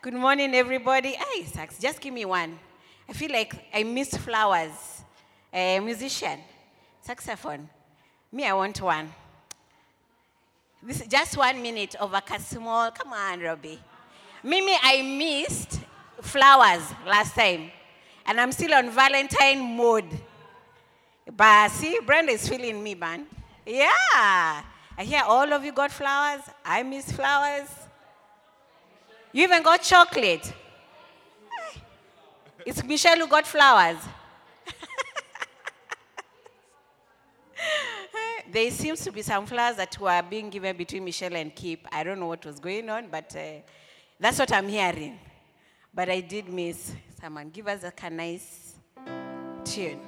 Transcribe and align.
Good 0.00 0.14
morning, 0.14 0.54
everybody. 0.54 1.16
Hey, 1.16 1.42
Sax, 1.42 1.76
just 1.76 2.00
give 2.00 2.14
me 2.14 2.24
one. 2.24 2.56
I 3.08 3.12
feel 3.12 3.32
like 3.32 3.52
I 3.74 3.82
miss 3.82 4.16
flowers. 4.16 5.02
A 5.52 5.80
musician, 5.80 6.38
saxophone. 7.00 7.68
Me, 8.30 8.46
I 8.46 8.52
want 8.52 8.80
one. 8.80 9.12
This 10.84 11.00
is 11.00 11.08
just 11.08 11.36
one 11.36 11.60
minute 11.60 11.96
of 11.96 12.14
a 12.14 12.22
small. 12.38 12.92
Come 12.92 13.12
on, 13.12 13.40
Robbie. 13.40 13.80
Mimi, 14.44 14.76
I 14.80 15.02
missed 15.02 15.80
flowers 16.20 16.84
last 17.04 17.34
time, 17.34 17.68
and 18.24 18.40
I'm 18.40 18.52
still 18.52 18.74
on 18.74 18.90
Valentine 18.90 19.76
mode. 19.76 20.06
But 21.36 21.72
see, 21.72 21.98
Brenda 22.06 22.30
is 22.30 22.48
feeling 22.48 22.80
me, 22.84 22.94
man. 22.94 23.26
Yeah. 23.66 24.62
I 24.96 25.04
hear 25.04 25.22
all 25.26 25.52
of 25.52 25.64
you 25.64 25.72
got 25.72 25.90
flowers. 25.90 26.42
I 26.64 26.84
miss 26.84 27.10
flowers. 27.10 27.87
You 29.32 29.44
even 29.44 29.62
got 29.62 29.82
chocolate. 29.82 30.52
It's 32.64 32.82
Michelle 32.84 33.18
who 33.18 33.26
got 33.26 33.46
flowers. 33.46 33.98
there 38.52 38.70
seems 38.70 39.04
to 39.04 39.12
be 39.12 39.22
some 39.22 39.46
flowers 39.46 39.76
that 39.76 39.98
were 40.00 40.22
being 40.28 40.50
given 40.50 40.76
between 40.76 41.04
Michelle 41.04 41.36
and 41.36 41.54
Kip. 41.54 41.86
I 41.92 42.02
don't 42.04 42.18
know 42.18 42.26
what 42.26 42.44
was 42.44 42.58
going 42.58 42.88
on, 42.88 43.08
but 43.10 43.34
uh, 43.36 43.60
that's 44.18 44.38
what 44.38 44.52
I'm 44.52 44.68
hearing. 44.68 45.18
But 45.92 46.08
I 46.08 46.20
did 46.20 46.48
miss 46.48 46.92
someone. 47.20 47.50
Give 47.50 47.68
us 47.68 47.84
a 47.84 48.10
nice 48.10 48.74
tune. 49.64 50.00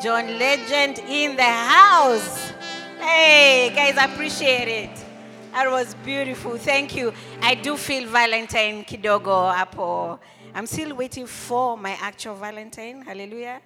John 0.00 0.38
Legend 0.38 1.00
in 1.08 1.34
the 1.34 1.42
house. 1.42 2.52
Hey, 3.00 3.72
guys, 3.74 3.96
I 3.98 4.04
appreciate 4.04 4.68
it. 4.68 5.04
That 5.52 5.68
was 5.68 5.94
beautiful. 6.04 6.56
Thank 6.56 6.94
you. 6.94 7.12
I 7.42 7.56
do 7.56 7.76
feel 7.76 8.06
Valentine 8.08 8.84
Kidogo 8.84 9.52
Apo. 9.52 10.20
I'm 10.54 10.66
still 10.66 10.94
waiting 10.94 11.26
for 11.26 11.76
my 11.76 11.96
actual 12.00 12.36
Valentine. 12.36 13.02
Hallelujah. 13.02 13.60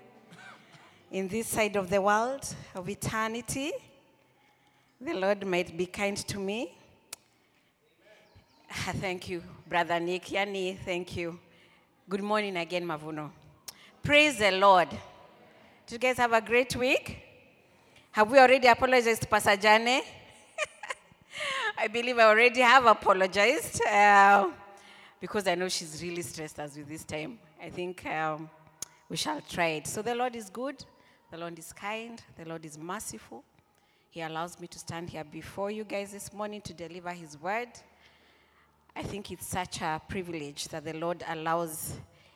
In 1.10 1.28
this 1.28 1.48
side 1.48 1.76
of 1.76 1.90
the 1.90 2.00
world 2.00 2.42
of 2.74 2.88
eternity, 2.88 3.72
the 4.98 5.12
Lord 5.12 5.46
might 5.46 5.76
be 5.76 5.84
kind 5.84 6.16
to 6.16 6.38
me. 6.38 6.74
Ah, 8.70 8.92
Thank 8.94 9.28
you, 9.28 9.42
Brother 9.68 10.00
Nick. 10.00 10.24
Yani, 10.24 10.78
thank 10.78 11.14
you. 11.14 11.38
Good 12.08 12.22
morning 12.22 12.56
again, 12.56 12.86
Mavuno. 12.86 13.30
Praise 14.02 14.38
the 14.38 14.52
Lord. 14.52 14.88
Did 15.86 15.94
you 15.94 15.98
guys 15.98 16.16
have 16.18 16.32
a 16.32 16.40
great 16.40 16.74
week? 16.76 17.18
Have 18.12 18.30
we 18.30 18.38
already 18.38 18.68
apologized 18.68 19.22
to 19.22 19.28
Pastor 19.28 19.56
Jane? 19.56 20.02
I 21.78 21.88
believe 21.88 22.18
I 22.18 22.22
already 22.22 22.60
have 22.60 22.86
apologized 22.86 23.82
uh, 23.84 24.48
because 25.20 25.46
I 25.48 25.56
know 25.56 25.68
she's 25.68 26.00
really 26.00 26.22
stressed 26.22 26.60
us 26.60 26.76
with 26.76 26.88
this 26.88 27.02
time. 27.04 27.38
I 27.60 27.68
think 27.68 28.06
um, 28.06 28.48
we 29.08 29.16
shall 29.16 29.40
try 29.40 29.68
it. 29.70 29.88
So 29.88 30.02
the 30.02 30.14
Lord 30.14 30.36
is 30.36 30.50
good, 30.50 30.82
the 31.30 31.36
Lord 31.36 31.58
is 31.58 31.72
kind, 31.72 32.22
the 32.38 32.48
Lord 32.48 32.64
is 32.64 32.78
merciful. 32.78 33.42
He 34.08 34.22
allows 34.22 34.60
me 34.60 34.68
to 34.68 34.78
stand 34.78 35.10
here 35.10 35.24
before 35.24 35.70
you 35.72 35.82
guys 35.82 36.12
this 36.12 36.32
morning 36.32 36.60
to 36.62 36.72
deliver 36.72 37.10
His 37.10 37.40
word. 37.40 37.68
I 38.94 39.02
think 39.02 39.32
it's 39.32 39.46
such 39.46 39.80
a 39.80 40.00
privilege 40.08 40.68
that 40.68 40.84
the 40.84 40.94
Lord 40.94 41.24
allows 41.28 41.94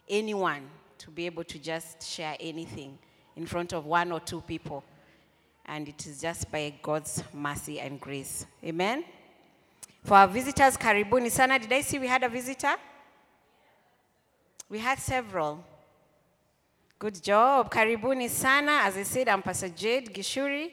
anyone 0.08 0.62
to 0.98 1.10
be 1.10 1.26
able 1.26 1.44
to 1.44 1.58
just 1.60 2.02
share 2.02 2.36
anything 2.40 2.98
in 3.36 3.46
front 3.46 3.72
of 3.72 3.86
one 3.86 4.10
or 4.12 4.20
two 4.20 4.40
people. 4.40 4.82
And 5.66 5.88
it 5.88 6.06
is 6.06 6.20
just 6.20 6.50
by 6.50 6.72
God's 6.82 7.22
mercy 7.32 7.80
and 7.80 8.00
grace. 8.00 8.46
Amen. 8.64 9.04
For 10.04 10.14
our 10.14 10.28
visitors, 10.28 10.76
karibuni 10.76 11.30
sana. 11.30 11.58
Did 11.58 11.72
I 11.72 11.80
see 11.80 11.98
we 11.98 12.06
had 12.06 12.22
a 12.22 12.28
visitor? 12.28 12.74
We 14.68 14.78
had 14.78 14.98
several. 14.98 15.64
Good 16.98 17.22
job. 17.22 17.70
Karibuni 17.70 18.30
sana. 18.30 18.82
As 18.84 18.96
I 18.96 19.02
said, 19.02 19.28
I'm 19.28 19.42
Pastor 19.42 19.68
Jade 19.68 20.14
Gichuri, 20.14 20.70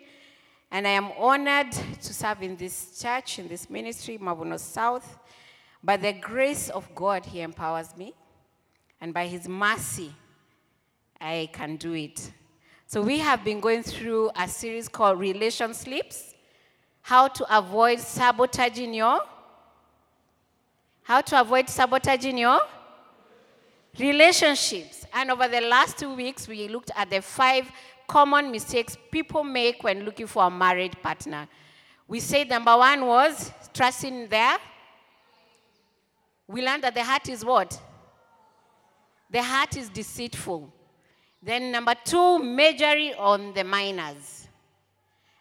and 0.71 0.87
I 0.87 0.91
am 0.91 1.11
honored 1.17 1.71
to 1.71 2.13
serve 2.13 2.43
in 2.43 2.55
this 2.55 2.99
church, 3.01 3.39
in 3.39 3.47
this 3.47 3.69
ministry, 3.69 4.17
Mavuno 4.17 4.59
South. 4.59 5.19
By 5.83 5.97
the 5.97 6.13
grace 6.13 6.69
of 6.69 6.93
God, 6.95 7.25
He 7.25 7.41
empowers 7.41 7.97
me, 7.97 8.13
and 9.01 9.13
by 9.13 9.27
His 9.27 9.49
mercy, 9.49 10.13
I 11.19 11.49
can 11.51 11.75
do 11.75 11.93
it. 11.93 12.31
So, 12.93 13.01
we 13.01 13.17
have 13.17 13.43
been 13.43 13.59
going 13.59 13.81
through 13.81 14.29
a 14.35 14.47
series 14.47 14.87
called 14.87 15.19
Relation 15.19 15.73
Slips 15.73 16.35
How 17.01 17.27
to 17.27 17.57
Avoid 17.57 17.99
Sabotaging 17.99 18.93
Your. 18.93 19.19
How 21.01 21.21
to 21.21 21.41
avoid 21.41 21.69
sabotaging 21.69 22.37
your 22.37 22.59
relationships. 23.97 25.07
And 25.11 25.31
over 25.31 25.47
the 25.47 25.61
last 25.61 25.97
two 25.97 26.13
weeks, 26.13 26.47
we 26.47 26.67
looked 26.67 26.91
at 26.95 27.09
the 27.09 27.23
five 27.23 27.67
common 28.07 28.51
mistakes 28.51 28.95
people 29.09 29.43
make 29.43 29.81
when 29.81 30.05
looking 30.05 30.27
for 30.27 30.43
a 30.43 30.51
married 30.51 30.95
partner. 31.01 31.47
We 32.07 32.19
said 32.19 32.47
number 32.47 32.77
one 32.77 33.07
was 33.07 33.51
trusting 33.73 34.27
their. 34.27 34.57
We 36.47 36.63
learned 36.63 36.83
that 36.83 36.93
the 36.93 37.03
heart 37.03 37.27
is 37.27 37.43
what? 37.43 37.81
The 39.31 39.41
heart 39.41 39.77
is 39.77 39.89
deceitful. 39.89 40.71
Then 41.45 41.71
number 41.73 41.93
two, 42.05 42.39
majoring 42.39 43.15
on 43.15 43.53
the 43.53 43.65
minors. 43.65 44.47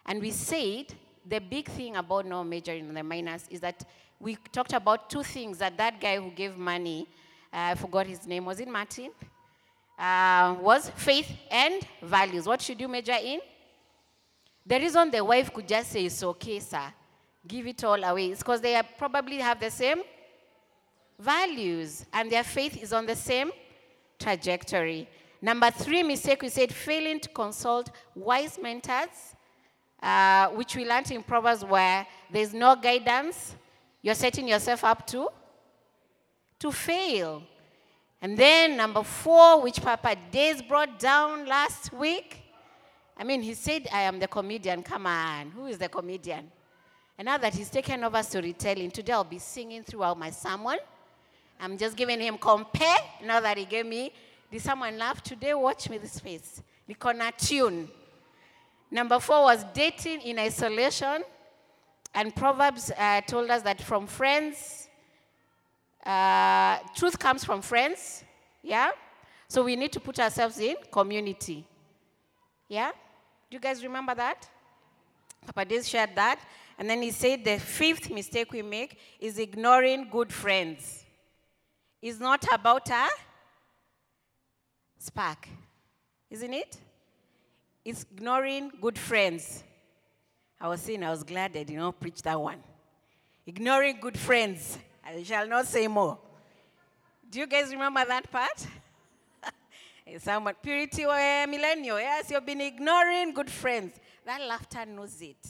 And 0.05 0.21
we 0.21 0.31
said 0.31 0.93
the 1.25 1.39
big 1.39 1.69
thing 1.69 1.95
about 1.95 2.25
no 2.25 2.43
majoring 2.43 2.89
on 2.89 2.95
the 2.95 3.03
minors 3.03 3.45
is 3.49 3.61
that 3.61 3.85
we 4.19 4.35
talked 4.51 4.73
about 4.73 5.09
two 5.09 5.23
things 5.23 5.59
that 5.59 5.77
that 5.77 6.01
guy 6.01 6.17
who 6.17 6.29
gave 6.31 6.57
money, 6.57 7.07
uh, 7.53 7.71
I 7.71 7.75
forgot 7.75 8.05
his 8.05 8.27
name, 8.27 8.43
was 8.43 8.59
it 8.59 8.67
Martin? 8.67 9.11
Uh, 9.97 10.55
was 10.59 10.89
faith 10.89 11.29
and 11.49 11.87
values. 12.01 12.45
What 12.47 12.61
should 12.61 12.81
you 12.81 12.89
major 12.89 13.15
in? 13.23 13.39
The 14.65 14.79
reason 14.79 15.09
the 15.09 15.23
wife 15.23 15.53
could 15.53 15.67
just 15.67 15.91
say, 15.91 16.05
it's 16.05 16.21
okay, 16.21 16.59
sir, 16.59 16.91
give 17.47 17.65
it 17.65 17.81
all 17.83 18.03
away, 18.03 18.31
is 18.31 18.39
because 18.39 18.59
they 18.59 18.81
probably 18.97 19.37
have 19.37 19.59
the 19.59 19.71
same 19.71 20.01
values 21.17 22.05
and 22.11 22.29
their 22.29 22.43
faith 22.43 22.81
is 22.81 22.91
on 22.91 23.05
the 23.05 23.15
same 23.15 23.51
trajectory. 24.19 25.07
Number 25.43 25.69
three 25.71 26.03
mistake, 26.03 26.41
we 26.41 26.47
said 26.47 26.73
failing 26.73 27.19
to 27.19 27.27
consult 27.27 27.91
wise 28.15 28.57
mentors, 28.61 29.35
uh, 30.01 30.47
which 30.51 30.73
we 30.73 30.87
learned 30.87 31.11
in 31.11 31.21
Proverbs 31.21 31.65
where 31.65 32.07
there's 32.31 32.53
no 32.53 32.77
guidance, 32.77 33.53
you're 34.01 34.15
setting 34.15 34.47
yourself 34.47 34.85
up 34.85 35.05
to, 35.07 35.27
to 36.59 36.71
fail. 36.71 37.43
And 38.21 38.37
then 38.37 38.77
number 38.77 39.03
four, 39.03 39.61
which 39.61 39.81
Papa 39.81 40.15
Days 40.31 40.61
brought 40.61 40.97
down 40.97 41.45
last 41.45 41.91
week. 41.91 42.41
I 43.17 43.25
mean, 43.25 43.41
he 43.41 43.53
said, 43.53 43.89
I 43.91 44.03
am 44.03 44.19
the 44.19 44.29
comedian. 44.29 44.81
Come 44.81 45.07
on. 45.07 45.51
Who 45.51 45.65
is 45.65 45.77
the 45.77 45.89
comedian? 45.89 46.49
And 47.17 47.25
now 47.25 47.37
that 47.37 47.53
he's 47.53 47.69
taken 47.69 48.01
over 48.05 48.23
storytelling, 48.23 48.91
today 48.91 49.11
I'll 49.11 49.25
be 49.25 49.39
singing 49.39 49.83
throughout 49.83 50.17
my 50.17 50.29
sermon. 50.29 50.77
I'm 51.59 51.77
just 51.77 51.97
giving 51.97 52.21
him 52.21 52.37
compare. 52.37 52.95
Now 53.25 53.41
that 53.41 53.57
he 53.57 53.65
gave 53.65 53.85
me, 53.85 54.13
did 54.53 54.61
someone 54.61 54.99
laugh 54.99 55.23
today? 55.23 55.55
Watch 55.55 55.89
me 55.89 55.97
this 55.97 56.19
face. 56.19 56.61
Nikona 56.87 57.35
tune. 57.35 57.89
Number 58.91 59.19
four 59.19 59.45
was 59.45 59.65
dating 59.73 60.21
in 60.21 60.37
isolation. 60.37 61.23
And 62.13 62.35
Proverbs 62.35 62.91
uh, 62.95 63.21
told 63.21 63.49
us 63.49 63.63
that 63.63 63.81
from 63.81 64.05
friends, 64.05 64.89
uh, 66.05 66.77
truth 66.95 67.17
comes 67.17 67.43
from 67.43 67.63
friends, 67.63 68.23
yeah? 68.61 68.91
So 69.47 69.63
we 69.63 69.75
need 69.75 69.91
to 69.93 69.99
put 69.99 70.19
ourselves 70.19 70.59
in 70.59 70.75
community, 70.91 71.65
yeah? 72.67 72.91
Do 73.49 73.55
you 73.55 73.59
guys 73.59 73.81
remember 73.81 74.13
that? 74.13 74.47
Papa 75.47 75.65
Diz 75.65 75.89
shared 75.89 76.11
that. 76.13 76.39
And 76.77 76.87
then 76.87 77.01
he 77.01 77.09
said 77.09 77.43
the 77.43 77.57
fifth 77.57 78.11
mistake 78.11 78.51
we 78.51 78.61
make 78.61 78.99
is 79.19 79.39
ignoring 79.39 80.09
good 80.11 80.31
friends. 80.31 81.05
It's 81.99 82.19
not 82.19 82.45
about 82.53 82.87
a 82.91 83.07
spark, 85.03 85.47
isn't 86.29 86.53
it? 86.53 86.77
It's 87.83 88.03
ignoring 88.03 88.71
good 88.81 88.97
friends. 88.97 89.63
I 90.59 90.69
was 90.69 90.79
saying 90.79 91.03
I 91.03 91.11
was 91.11 91.23
glad 91.23 91.55
I 91.57 91.63
did 91.63 91.75
not 91.75 91.99
preach 91.99 92.21
that 92.21 92.39
one. 92.39 92.59
Ignoring 93.45 93.97
good 93.99 94.17
friends. 94.17 94.77
I 95.05 95.21
shall 95.23 95.47
not 95.47 95.67
say 95.67 95.87
more. 95.87 96.17
Do 97.29 97.39
you 97.39 97.47
guys 97.47 97.69
remember 97.71 98.05
that 98.05 98.31
part? 98.31 98.67
It's 100.05 100.25
Someone, 100.25 100.55
purity 100.61 101.05
oh, 101.05 101.11
or 101.11 101.17
a 101.17 101.45
millennial. 101.47 101.99
Yes, 101.99 102.29
you've 102.29 102.45
been 102.45 102.61
ignoring 102.61 103.33
good 103.33 103.49
friends. 103.49 103.99
That 104.25 104.41
laughter 104.41 104.85
knows 104.85 105.21
it. 105.21 105.47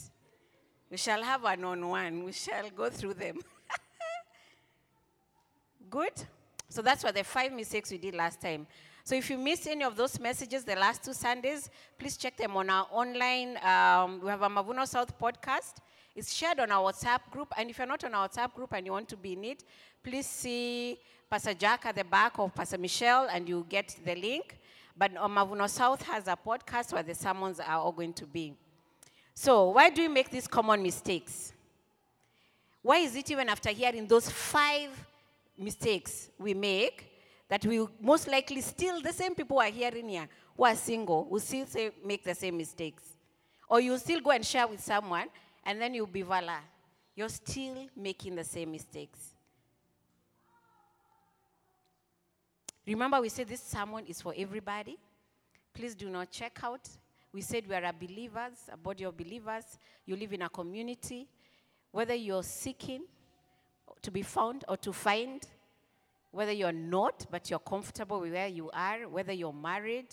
We 0.90 0.96
shall 0.96 1.22
have 1.22 1.42
one 1.42 1.62
on 1.64 1.88
one. 1.88 2.24
We 2.24 2.32
shall 2.32 2.70
go 2.70 2.88
through 2.88 3.14
them. 3.14 3.38
Good? 5.90 6.12
So 6.68 6.82
that's 6.82 7.04
what 7.04 7.14
the 7.14 7.24
five 7.24 7.52
mistakes 7.52 7.90
we 7.90 7.98
did 7.98 8.14
last 8.14 8.40
time. 8.40 8.66
So 9.06 9.14
if 9.14 9.28
you 9.28 9.36
missed 9.36 9.66
any 9.66 9.84
of 9.84 9.96
those 9.96 10.18
messages 10.18 10.64
the 10.64 10.76
last 10.76 11.04
two 11.04 11.12
Sundays, 11.12 11.68
please 11.98 12.16
check 12.16 12.38
them 12.38 12.56
on 12.56 12.70
our 12.70 12.86
online. 12.90 13.58
Um, 13.62 14.22
we 14.22 14.30
have 14.30 14.40
a 14.40 14.48
Mavuno 14.48 14.88
South 14.88 15.18
podcast. 15.18 15.74
It's 16.16 16.32
shared 16.32 16.58
on 16.60 16.70
our 16.70 16.90
WhatsApp 16.90 17.30
group. 17.30 17.52
And 17.58 17.68
if 17.68 17.76
you're 17.76 17.86
not 17.86 18.02
on 18.02 18.14
our 18.14 18.26
WhatsApp 18.26 18.54
group 18.54 18.72
and 18.72 18.86
you 18.86 18.92
want 18.92 19.10
to 19.10 19.18
be 19.18 19.34
in 19.34 19.44
it, 19.44 19.62
please 20.02 20.24
see 20.26 20.98
Pastor 21.28 21.52
Jack 21.52 21.84
at 21.84 21.96
the 21.96 22.04
back 22.04 22.38
of 22.38 22.54
Pastor 22.54 22.78
Michelle 22.78 23.28
and 23.30 23.46
you 23.46 23.66
get 23.68 23.94
the 24.06 24.14
link. 24.14 24.58
But 24.96 25.12
Mavuno 25.12 25.68
South 25.68 26.00
has 26.04 26.26
a 26.26 26.38
podcast 26.42 26.94
where 26.94 27.02
the 27.02 27.14
sermons 27.14 27.60
are 27.60 27.76
all 27.76 27.92
going 27.92 28.14
to 28.14 28.24
be. 28.24 28.54
So, 29.34 29.68
why 29.68 29.90
do 29.90 30.00
we 30.00 30.08
make 30.08 30.30
these 30.30 30.46
common 30.46 30.82
mistakes? 30.82 31.52
Why 32.80 32.98
is 32.98 33.14
it 33.16 33.30
even 33.30 33.50
after 33.50 33.68
hearing 33.68 34.06
those 34.06 34.30
five 34.30 34.88
mistakes 35.58 36.30
we 36.38 36.54
make 36.54 37.10
that 37.54 37.64
we 37.66 37.86
most 38.00 38.26
likely 38.26 38.60
still, 38.60 39.00
the 39.00 39.12
same 39.12 39.32
people 39.32 39.56
who 39.56 39.62
are 39.62 39.96
in 39.96 40.08
here 40.08 40.28
who 40.56 40.64
are 40.64 40.74
single 40.74 41.24
will 41.30 41.38
still 41.38 41.64
say, 41.66 41.92
make 42.04 42.24
the 42.24 42.34
same 42.34 42.56
mistakes? 42.56 43.04
Or 43.68 43.80
you 43.80 43.96
still 43.98 44.20
go 44.20 44.32
and 44.32 44.44
share 44.44 44.66
with 44.66 44.82
someone 44.82 45.28
and 45.64 45.80
then 45.80 45.94
you'll 45.94 46.08
be 46.08 46.22
voila. 46.22 46.58
You're 47.14 47.28
still 47.28 47.86
making 47.94 48.34
the 48.34 48.42
same 48.42 48.72
mistakes. 48.72 49.20
Remember, 52.84 53.20
we 53.20 53.28
said 53.28 53.46
this 53.46 53.62
sermon 53.62 54.04
is 54.08 54.20
for 54.20 54.34
everybody. 54.36 54.98
Please 55.72 55.94
do 55.94 56.10
not 56.10 56.32
check 56.32 56.58
out. 56.60 56.88
We 57.32 57.40
said 57.40 57.68
we 57.68 57.76
are 57.76 57.84
a 57.84 57.92
believers, 57.92 58.68
a 58.72 58.76
body 58.76 59.04
of 59.04 59.16
believers. 59.16 59.78
You 60.04 60.16
live 60.16 60.32
in 60.32 60.42
a 60.42 60.48
community. 60.48 61.28
Whether 61.92 62.14
you're 62.14 62.42
seeking 62.42 63.02
to 64.02 64.10
be 64.10 64.22
found 64.22 64.64
or 64.68 64.76
to 64.78 64.92
find, 64.92 65.40
whether 66.34 66.52
you're 66.52 66.72
not, 66.72 67.26
but 67.30 67.48
you're 67.48 67.60
comfortable 67.60 68.20
with 68.20 68.32
where 68.32 68.48
you 68.48 68.68
are, 68.72 69.08
whether 69.08 69.32
you're 69.32 69.52
married, 69.52 70.06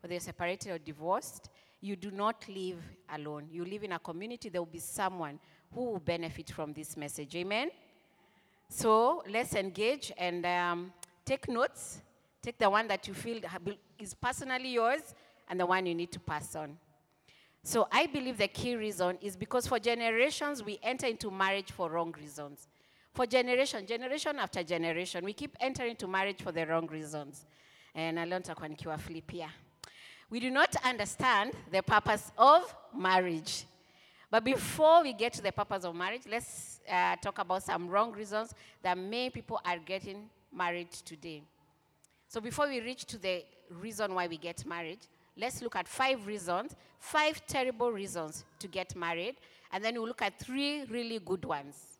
whether 0.00 0.14
you're 0.14 0.20
separated 0.20 0.72
or 0.72 0.78
divorced, 0.78 1.50
you 1.80 1.94
do 1.94 2.10
not 2.10 2.44
live 2.48 2.78
alone. 3.14 3.46
You 3.50 3.64
live 3.64 3.84
in 3.84 3.92
a 3.92 3.98
community, 4.00 4.48
there 4.48 4.60
will 4.60 4.66
be 4.66 4.80
someone 4.80 5.38
who 5.72 5.84
will 5.84 6.00
benefit 6.00 6.50
from 6.50 6.72
this 6.72 6.96
message. 6.96 7.36
Amen? 7.36 7.70
So 8.68 9.22
let's 9.30 9.54
engage 9.54 10.12
and 10.18 10.44
um, 10.44 10.92
take 11.24 11.48
notes. 11.48 12.00
Take 12.42 12.58
the 12.58 12.68
one 12.68 12.88
that 12.88 13.06
you 13.06 13.14
feel 13.14 13.40
is 13.98 14.14
personally 14.14 14.70
yours 14.70 15.14
and 15.48 15.60
the 15.60 15.66
one 15.66 15.86
you 15.86 15.94
need 15.94 16.10
to 16.12 16.20
pass 16.20 16.56
on. 16.56 16.76
So 17.62 17.86
I 17.92 18.06
believe 18.06 18.38
the 18.38 18.48
key 18.48 18.74
reason 18.74 19.18
is 19.20 19.36
because 19.36 19.66
for 19.66 19.78
generations 19.78 20.62
we 20.62 20.78
enter 20.82 21.06
into 21.06 21.30
marriage 21.30 21.70
for 21.70 21.90
wrong 21.90 22.14
reasons. 22.20 22.66
For 23.12 23.26
generation, 23.26 23.86
generation 23.86 24.38
after 24.38 24.62
generation, 24.62 25.24
we 25.24 25.32
keep 25.32 25.56
entering 25.60 25.90
into 25.90 26.06
marriage 26.06 26.42
for 26.42 26.52
the 26.52 26.66
wrong 26.66 26.86
reasons. 26.86 27.44
And 27.94 28.20
I 28.20 28.24
learned 28.24 28.44
to 28.44 28.54
flip 28.98 29.30
here 29.30 29.50
we 30.30 30.40
do 30.40 30.50
not 30.50 30.74
understand 30.84 31.52
the 31.70 31.82
purpose 31.82 32.30
of 32.36 32.74
marriage. 32.94 33.64
But 34.30 34.44
before 34.44 35.02
we 35.02 35.14
get 35.14 35.32
to 35.34 35.42
the 35.42 35.52
purpose 35.52 35.84
of 35.84 35.94
marriage, 35.94 36.22
let's 36.30 36.80
uh, 36.90 37.16
talk 37.16 37.38
about 37.38 37.62
some 37.62 37.88
wrong 37.88 38.12
reasons 38.12 38.54
that 38.82 38.98
many 38.98 39.30
people 39.30 39.58
are 39.64 39.78
getting 39.78 40.28
married 40.54 40.90
today. 40.92 41.42
So 42.28 42.40
before 42.40 42.68
we 42.68 42.80
reach 42.80 43.06
to 43.06 43.18
the 43.18 43.42
reason 43.70 44.14
why 44.14 44.26
we 44.26 44.36
get 44.36 44.66
married, 44.66 44.98
let's 45.34 45.62
look 45.62 45.76
at 45.76 45.88
five 45.88 46.26
reasons, 46.26 46.76
five 46.98 47.40
terrible 47.46 47.90
reasons 47.90 48.44
to 48.58 48.68
get 48.68 48.94
married, 48.94 49.36
and 49.72 49.82
then 49.82 49.94
we'll 49.94 50.08
look 50.08 50.22
at 50.22 50.38
three 50.38 50.84
really 50.84 51.20
good 51.20 51.46
ones. 51.46 51.97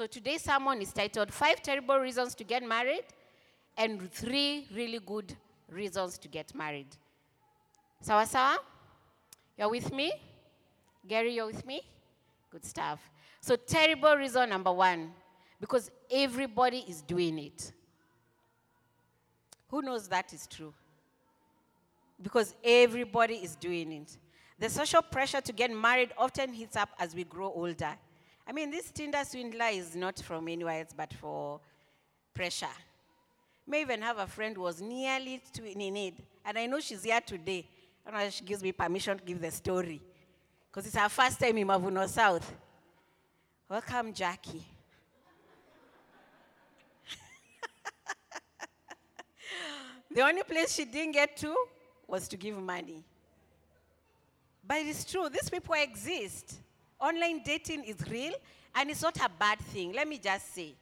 So 0.00 0.06
today's 0.06 0.40
sermon 0.40 0.80
is 0.80 0.94
titled 0.94 1.30
Five 1.30 1.60
Terrible 1.60 1.98
Reasons 1.98 2.34
to 2.36 2.42
Get 2.42 2.62
Married 2.62 3.04
and 3.76 4.10
Three 4.10 4.66
Really 4.74 4.98
Good 4.98 5.36
Reasons 5.68 6.16
to 6.20 6.26
Get 6.26 6.54
Married. 6.54 6.86
Sawa 8.00 8.24
sawa? 8.24 8.56
You're 9.58 9.68
with 9.68 9.92
me? 9.92 10.10
Gary, 11.06 11.34
you're 11.34 11.48
with 11.48 11.66
me? 11.66 11.82
Good 12.48 12.64
stuff. 12.64 12.98
So, 13.42 13.56
terrible 13.56 14.16
reason 14.16 14.48
number 14.48 14.72
one 14.72 15.12
because 15.60 15.90
everybody 16.10 16.82
is 16.88 17.02
doing 17.02 17.38
it. 17.38 17.70
Who 19.68 19.82
knows 19.82 20.08
that 20.08 20.32
is 20.32 20.46
true? 20.46 20.72
Because 22.22 22.54
everybody 22.64 23.34
is 23.34 23.54
doing 23.54 23.92
it. 23.92 24.16
The 24.58 24.70
social 24.70 25.02
pressure 25.02 25.42
to 25.42 25.52
get 25.52 25.70
married 25.70 26.12
often 26.16 26.54
hits 26.54 26.74
up 26.74 26.88
as 26.98 27.14
we 27.14 27.24
grow 27.24 27.52
older. 27.52 27.98
I 28.50 28.52
mean, 28.52 28.70
this 28.72 28.90
Tinder 28.90 29.24
swindler 29.24 29.66
is 29.66 29.94
not 29.94 30.18
from 30.18 30.48
anywhere 30.48 30.80
else 30.80 30.92
but 30.96 31.14
for 31.14 31.60
pressure. 32.34 32.66
May 33.64 33.82
even 33.82 34.02
have 34.02 34.18
a 34.18 34.26
friend 34.26 34.56
who 34.56 34.62
was 34.62 34.82
nearly 34.82 35.40
to, 35.52 35.64
in 35.64 35.78
need, 35.94 36.16
and 36.44 36.58
I 36.58 36.66
know 36.66 36.80
she's 36.80 37.04
here 37.04 37.20
today 37.20 37.64
I 38.04 38.10
don't 38.10 38.20
know 38.20 38.30
she 38.30 38.44
gives 38.44 38.60
me 38.60 38.72
permission 38.72 39.18
to 39.18 39.24
give 39.24 39.40
the 39.40 39.52
story. 39.52 40.02
Because 40.68 40.84
it's 40.84 40.96
her 40.96 41.08
first 41.08 41.38
time 41.38 41.58
in 41.58 41.68
Mavuno 41.68 42.08
South. 42.08 42.52
Welcome, 43.68 44.12
Jackie. 44.12 44.64
the 50.10 50.22
only 50.22 50.42
place 50.42 50.74
she 50.74 50.86
didn't 50.86 51.12
get 51.12 51.36
to 51.36 51.54
was 52.08 52.26
to 52.26 52.36
give 52.36 52.60
money. 52.60 53.04
But 54.66 54.78
it's 54.78 55.04
true, 55.04 55.28
these 55.28 55.48
people 55.48 55.74
exist. 55.74 56.56
Online 57.00 57.42
dating 57.42 57.84
is 57.84 57.96
real, 58.10 58.34
and 58.74 58.90
it's 58.90 59.02
not 59.02 59.16
a 59.16 59.28
bad 59.38 59.58
thing. 59.58 59.92
Let 59.92 60.06
me 60.06 60.18
just 60.18 60.54
say. 60.54 60.74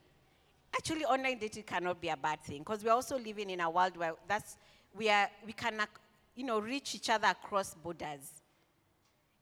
Actually, 0.75 1.05
online 1.05 1.39
dating 1.39 1.63
cannot 1.63 2.01
be 2.01 2.09
a 2.09 2.17
bad 2.17 2.41
thing 2.43 2.59
because 2.59 2.85
we're 2.85 2.93
also 2.93 3.19
living 3.19 3.51
in 3.51 3.61
a 3.61 3.71
world 3.71 3.97
where 3.97 4.13
that's, 4.27 4.57
we, 4.95 5.09
are, 5.09 5.29
we 5.47 5.53
can 5.53 5.81
you 6.37 6.45
know, 6.45 6.59
reach 6.59 6.95
each 6.95 7.09
other 7.11 7.29
across 7.29 7.75
borders. 7.75 8.43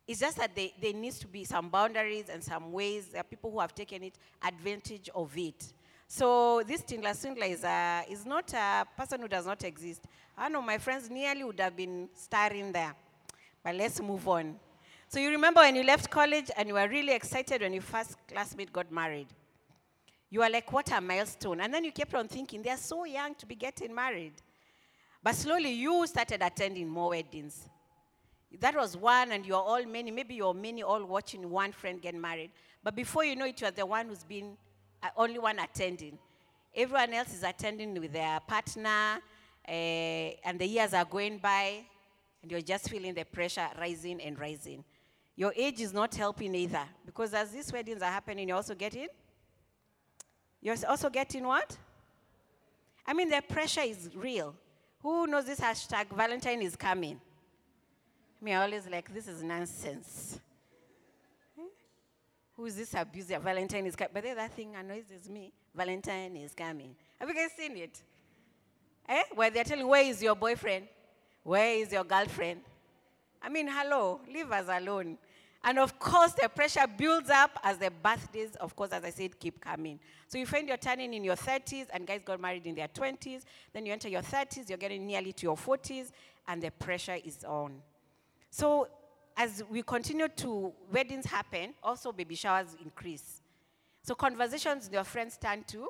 It's 0.06 0.20
just 0.20 0.36
that 0.36 0.54
there, 0.54 0.68
there 0.80 0.92
needs 0.92 1.18
to 1.18 1.26
be 1.26 1.44
some 1.44 1.68
boundaries 1.68 2.28
and 2.28 2.42
some 2.42 2.72
ways. 2.72 3.08
There 3.08 3.20
are 3.20 3.24
people 3.24 3.50
who 3.50 3.58
have 3.58 3.74
taken 3.74 4.04
it 4.04 4.14
advantage 4.42 5.10
of 5.14 5.36
it. 5.36 5.72
So 6.06 6.62
this 6.66 6.82
Tinder 6.82 7.12
Swindler 7.12 7.46
is, 7.46 7.64
a, 7.64 8.04
is 8.08 8.24
not 8.24 8.52
a 8.54 8.86
person 8.96 9.20
who 9.20 9.28
does 9.28 9.46
not 9.46 9.64
exist. 9.64 10.04
I 10.38 10.48
know 10.48 10.62
my 10.62 10.78
friends 10.78 11.10
nearly 11.10 11.42
would 11.42 11.58
have 11.58 11.76
been 11.76 12.08
starring 12.14 12.70
there. 12.70 12.94
But 13.64 13.74
let's 13.74 14.00
move 14.00 14.28
on. 14.28 14.54
So 15.08 15.20
you 15.20 15.30
remember 15.30 15.60
when 15.60 15.76
you 15.76 15.84
left 15.84 16.10
college 16.10 16.50
and 16.56 16.68
you 16.68 16.74
were 16.74 16.88
really 16.88 17.14
excited 17.14 17.62
when 17.62 17.72
your 17.72 17.82
first 17.82 18.16
classmate 18.26 18.72
got 18.72 18.90
married. 18.90 19.28
You 20.30 20.40
were 20.40 20.50
like, 20.50 20.72
what 20.72 20.90
a 20.90 21.00
milestone. 21.00 21.60
And 21.60 21.72
then 21.72 21.84
you 21.84 21.92
kept 21.92 22.12
on 22.14 22.26
thinking, 22.26 22.60
they're 22.62 22.76
so 22.76 23.04
young 23.04 23.34
to 23.36 23.46
be 23.46 23.54
getting 23.54 23.94
married. 23.94 24.32
But 25.22 25.36
slowly 25.36 25.72
you 25.72 26.06
started 26.06 26.42
attending 26.42 26.88
more 26.88 27.10
weddings. 27.10 27.68
That 28.60 28.74
was 28.74 28.96
one, 28.96 29.32
and 29.32 29.44
you're 29.44 29.56
all 29.56 29.84
many, 29.84 30.10
maybe 30.10 30.34
you're 30.34 30.54
many 30.54 30.82
all 30.82 31.04
watching 31.04 31.48
one 31.50 31.72
friend 31.72 32.00
get 32.00 32.14
married. 32.14 32.50
But 32.82 32.96
before 32.96 33.24
you 33.24 33.36
know 33.36 33.44
it, 33.44 33.60
you're 33.60 33.70
the 33.70 33.86
one 33.86 34.08
who's 34.08 34.24
been 34.24 34.56
uh, 35.02 35.08
only 35.16 35.38
one 35.38 35.58
attending. 35.58 36.18
Everyone 36.74 37.12
else 37.12 37.34
is 37.34 37.42
attending 37.42 38.00
with 38.00 38.12
their 38.12 38.40
partner, 38.40 39.20
and 39.64 40.58
the 40.58 40.66
years 40.66 40.94
are 40.94 41.04
going 41.04 41.38
by, 41.38 41.84
and 42.42 42.50
you're 42.50 42.60
just 42.60 42.88
feeling 42.88 43.14
the 43.14 43.24
pressure 43.24 43.68
rising 43.78 44.20
and 44.20 44.38
rising. 44.38 44.84
Your 45.36 45.52
age 45.54 45.80
is 45.80 45.92
not 45.92 46.14
helping 46.14 46.54
either, 46.54 46.84
because 47.04 47.34
as 47.34 47.50
these 47.50 47.70
weddings 47.70 48.00
are 48.00 48.10
happening, 48.10 48.48
you're 48.48 48.56
also 48.56 48.74
getting. 48.74 49.08
You're 50.62 50.76
also 50.88 51.10
getting 51.10 51.44
what? 51.44 51.76
I 53.06 53.12
mean, 53.12 53.28
the 53.28 53.42
pressure 53.46 53.82
is 53.82 54.10
real. 54.14 54.54
Who 55.02 55.26
knows 55.26 55.44
this 55.44 55.60
hashtag 55.60 56.08
Valentine 56.16 56.62
is 56.62 56.74
coming? 56.74 57.20
Me, 58.40 58.54
I 58.54 58.64
always 58.64 58.88
like, 58.88 59.12
this 59.12 59.28
is 59.28 59.42
nonsense. 59.42 60.40
Who 62.56 62.64
is 62.64 62.76
this 62.76 62.94
abuser? 62.94 63.38
Valentine 63.38 63.86
is 63.86 63.94
coming. 63.94 64.12
But 64.14 64.22
the 64.24 64.30
other 64.30 64.48
thing 64.48 64.74
annoys 64.74 65.04
me. 65.28 65.52
Valentine 65.74 66.36
is 66.36 66.54
coming. 66.54 66.96
Have 67.20 67.28
you 67.28 67.34
guys 67.34 67.50
seen 67.56 67.76
it? 67.76 68.00
Eh? 69.08 69.22
Where 69.34 69.50
they're 69.50 69.62
telling, 69.62 69.86
where 69.86 70.02
is 70.02 70.22
your 70.22 70.34
boyfriend? 70.34 70.86
Where 71.42 71.74
is 71.74 71.92
your 71.92 72.04
girlfriend? 72.04 72.60
I 73.42 73.50
mean, 73.50 73.68
hello, 73.68 74.20
leave 74.32 74.50
us 74.50 74.66
alone. 74.68 75.18
And 75.64 75.78
of 75.78 75.98
course, 75.98 76.32
the 76.32 76.48
pressure 76.48 76.86
builds 76.86 77.28
up 77.28 77.58
as 77.62 77.78
the 77.78 77.90
birthdays, 77.90 78.54
of 78.56 78.76
course, 78.76 78.92
as 78.92 79.04
I 79.04 79.10
said, 79.10 79.38
keep 79.38 79.60
coming. 79.60 79.98
So 80.28 80.38
you 80.38 80.46
find 80.46 80.68
you're 80.68 80.76
turning 80.76 81.12
in 81.12 81.24
your 81.24 81.36
30s, 81.36 81.86
and 81.92 82.06
guys 82.06 82.22
got 82.24 82.40
married 82.40 82.66
in 82.66 82.74
their 82.74 82.88
20s. 82.88 83.42
Then 83.72 83.86
you 83.86 83.92
enter 83.92 84.08
your 84.08 84.22
30s, 84.22 84.68
you're 84.68 84.78
getting 84.78 85.06
nearly 85.06 85.32
to 85.32 85.42
your 85.42 85.56
40s, 85.56 86.10
and 86.46 86.62
the 86.62 86.70
pressure 86.70 87.16
is 87.24 87.44
on. 87.44 87.82
So 88.50 88.88
as 89.36 89.62
we 89.68 89.82
continue 89.82 90.28
to, 90.28 90.72
weddings 90.90 91.26
happen, 91.26 91.74
also 91.82 92.12
baby 92.12 92.34
showers 92.34 92.76
increase. 92.82 93.42
So 94.02 94.14
conversations 94.14 94.84
with 94.84 94.94
your 94.94 95.04
friends 95.04 95.36
turn 95.36 95.64
to, 95.64 95.88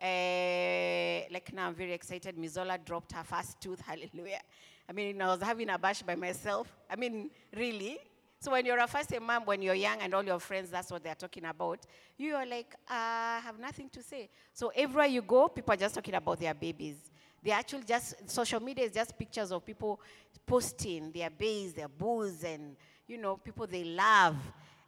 uh, 0.00 1.26
like 1.32 1.52
now 1.52 1.68
I'm 1.68 1.74
very 1.74 1.92
excited, 1.92 2.36
Mizola 2.36 2.82
dropped 2.84 3.12
her 3.12 3.24
first 3.24 3.60
tooth, 3.60 3.80
hallelujah. 3.86 4.40
I 4.88 4.92
mean, 4.92 5.20
I 5.20 5.26
was 5.26 5.42
having 5.42 5.68
a 5.68 5.78
bash 5.78 6.02
by 6.02 6.14
myself. 6.14 6.66
I 6.88 6.96
mean, 6.96 7.30
really. 7.54 7.98
So 8.40 8.52
when 8.52 8.64
you're 8.64 8.78
a 8.78 8.86
first 8.86 9.10
time 9.10 9.24
mom, 9.24 9.44
when 9.46 9.60
you're 9.62 9.74
young 9.74 9.98
and 10.00 10.14
all 10.14 10.24
your 10.24 10.38
friends, 10.38 10.70
that's 10.70 10.92
what 10.92 11.02
they're 11.02 11.16
talking 11.16 11.44
about, 11.44 11.80
you 12.16 12.36
are 12.36 12.46
like, 12.46 12.74
uh, 12.88 12.94
I 12.94 13.40
have 13.42 13.58
nothing 13.58 13.88
to 13.90 14.02
say. 14.02 14.28
So 14.52 14.70
everywhere 14.76 15.06
you 15.06 15.22
go, 15.22 15.48
people 15.48 15.74
are 15.74 15.76
just 15.76 15.96
talking 15.96 16.14
about 16.14 16.38
their 16.38 16.54
babies. 16.54 16.96
They 17.42 17.50
actually 17.50 17.82
just, 17.82 18.30
social 18.30 18.60
media 18.60 18.84
is 18.84 18.92
just 18.92 19.18
pictures 19.18 19.50
of 19.50 19.66
people 19.66 20.00
posting 20.46 21.10
their 21.10 21.30
babies, 21.30 21.72
their 21.72 21.88
bulls, 21.88 22.44
and, 22.44 22.76
you 23.08 23.18
know, 23.18 23.36
people 23.36 23.66
they 23.66 23.84
love 23.84 24.36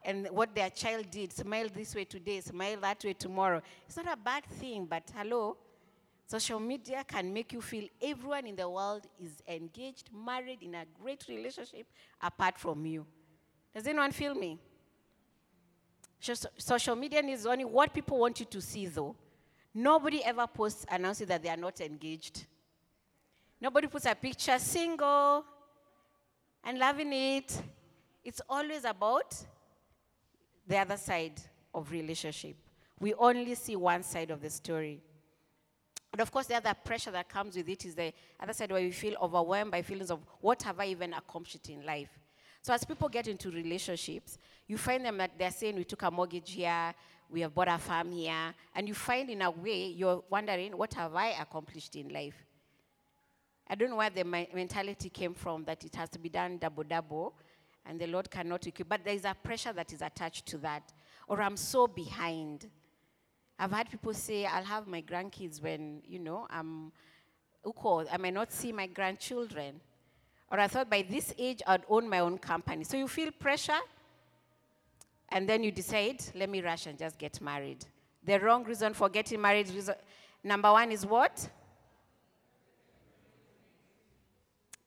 and 0.04 0.28
what 0.30 0.54
their 0.54 0.71
child 0.71 1.11
did. 1.11 1.33
Smile 1.33 1.69
this 1.75 1.95
way 1.95 2.04
today, 2.04 2.40
smile 2.40 2.78
that 2.80 3.02
way 3.04 3.14
tomorrow. 3.14 3.61
It's 3.87 3.97
not 3.97 4.12
a 4.12 4.16
bad 4.16 4.45
thing, 4.45 4.87
but 4.87 5.02
hello, 5.14 5.57
social 6.25 6.61
media 6.61 7.04
can 7.07 7.33
make 7.33 7.52
you 7.52 7.61
feel 7.61 7.88
everyone 8.00 8.47
in 8.47 8.54
the 8.54 8.69
world 8.69 9.09
is 9.21 9.42
engaged, 9.49 10.09
married, 10.12 10.62
in 10.62 10.76
a 10.76 10.85
great 11.02 11.25
relationship 11.28 11.87
apart 12.23 12.57
from 12.57 12.87
you. 12.87 13.04
Does 13.75 13.87
anyone 13.87 14.12
feel 14.12 14.35
me? 14.35 14.59
Social 16.21 16.97
media 16.97 17.23
is 17.23 17.47
only 17.47 17.65
what 17.65 17.95
people 17.95 18.19
want 18.19 18.41
you 18.41 18.47
to 18.47 18.61
see, 18.61 18.87
though. 18.87 19.17
Nobody 19.73 20.23
ever 20.25 20.47
posts 20.47 20.85
announcing 20.91 21.29
that 21.29 21.43
they 21.43 21.49
are 21.49 21.57
not 21.57 21.81
engaged. 21.81 22.45
Nobody 23.61 23.87
puts 23.87 24.07
a 24.07 24.15
picture 24.15 24.59
single 24.59 25.45
and 26.65 26.79
loving 26.79 27.12
it. 27.12 27.62
It's 28.25 28.41
always 28.49 28.85
about 28.85 29.35
the 30.67 30.79
other 30.79 30.97
side 30.97 31.41
of 31.75 31.91
relationship. 31.91 32.57
We 32.99 33.15
only 33.15 33.55
see 33.55 33.77
one 33.77 34.03
side 34.03 34.31
of 34.31 34.43
the 34.43 34.50
story. 34.50 35.00
And 36.12 36.21
of 36.21 36.31
course, 36.31 36.47
the 36.47 36.57
other 36.57 36.75
pressure 36.85 37.12
that 37.12 37.29
comes 37.29 37.57
with 37.57 37.69
it 37.69 37.85
is 37.87 37.95
the 37.95 38.12
other 38.39 38.53
side 38.53 38.73
where 38.73 38.83
we 38.83 38.91
feel 38.91 39.17
overwhelmed 39.23 39.71
by 39.71 39.83
feelings 39.83 40.11
of 40.11 40.21
what 40.41 40.62
have 40.65 40.81
I 40.81 40.87
even 40.87 41.15
accomplished 41.15 41.71
in 41.71 41.87
life. 41.87 42.20
So 42.62 42.75
as 42.75 42.85
people 42.85 43.09
get 43.09 43.26
into 43.26 43.50
relationships, 43.50 44.38
you 44.67 44.76
find 44.76 45.05
them 45.05 45.17
that 45.19 45.33
they're 45.38 45.50
saying 45.50 45.76
we 45.76 45.85
took 45.85 46.02
a 46.02 46.11
mortgage 46.11 46.52
here, 46.52 46.95
we 47.31 47.40
have 47.40 47.55
bought 47.55 47.69
a 47.69 47.79
farm 47.79 48.12
here, 48.12 48.55
and 48.75 48.88
you 48.88 48.95
find 48.95 49.31
in 49.31 49.43
a 49.43 49.50
way 49.50 49.87
you're 49.87 50.23
wondering, 50.29 50.76
what 50.76 50.93
have 50.95 51.14
I 51.14 51.29
accomplished 51.40 51.97
in 51.97 52.09
life? 52.09 52.45
I 53.69 53.76
don't 53.76 53.88
know 53.88 53.97
where 53.97 54.11
the 54.11 54.25
mentality 54.25 55.09
came 55.09 55.33
from 55.33 55.64
that 55.64 55.85
it 55.85 55.95
has 55.95 56.09
to 56.11 56.19
be 56.19 56.29
done 56.29 56.59
double 56.59 56.83
double 56.83 57.35
and 57.87 58.00
the 58.00 58.07
Lord 58.07 58.31
cannot 58.31 58.67
equip. 58.67 58.88
But 58.88 59.05
there 59.05 59.14
is 59.14 59.25
a 59.25 59.35
pressure 59.35 59.73
that 59.73 59.93
is 59.93 60.02
attached 60.02 60.47
to 60.47 60.59
that. 60.59 60.93
Or 61.29 61.40
I'm 61.40 61.57
so 61.57 61.87
behind. 61.87 62.69
I've 63.59 63.73
had 63.73 63.90
people 63.90 64.12
say, 64.14 64.45
I'll 64.45 64.64
have 64.64 64.87
my 64.87 65.02
grandkids 65.02 65.62
when, 65.62 66.02
you 66.07 66.19
know, 66.19 66.47
I'm, 66.50 66.93
I 68.11 68.17
may 68.19 68.31
not 68.31 68.52
see 68.52 68.73
my 68.73 68.87
grandchildren. 68.87 69.81
Or 70.50 70.59
I 70.59 70.66
thought 70.66 70.90
by 70.90 71.02
this 71.02 71.33
age 71.38 71.62
I'd 71.66 71.85
own 71.88 72.09
my 72.09 72.19
own 72.19 72.38
company. 72.38 72.85
So 72.85 72.97
you 72.97 73.07
feel 73.07 73.30
pressure 73.30 73.78
and 75.28 75.49
then 75.49 75.62
you 75.62 75.71
decide, 75.71 76.23
let 76.35 76.50
me 76.50 76.61
rush 76.61 76.87
and 76.87 76.99
just 76.99 77.16
get 77.19 77.40
married. 77.40 77.85
The 78.25 78.38
wrong 78.40 78.64
reason 78.64 78.95
for 78.95 79.09
getting 79.09 79.40
married, 79.40 79.69
reason, 79.71 79.95
number 80.42 80.73
one 80.73 80.90
is 80.90 81.07
what? 81.07 81.49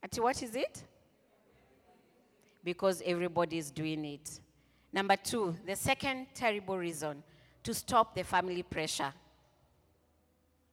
Ati, 0.03 0.19
what 0.19 0.43
is 0.43 0.55
it? 0.55 0.83
Because 2.63 3.01
everybody 3.05 3.57
is 3.57 3.71
doing 3.71 4.03
it. 4.05 4.39
Number 4.91 5.15
two, 5.15 5.55
the 5.65 5.75
second 5.75 6.27
terrible 6.35 6.77
reason 6.77 7.23
to 7.63 7.73
stop 7.73 8.13
the 8.13 8.23
family 8.23 8.63
pressure. 8.63 9.13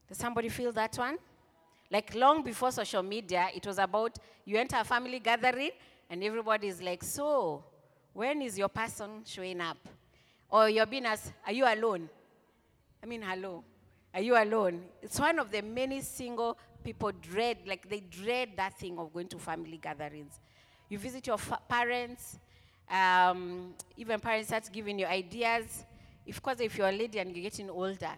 Does 0.09 0.19
somebody 0.19 0.49
feel 0.49 0.73
that 0.73 0.97
one? 0.97 1.17
Like 1.91 2.15
long 2.15 2.43
before 2.43 2.71
social 2.71 3.03
media, 3.03 3.49
it 3.55 3.67
was 3.67 3.79
about 3.79 4.17
you 4.45 4.57
enter 4.57 4.77
a 4.77 4.85
family 4.85 5.19
gathering 5.19 5.71
and 6.09 6.23
everybody 6.23 6.69
is 6.69 6.81
like, 6.81 7.03
so 7.03 7.65
when 8.13 8.43
is 8.43 8.59
your 8.59 8.69
person 8.69 9.23
showing 9.25 9.61
up? 9.61 9.79
Or 10.49 10.69
you're 10.69 10.87
being 10.87 11.07
asked, 11.07 11.33
are 11.47 11.53
you 11.53 11.65
alone? 11.65 12.09
I 13.03 13.07
mean, 13.07 13.23
hello. 13.23 13.65
Are 14.13 14.21
you 14.21 14.37
alone? 14.37 14.83
It's 15.01 15.19
one 15.19 15.39
of 15.39 15.51
the 15.51 15.63
many 15.63 16.01
single 16.01 16.59
people 16.83 17.13
dread, 17.13 17.59
like 17.67 17.89
they 17.89 18.01
dread 18.01 18.51
that 18.57 18.79
thing 18.79 18.99
of 18.99 19.13
going 19.13 19.29
to 19.29 19.39
family 19.39 19.79
gatherings. 19.81 20.41
You 20.89 20.99
visit 20.99 21.27
your 21.27 21.39
fa- 21.39 21.61
parents, 21.69 22.39
um, 22.91 23.75
even 23.97 24.19
parents 24.19 24.49
start 24.49 24.69
giving 24.73 24.99
you 24.99 25.07
ideas. 25.07 25.85
Of 26.29 26.43
course, 26.43 26.61
if 26.61 26.77
you're 26.77 26.89
a 26.89 26.93
lady 26.93 27.19
and 27.21 27.31
you're 27.31 27.43
getting 27.43 27.71
older, 27.71 28.11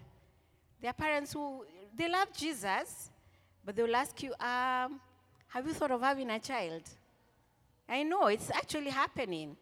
there 0.80 0.90
are 0.90 0.94
parents 0.94 1.34
who, 1.34 1.64
they 1.94 2.08
love 2.08 2.32
Jesus, 2.34 3.10
but 3.64 3.76
they'll 3.76 3.94
ask 3.94 4.22
you, 4.22 4.32
um, 4.40 5.00
have 5.48 5.66
you 5.66 5.72
thought 5.72 5.90
of 5.90 6.00
having 6.00 6.30
a 6.30 6.38
child? 6.38 6.82
I 7.88 8.02
know, 8.02 8.26
it's 8.26 8.50
actually 8.50 8.90
happening. 8.90 9.56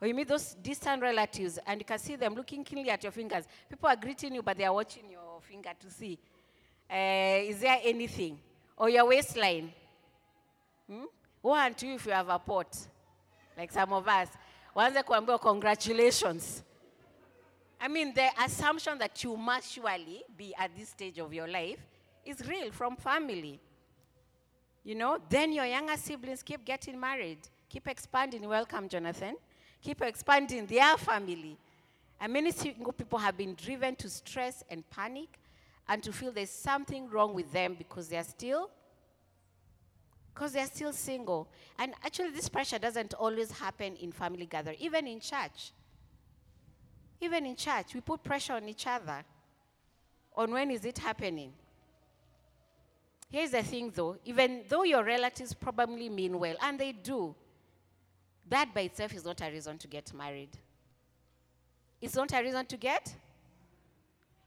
Or 0.00 0.06
you 0.06 0.14
meet 0.14 0.28
those 0.28 0.54
distant 0.54 1.02
relatives 1.02 1.58
and 1.66 1.80
you 1.80 1.84
can 1.84 1.98
see 1.98 2.16
them 2.16 2.34
looking 2.34 2.62
keenly 2.64 2.90
at 2.90 3.02
your 3.02 3.12
fingers. 3.12 3.44
People 3.68 3.88
are 3.88 3.96
greeting 3.96 4.34
you, 4.34 4.42
but 4.42 4.56
they 4.56 4.64
are 4.64 4.72
watching 4.72 5.10
your 5.10 5.40
finger 5.42 5.70
to 5.78 5.90
see. 5.90 6.18
Uh, 6.90 7.42
is 7.42 7.60
there 7.60 7.78
anything? 7.82 8.38
Or 8.76 8.88
your 8.88 9.06
waistline? 9.06 9.72
Hmm? 10.88 11.04
One, 11.42 11.74
two, 11.74 11.88
if 11.88 12.06
you 12.06 12.12
have 12.12 12.28
a 12.28 12.38
pot, 12.38 12.76
like 13.56 13.72
some 13.72 13.92
of 13.92 14.06
us. 14.06 14.28
Wanze 14.74 15.02
kuambiwa 15.02 15.40
congratulations. 15.40 16.62
I 17.80 17.88
mean, 17.88 18.14
the 18.14 18.28
assumption 18.44 18.98
that 18.98 19.22
you 19.22 19.36
must 19.36 19.72
surely 19.72 20.22
be 20.36 20.54
at 20.56 20.70
this 20.76 20.90
stage 20.90 21.18
of 21.18 21.32
your 21.32 21.48
life 21.48 21.78
is 22.28 22.46
real 22.46 22.70
from 22.70 22.96
family. 22.96 23.60
You 24.84 24.94
know, 24.94 25.18
then 25.28 25.52
your 25.52 25.66
younger 25.66 25.96
siblings 25.96 26.42
keep 26.42 26.64
getting 26.64 26.98
married, 26.98 27.38
keep 27.68 27.88
expanding. 27.88 28.48
Welcome, 28.48 28.88
Jonathan 28.88 29.36
keep 29.80 30.02
expanding 30.02 30.66
their 30.66 30.96
family. 30.96 31.56
And 32.20 32.32
many 32.32 32.50
single 32.50 32.92
people 32.92 33.18
have 33.18 33.36
been 33.36 33.54
driven 33.54 33.94
to 33.96 34.08
stress 34.08 34.64
and 34.68 34.88
panic 34.90 35.28
and 35.88 36.02
to 36.02 36.12
feel 36.12 36.32
there's 36.32 36.50
something 36.50 37.08
wrong 37.08 37.32
with 37.34 37.52
them 37.52 37.74
because 37.78 38.08
they're 38.08 38.24
still 38.24 38.70
because 40.34 40.52
they're 40.52 40.66
still 40.66 40.92
single. 40.92 41.48
And 41.78 41.94
actually 42.04 42.30
this 42.30 42.48
pressure 42.48 42.78
doesn't 42.78 43.14
always 43.14 43.50
happen 43.50 43.96
in 43.96 44.12
family 44.12 44.46
gathering, 44.46 44.76
even 44.78 45.06
in 45.08 45.18
church. 45.18 45.72
Even 47.20 47.44
in 47.46 47.56
church, 47.56 47.94
we 47.94 48.00
put 48.00 48.22
pressure 48.22 48.52
on 48.52 48.68
each 48.68 48.86
other. 48.86 49.24
On 50.36 50.52
when 50.52 50.70
is 50.70 50.84
it 50.84 50.98
happening? 50.98 51.52
Here's 53.30 53.50
the 53.50 53.62
thing 53.62 53.92
though, 53.94 54.16
even 54.24 54.62
though 54.68 54.84
your 54.84 55.04
relatives 55.04 55.52
probably 55.52 56.08
mean 56.08 56.38
well, 56.38 56.56
and 56.62 56.78
they 56.78 56.92
do, 56.92 57.34
that 58.48 58.72
by 58.72 58.82
itself 58.82 59.14
is 59.14 59.24
not 59.24 59.40
a 59.42 59.50
reason 59.50 59.76
to 59.78 59.86
get 59.86 60.12
married. 60.14 60.50
It's 62.00 62.14
not 62.14 62.32
a 62.32 62.42
reason 62.42 62.64
to 62.64 62.76
get. 62.76 63.14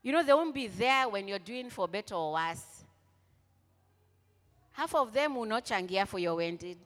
You 0.01 0.11
know, 0.11 0.23
they 0.23 0.33
won't 0.33 0.55
be 0.55 0.67
there 0.67 1.07
when 1.09 1.27
you're 1.27 1.37
doing 1.37 1.69
for 1.69 1.87
better 1.87 2.15
or 2.15 2.33
worse. 2.33 2.83
Half 4.71 4.95
of 4.95 5.13
them 5.13 5.35
will 5.35 5.45
not 5.45 5.65
changia 5.65 6.07
for 6.07 6.17
your 6.17 6.35
wedding. 6.35 6.77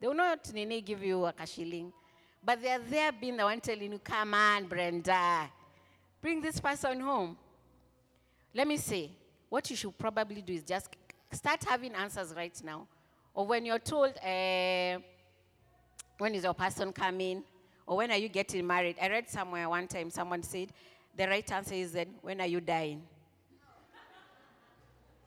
They 0.00 0.06
will 0.06 0.14
not 0.14 0.50
nini, 0.54 0.80
give 0.80 1.02
you 1.02 1.26
a 1.26 1.46
shilling. 1.46 1.92
But 2.42 2.62
they're 2.62 2.78
there 2.78 3.12
being 3.12 3.36
the 3.36 3.44
one 3.44 3.60
telling 3.60 3.92
you, 3.92 3.98
come 3.98 4.34
on, 4.34 4.64
Brenda, 4.64 5.50
bring 6.22 6.40
this 6.40 6.60
person 6.60 7.00
home. 7.00 7.36
Let 8.54 8.68
me 8.68 8.76
say, 8.76 9.10
what 9.48 9.68
you 9.68 9.76
should 9.76 9.96
probably 9.98 10.40
do 10.40 10.54
is 10.54 10.62
just 10.62 10.88
start 11.34 11.64
having 11.64 11.94
answers 11.94 12.32
right 12.36 12.58
now. 12.64 12.86
Or 13.34 13.46
when 13.46 13.66
you're 13.66 13.78
told, 13.78 14.16
uh, 14.18 14.98
when 16.18 16.34
is 16.34 16.44
your 16.44 16.54
person 16.54 16.92
coming? 16.92 17.42
Or 17.86 17.98
when 17.98 18.10
are 18.10 18.16
you 18.16 18.28
getting 18.28 18.66
married? 18.66 18.96
I 19.00 19.08
read 19.08 19.28
somewhere 19.28 19.68
one 19.68 19.88
time 19.88 20.10
someone 20.10 20.42
said, 20.42 20.68
the 21.16 21.28
right 21.28 21.52
answer 21.52 21.74
is 21.74 21.92
then, 21.92 22.08
when 22.22 22.40
are 22.40 22.46
you 22.46 22.60
dying? 22.60 23.02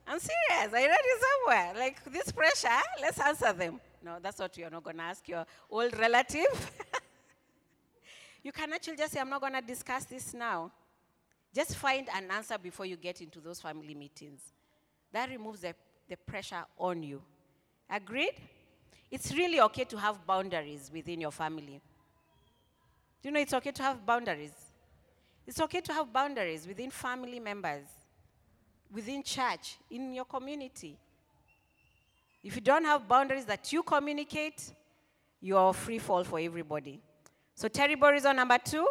I'm 0.07 0.19
serious. 0.19 0.73
I 0.73 0.87
read 0.87 0.99
it 1.03 1.21
somewhere. 1.21 1.73
Like 1.77 2.03
this 2.11 2.31
pressure, 2.31 2.81
let's 3.01 3.19
answer 3.19 3.51
them. 3.51 3.79
No, 4.03 4.17
that's 4.21 4.39
what 4.39 4.57
you're 4.57 4.69
not 4.69 4.83
going 4.83 4.97
to 4.97 5.03
ask 5.03 5.27
your 5.27 5.45
old 5.69 5.97
relative. 5.97 6.71
you 8.43 8.51
can 8.53 8.71
actually 8.71 8.95
just 8.95 9.13
say, 9.13 9.19
I'm 9.19 9.29
not 9.29 9.41
going 9.41 9.53
to 9.53 9.61
discuss 9.61 10.05
this 10.05 10.33
now. 10.33 10.71
Just 11.53 11.75
find 11.75 12.07
an 12.15 12.31
answer 12.31 12.57
before 12.57 12.85
you 12.85 12.95
get 12.95 13.21
into 13.21 13.41
those 13.41 13.59
family 13.59 13.95
meetings. 13.95 14.41
That 15.11 15.29
removes 15.29 15.61
the, 15.61 15.75
the 16.09 16.15
pressure 16.15 16.63
on 16.77 17.03
you. 17.03 17.21
Agreed? 17.89 18.33
It's 19.09 19.33
really 19.33 19.61
okay 19.61 19.85
to 19.85 19.97
have 19.97 20.25
boundaries 20.25 20.91
within 20.93 21.21
your 21.21 21.31
family. 21.31 21.81
You 23.23 23.31
know 23.31 23.39
it's 23.39 23.53
okay 23.53 23.71
to 23.71 23.83
have 23.83 24.05
boundaries? 24.05 24.53
It's 25.45 25.59
okay 25.59 25.81
to 25.81 25.93
have 25.93 26.11
boundaries 26.11 26.67
within 26.67 26.91
family 26.91 27.39
members, 27.39 27.85
within 28.93 29.23
church, 29.23 29.77
in 29.89 30.13
your 30.13 30.25
community. 30.25 30.97
If 32.43 32.55
you 32.55 32.61
don't 32.61 32.85
have 32.85 33.07
boundaries 33.07 33.45
that 33.45 33.73
you 33.73 33.83
communicate, 33.83 34.71
you're 35.41 35.73
free 35.73 35.99
fall 35.99 36.23
for 36.23 36.39
everybody. 36.39 37.01
So, 37.55 37.67
terrible 37.67 38.09
reason 38.09 38.35
number 38.35 38.57
two. 38.63 38.87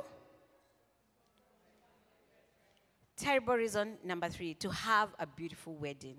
Terrible 3.16 3.54
reason 3.54 3.96
number 4.04 4.28
three 4.28 4.54
to 4.54 4.70
have 4.70 5.14
a 5.18 5.26
beautiful 5.26 5.74
wedding. 5.74 6.16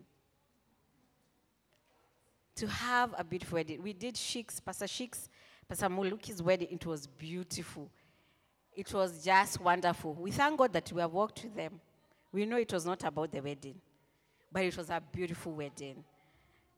To 2.57 2.67
have 2.67 3.13
a 3.17 3.23
beautiful 3.23 3.57
wedding. 3.57 3.81
We 3.83 3.93
did 3.93 4.17
Shik's, 4.17 4.59
Pastor 4.59 4.87
Shik's, 4.87 5.29
Pastor 5.69 5.89
Muluki's 5.89 6.41
wedding. 6.41 6.69
It 6.71 6.85
was 6.85 7.05
beautiful. 7.05 7.89
It 8.75 8.91
was 8.93 9.23
just 9.23 9.59
wonderful. 9.61 10.13
We 10.13 10.31
thank 10.31 10.57
God 10.57 10.73
that 10.73 10.91
we 10.91 11.01
have 11.01 11.11
walked 11.11 11.43
with 11.43 11.55
them. 11.55 11.79
We 12.31 12.45
know 12.45 12.57
it 12.57 12.73
was 12.73 12.85
not 12.85 13.03
about 13.03 13.31
the 13.31 13.41
wedding, 13.41 13.75
but 14.51 14.63
it 14.63 14.75
was 14.75 14.89
a 14.89 15.01
beautiful 15.11 15.53
wedding. 15.53 16.03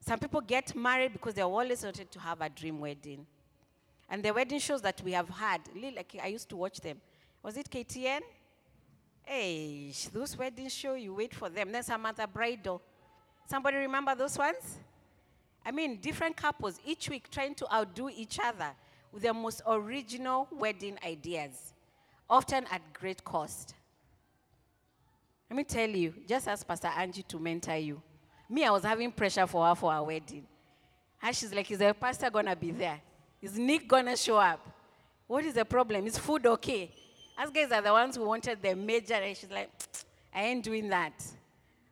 Some 0.01 0.19
people 0.19 0.41
get 0.41 0.75
married 0.75 1.13
because 1.13 1.33
they 1.33 1.41
always 1.41 1.83
wanted 1.83 2.11
to 2.11 2.19
have 2.19 2.41
a 2.41 2.49
dream 2.49 2.79
wedding. 2.79 3.25
And 4.09 4.23
the 4.23 4.33
wedding 4.33 4.59
shows 4.59 4.81
that 4.81 5.01
we 5.01 5.13
have 5.13 5.29
had, 5.29 5.61
like 5.95 6.15
I 6.21 6.27
used 6.27 6.49
to 6.49 6.57
watch 6.57 6.79
them. 6.81 6.99
Was 7.41 7.55
it 7.55 7.69
KTN? 7.69 8.21
Hey, 9.23 9.93
those 10.11 10.37
wedding 10.37 10.67
show, 10.67 10.95
you 10.95 11.13
wait 11.13 11.33
for 11.33 11.49
them. 11.49 11.71
Then 11.71 11.83
Samantha 11.83 12.27
Bridal. 12.27 12.81
Somebody 13.49 13.77
remember 13.77 14.13
those 14.15 14.37
ones? 14.37 14.79
I 15.65 15.71
mean, 15.71 15.97
different 15.97 16.35
couples 16.35 16.79
each 16.85 17.09
week 17.09 17.29
trying 17.29 17.55
to 17.55 17.73
outdo 17.73 18.09
each 18.09 18.39
other 18.43 18.71
with 19.11 19.23
their 19.23 19.33
most 19.33 19.61
original 19.67 20.47
wedding 20.51 20.97
ideas, 21.05 21.73
often 22.29 22.65
at 22.71 22.81
great 22.93 23.23
cost. 23.23 23.73
Let 25.49 25.57
me 25.57 25.63
tell 25.63 25.89
you, 25.89 26.13
just 26.27 26.47
ask 26.47 26.67
Pastor 26.67 26.89
Angie 26.89 27.23
to 27.23 27.39
mentor 27.39 27.75
you. 27.75 28.01
Me, 28.49 28.65
I 28.65 28.71
was 28.71 28.83
having 28.83 29.11
pressure 29.11 29.47
for 29.47 29.65
her 29.65 29.75
for 29.75 29.91
our 29.91 30.03
wedding. 30.03 30.45
And 31.21 31.35
she's 31.35 31.53
like, 31.53 31.69
Is 31.71 31.79
the 31.79 31.93
pastor 31.93 32.29
gonna 32.29 32.55
be 32.55 32.71
there? 32.71 32.99
Is 33.41 33.57
Nick 33.57 33.87
gonna 33.87 34.15
show 34.15 34.37
up? 34.37 34.65
What 35.27 35.43
is 35.45 35.53
the 35.53 35.65
problem? 35.65 36.07
Is 36.07 36.17
food 36.17 36.45
okay? 36.45 36.91
Us 37.37 37.49
guys 37.51 37.71
are 37.71 37.81
the 37.81 37.91
ones 37.91 38.15
who 38.15 38.25
wanted 38.25 38.61
the 38.61 38.75
major, 38.75 39.13
and 39.13 39.35
she's 39.35 39.49
like, 39.49 39.69
I 40.33 40.43
ain't 40.43 40.63
doing 40.63 40.89
that. 40.89 41.13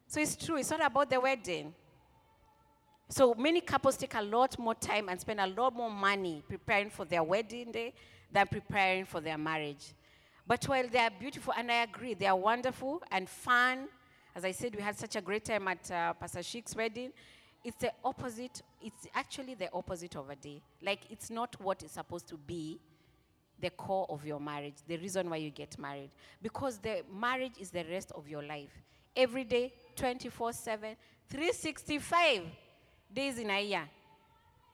So 0.08 0.20
it's 0.20 0.36
true, 0.36 0.58
it's 0.58 0.70
not 0.70 0.86
about 0.86 1.10
the 1.10 1.20
wedding. 1.20 1.74
So 3.10 3.34
many 3.34 3.62
couples 3.62 3.98
take 3.98 4.16
a 4.16 4.22
lot 4.22 4.58
more 4.60 4.76
time 4.76 5.10
and 5.10 5.20
spend 5.20 5.40
a 5.40 5.48
lot 5.48 5.74
more 5.74 5.92
money 5.92 6.44
preparing 6.48 6.90
for 6.90 7.06
their 7.06 7.24
wedding 7.24 7.72
day 7.72 7.94
than 8.32 8.48
preparing 8.48 9.06
for 9.06 9.22
their 9.22 9.38
marriage. 9.38 9.94
But 10.46 10.66
while 10.66 10.88
they 10.88 11.00
are 11.00 11.12
beautiful, 11.18 11.54
and 11.58 11.72
I 11.72 11.84
agree, 11.84 12.14
they 12.14 12.28
are 12.28 12.36
wonderful 12.36 13.02
and 13.12 13.30
fun 13.30 13.88
as 14.38 14.46
I 14.46 14.52
said, 14.52 14.76
we 14.76 14.84
had 14.84 14.96
such 14.96 15.16
a 15.16 15.22
great 15.22 15.46
time 15.46 15.68
at 15.68 15.90
uh, 15.90 16.14
Pastor 16.14 16.44
Sheik's 16.44 16.76
wedding. 16.76 17.12
It's 17.64 17.78
the 17.78 17.92
opposite. 18.06 18.62
It's 18.80 19.08
actually 19.16 19.56
the 19.56 19.68
opposite 19.74 20.16
of 20.16 20.30
a 20.30 20.36
day. 20.36 20.62
Like, 20.80 21.00
it's 21.10 21.32
not 21.32 21.60
what 21.60 21.82
is 21.82 21.90
supposed 21.90 22.28
to 22.28 22.38
be 22.38 22.80
the 23.60 23.72
core 23.72 24.06
of 24.12 24.28
your 24.28 24.40
marriage, 24.40 24.76
the 24.88 24.98
reason 24.98 25.28
why 25.32 25.38
you 25.38 25.50
get 25.50 25.80
married. 25.80 26.12
Because 26.40 26.78
the 26.78 27.02
marriage 27.12 27.54
is 27.60 27.72
the 27.72 27.84
rest 27.90 28.12
of 28.12 28.30
your 28.30 28.44
life. 28.44 28.70
Every 29.16 29.44
day, 29.44 29.74
24 29.96 30.54
7, 30.54 30.96
365 31.32 32.44
days 33.14 33.38
in 33.38 33.50
a 33.50 33.64
year. 33.64 33.90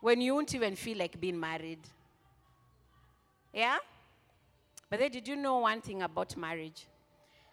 When 0.02 0.22
you 0.22 0.36
won't 0.36 0.54
even 0.54 0.76
feel 0.76 0.98
like 0.98 1.20
being 1.20 1.40
married. 1.40 1.80
Yeah? 3.54 3.78
But 4.90 5.00
then, 5.00 5.12
did 5.12 5.28
you 5.28 5.36
know 5.36 5.60
one 5.60 5.82
thing 5.82 6.02
about 6.02 6.36
marriage? 6.36 6.88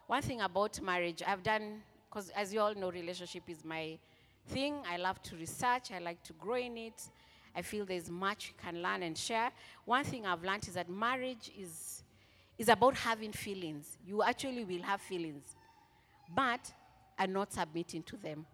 One 0.07 0.23
thing 0.23 0.41
about 0.41 0.81
marriage, 0.81 1.23
I've 1.27 1.43
done 1.43 1.83
because 2.11 2.31
as 2.31 2.53
you 2.53 2.61
all 2.61 2.75
know, 2.75 2.91
relationship 2.91 3.45
is 3.49 3.65
my 3.65 3.97
thing. 4.49 4.75
I 4.89 4.97
love 4.97 5.23
to 5.23 5.37
research, 5.37 5.93
I 5.95 6.01
like 6.01 6.23
to 6.25 6.33
grow 6.33 6.57
in 6.57 6.77
it. 6.77 7.01
I 7.55 7.63
feel 7.63 7.85
there's 7.85 8.11
much 8.11 8.49
you 8.49 8.55
can 8.63 8.83
learn 8.83 9.03
and 9.03 9.17
share. 9.17 9.51
One 9.85 10.05
thing 10.05 10.27
I've 10.27 10.43
learned 10.43 10.67
is 10.67 10.75
that 10.75 10.89
marriage 10.89 11.51
is, 11.59 12.03
is 12.59 12.69
about 12.69 12.95
having 12.95 13.33
feelings. 13.33 13.99
You 14.07 14.23
actually 14.23 14.65
will 14.65 14.83
have 14.83 15.01
feelings, 15.01 15.57
but 16.35 16.73
are 17.19 17.27
not 17.27 17.53
submitting 17.53 18.03
to 18.05 18.17
them, 18.17 18.47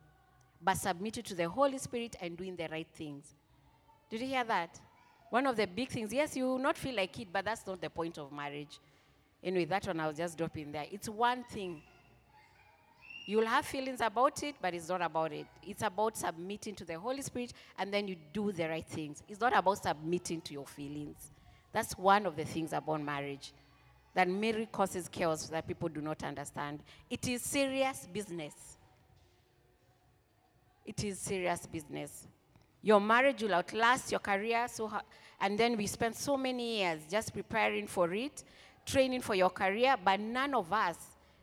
but 0.66 0.76
submitted 0.76 1.24
to 1.24 1.36
the 1.36 1.48
Holy 1.48 1.78
Spirit 1.78 2.16
and 2.20 2.36
doing 2.36 2.56
the 2.56 2.66
right 2.68 2.88
things. 2.92 3.36
Did 4.10 4.20
you 4.20 4.26
hear 4.26 4.42
that? 4.42 4.80
One 5.30 5.46
of 5.46 5.56
the 5.56 5.66
big 5.66 5.88
things, 5.90 6.12
yes, 6.12 6.36
you 6.36 6.44
will 6.44 6.58
not 6.58 6.76
feel 6.76 6.96
like 6.96 7.18
it, 7.20 7.28
but 7.32 7.44
that's 7.44 7.64
not 7.66 7.80
the 7.80 7.88
point 7.88 8.18
of 8.18 8.32
marriage. 8.32 8.80
Anyway, 9.44 9.64
that 9.66 9.86
one 9.86 10.00
I'll 10.00 10.12
just 10.12 10.36
drop 10.36 10.56
in 10.58 10.72
there. 10.72 10.86
It's 10.90 11.08
one 11.08 11.44
thing 11.44 11.80
You'll 13.28 13.46
have 13.46 13.66
feelings 13.66 14.00
about 14.00 14.40
it, 14.44 14.54
but 14.62 14.72
it's 14.72 14.88
not 14.88 15.02
about 15.02 15.32
it. 15.32 15.46
It's 15.66 15.82
about 15.82 16.16
submitting 16.16 16.76
to 16.76 16.84
the 16.84 16.96
Holy 16.96 17.22
Spirit, 17.22 17.52
and 17.76 17.92
then 17.92 18.06
you 18.06 18.14
do 18.32 18.52
the 18.52 18.68
right 18.68 18.86
things. 18.86 19.20
It's 19.28 19.40
not 19.40 19.56
about 19.56 19.82
submitting 19.82 20.42
to 20.42 20.52
your 20.52 20.64
feelings. 20.64 21.32
That's 21.72 21.98
one 21.98 22.24
of 22.24 22.36
the 22.36 22.44
things 22.44 22.72
about 22.72 23.02
marriage 23.02 23.52
that 24.14 24.28
merely 24.28 24.66
causes 24.66 25.08
chaos 25.08 25.48
that 25.48 25.66
people 25.66 25.88
do 25.88 26.00
not 26.00 26.22
understand. 26.22 26.84
It 27.10 27.26
is 27.26 27.42
serious 27.42 28.06
business. 28.12 28.75
It 30.86 31.02
is 31.02 31.18
serious 31.18 31.66
business. 31.66 32.28
Your 32.80 33.00
marriage 33.00 33.42
will 33.42 33.54
outlast 33.54 34.12
your 34.12 34.20
career, 34.20 34.66
so 34.68 34.86
ha- 34.86 35.02
and 35.40 35.58
then 35.58 35.76
we 35.76 35.86
spend 35.88 36.14
so 36.14 36.36
many 36.36 36.78
years 36.78 37.02
just 37.10 37.34
preparing 37.34 37.88
for 37.88 38.14
it, 38.14 38.44
training 38.86 39.20
for 39.20 39.34
your 39.34 39.50
career, 39.50 39.96
but 40.02 40.20
none 40.20 40.54
of 40.54 40.72
us 40.72 40.96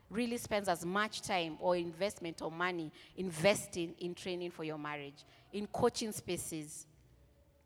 really 0.09 0.37
spends 0.37 0.69
as 0.69 0.85
much 0.85 1.21
time 1.21 1.57
or 1.59 1.75
investment 1.75 2.41
or 2.41 2.49
money 2.49 2.91
investing 3.17 3.93
in 3.99 4.15
training 4.15 4.51
for 4.51 4.63
your 4.63 4.77
marriage, 4.77 5.25
in 5.51 5.67
coaching 5.67 6.13
spaces, 6.13 6.85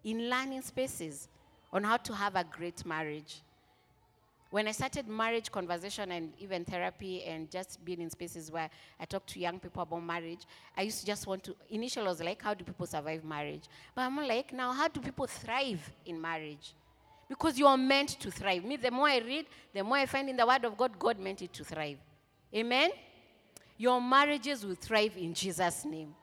in 0.03 0.29
learning 0.29 0.61
spaces 0.61 1.27
on 1.71 1.83
how 1.83 1.97
to 1.97 2.15
have 2.15 2.35
a 2.35 2.43
great 2.43 2.83
marriage. 2.85 3.41
When 4.57 4.67
I 4.67 4.71
started 4.71 5.07
marriage 5.07 5.51
conversation 5.51 6.11
and 6.11 6.33
even 6.39 6.65
therapy 6.65 7.23
and 7.25 7.47
just 7.51 7.85
being 7.85 8.01
in 8.01 8.09
spaces 8.09 8.51
where 8.51 8.71
I 8.99 9.05
talk 9.05 9.23
to 9.27 9.39
young 9.39 9.59
people 9.59 9.83
about 9.83 10.03
marriage, 10.03 10.47
I 10.75 10.81
used 10.81 11.01
to 11.01 11.05
just 11.05 11.27
want 11.27 11.43
to, 11.43 11.55
initially 11.69 12.07
I 12.07 12.09
was 12.09 12.23
like, 12.23 12.41
how 12.41 12.55
do 12.55 12.63
people 12.63 12.87
survive 12.87 13.23
marriage? 13.23 13.65
But 13.93 14.01
I'm 14.01 14.17
like, 14.17 14.51
now, 14.53 14.71
how 14.71 14.87
do 14.87 14.99
people 14.99 15.27
thrive 15.27 15.87
in 16.07 16.19
marriage? 16.19 16.73
Because 17.29 17.59
you 17.59 17.67
are 17.67 17.77
meant 17.77 18.19
to 18.19 18.31
thrive. 18.31 18.65
Me, 18.65 18.77
the 18.77 18.89
more 18.89 19.07
I 19.07 19.19
read, 19.19 19.45
the 19.71 19.83
more 19.83 19.97
I 19.97 20.07
find 20.07 20.27
in 20.27 20.35
the 20.35 20.47
Word 20.47 20.65
of 20.65 20.75
God, 20.75 20.97
God 20.97 21.19
meant 21.19 21.43
it 21.43 21.53
to 21.53 21.63
thrive. 21.63 21.99
Amen? 22.51 22.89
Your 23.77 24.01
marriages 24.01 24.65
will 24.65 24.73
thrive 24.73 25.15
in 25.17 25.35
Jesus' 25.35 25.85
name. 25.85 26.15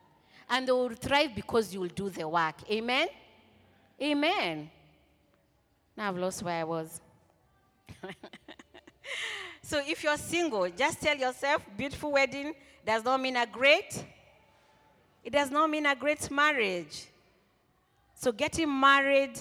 And 0.50 0.66
they 0.66 0.72
will 0.72 0.88
thrive 0.88 1.36
because 1.36 1.72
you 1.72 1.82
will 1.82 1.94
do 1.94 2.10
the 2.10 2.26
work. 2.26 2.68
Amen? 2.68 3.06
Amen. 4.02 4.68
Now 5.96 6.08
I've 6.08 6.18
lost 6.18 6.42
where 6.42 6.62
I 6.62 6.64
was. 6.64 7.00
so 9.62 9.80
if 9.86 10.02
you're 10.02 10.16
single, 10.16 10.68
just 10.70 11.00
tell 11.00 11.16
yourself 11.16 11.62
beautiful 11.76 12.12
wedding 12.12 12.54
does 12.84 13.04
not 13.04 13.20
mean 13.20 13.36
a 13.36 13.46
great 13.46 14.04
it 15.22 15.32
does 15.32 15.50
not 15.50 15.70
mean 15.70 15.86
a 15.86 15.96
great 15.96 16.30
marriage. 16.30 17.06
So 18.14 18.30
getting 18.30 18.68
married 18.78 19.38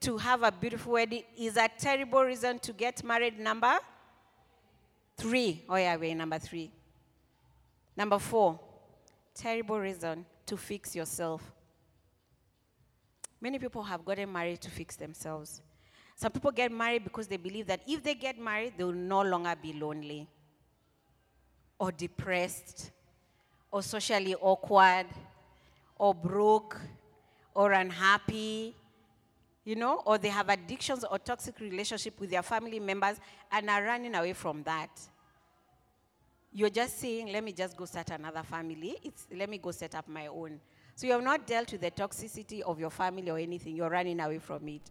to 0.00 0.18
have 0.18 0.42
a 0.42 0.52
beautiful 0.52 0.92
wedding 0.92 1.22
is 1.38 1.56
a 1.56 1.66
terrible 1.78 2.22
reason 2.22 2.58
to 2.58 2.74
get 2.74 3.02
married 3.02 3.38
number 3.38 3.78
Three. 5.16 5.62
Oh, 5.68 5.76
yeah, 5.76 5.96
we're 5.96 6.14
number 6.14 6.38
three. 6.38 6.70
Number 7.96 8.18
four, 8.18 8.58
terrible 9.34 9.78
reason 9.78 10.26
to 10.46 10.56
fix 10.56 10.96
yourself. 10.96 11.52
Many 13.40 13.58
people 13.58 13.82
have 13.82 14.04
gotten 14.04 14.32
married 14.32 14.60
to 14.62 14.70
fix 14.70 14.96
themselves. 14.96 15.62
Some 16.14 16.32
people 16.32 16.52
get 16.52 16.70
married 16.70 17.04
because 17.04 17.26
they 17.26 17.36
believe 17.36 17.66
that 17.66 17.80
if 17.86 18.02
they 18.02 18.14
get 18.14 18.38
married, 18.38 18.74
they 18.76 18.84
will 18.84 18.92
no 18.92 19.22
longer 19.22 19.54
be 19.60 19.72
lonely 19.72 20.28
or 21.78 21.90
depressed 21.90 22.92
or 23.70 23.82
socially 23.82 24.34
awkward 24.36 25.06
or 25.98 26.14
broke 26.14 26.80
or 27.54 27.72
unhappy, 27.72 28.74
you 29.64 29.76
know, 29.76 30.02
or 30.06 30.18
they 30.18 30.28
have 30.28 30.48
addictions 30.48 31.04
or 31.10 31.18
toxic 31.18 31.58
relationship 31.60 32.18
with 32.20 32.30
their 32.30 32.42
family 32.42 32.78
members 32.78 33.16
and 33.50 33.68
are 33.68 33.82
running 33.82 34.14
away 34.14 34.32
from 34.32 34.62
that. 34.62 34.90
You're 36.52 36.70
just 36.70 37.00
saying, 37.00 37.32
let 37.32 37.42
me 37.42 37.52
just 37.52 37.76
go 37.76 37.84
start 37.84 38.10
another 38.10 38.44
family. 38.44 38.96
It's 39.02 39.26
let 39.34 39.50
me 39.50 39.58
go 39.58 39.72
set 39.72 39.96
up 39.96 40.06
my 40.06 40.28
own. 40.28 40.60
So 40.94 41.08
you 41.08 41.12
have 41.12 41.24
not 41.24 41.44
dealt 41.44 41.72
with 41.72 41.80
the 41.80 41.90
toxicity 41.90 42.60
of 42.60 42.78
your 42.78 42.90
family 42.90 43.28
or 43.28 43.38
anything. 43.38 43.74
You're 43.74 43.90
running 43.90 44.20
away 44.20 44.38
from 44.38 44.68
it. 44.68 44.82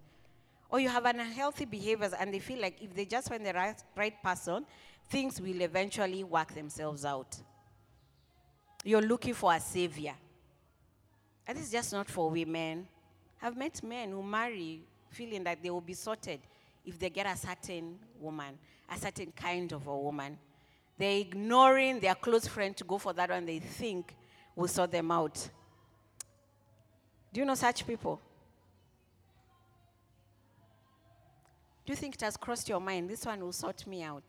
Or 0.73 0.79
you 0.79 0.89
have 0.89 1.05
unhealthy 1.05 1.65
behaviors 1.65 2.13
and 2.13 2.33
they 2.33 2.39
feel 2.39 2.59
like 2.59 2.81
if 2.81 2.95
they 2.95 3.05
just 3.05 3.29
find 3.29 3.45
the 3.45 3.53
right, 3.53 3.75
right 3.95 4.23
person, 4.23 4.65
things 5.07 5.39
will 5.39 5.62
eventually 5.62 6.23
work 6.23 6.51
themselves 6.55 7.05
out. 7.05 7.38
You're 8.83 9.03
looking 9.03 9.36
for 9.36 9.53
a 9.53 9.59
savior. 9.59 10.15
And 11.45 11.55
this 11.55 11.65
is 11.65 11.71
just 11.71 11.93
not 11.93 12.09
for 12.09 12.31
women. 12.31 12.88
I've 13.39 13.55
met 13.55 13.83
men 13.83 14.09
who 14.09 14.23
marry 14.23 14.81
feeling 15.12 15.43
that 15.43 15.62
they 15.62 15.69
will 15.69 15.79
be 15.79 15.93
sorted 15.93 16.39
if 16.83 16.97
they 16.97 17.12
get 17.12 17.27
a 17.27 17.38
certain 17.38 17.99
woman, 18.19 18.57
a 18.91 18.97
certain 18.97 19.31
kind 19.31 19.71
of 19.73 19.86
a 19.86 19.95
woman. 19.95 20.39
They're 20.97 21.19
ignoring 21.19 21.99
their 21.99 22.15
close 22.15 22.47
friend 22.47 22.75
to 22.77 22.83
go 22.83 22.97
for 22.97 23.13
that 23.13 23.29
one 23.29 23.45
they 23.45 23.59
think 23.59 24.15
will 24.55 24.67
sort 24.67 24.91
them 24.91 25.12
out. 25.12 25.36
Do 27.31 27.41
you 27.41 27.45
know 27.45 27.53
such 27.53 27.86
people? 27.86 28.19
Do 31.85 31.91
you 31.91 31.95
think 31.97 32.15
it 32.15 32.21
has 32.21 32.37
crossed 32.37 32.69
your 32.69 32.79
mind? 32.79 33.09
This 33.09 33.25
one 33.25 33.41
will 33.41 33.51
sort 33.51 33.85
me 33.85 34.03
out. 34.03 34.23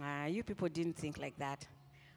Ah, 0.00 0.26
you 0.26 0.42
people 0.42 0.68
didn't 0.68 0.96
think 0.96 1.18
like 1.18 1.36
that. 1.38 1.66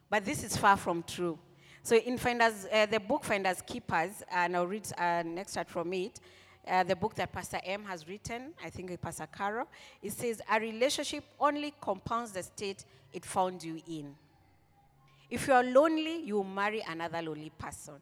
But 0.10 0.25
this 0.25 0.43
is 0.43 0.56
far 0.56 0.78
from 0.78 1.04
true. 1.04 1.39
So 1.82 1.95
in 1.95 2.17
Finders, 2.17 2.67
uh, 2.71 2.86
the 2.86 2.99
book 2.99 3.23
Finders 3.23 3.62
Keepers, 3.62 4.23
and 4.32 4.56
I'll 4.56 4.67
read 4.67 4.86
uh, 4.97 5.02
an 5.02 5.38
extract 5.38 5.69
from 5.69 5.93
it. 5.93 6.19
Uh, 6.67 6.84
the 6.84 6.95
book 6.95 7.15
that 7.15 7.32
Pastor 7.32 7.60
M 7.63 7.84
has 7.86 8.08
written, 8.08 8.54
I 8.63 8.69
think 8.69 8.99
Pastor 9.02 9.28
Caro, 9.32 9.67
it 10.04 10.12
says, 10.12 10.41
a 10.52 10.60
relationship 10.60 11.23
only 11.39 11.73
compounds 11.82 12.32
the 12.32 12.43
state 12.43 12.86
it 13.12 13.25
found 13.25 13.63
you 13.63 13.82
in. 13.88 14.13
If 15.30 15.47
you 15.47 15.54
are 15.54 15.63
lonely, 15.63 16.23
you 16.23 16.36
will 16.36 16.43
marry 16.43 16.84
another 16.88 17.21
lonely 17.21 17.52
person. 17.58 17.95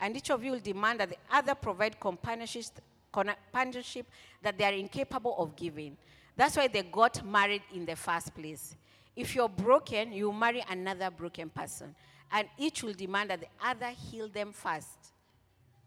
And 0.00 0.16
each 0.16 0.30
of 0.30 0.42
you 0.42 0.52
will 0.52 0.60
demand 0.60 1.00
that 1.00 1.10
the 1.10 1.16
other 1.30 1.54
provide 1.54 2.00
companionship, 2.00 2.66
companionship 3.12 4.06
that 4.42 4.58
they 4.58 4.64
are 4.64 4.72
incapable 4.72 5.36
of 5.38 5.56
giving. 5.56 5.96
That's 6.36 6.56
why 6.56 6.68
they 6.68 6.82
got 6.82 7.24
married 7.26 7.62
in 7.74 7.84
the 7.84 7.96
first 7.96 8.34
place. 8.34 8.76
If 9.16 9.34
you're 9.34 9.48
broken, 9.48 10.12
you 10.12 10.32
marry 10.32 10.64
another 10.70 11.10
broken 11.10 11.50
person. 11.50 11.94
And 12.30 12.46
each 12.56 12.82
will 12.82 12.92
demand 12.92 13.30
that 13.30 13.40
the 13.40 13.48
other 13.64 13.88
heal 13.88 14.28
them 14.28 14.52
first. 14.52 15.12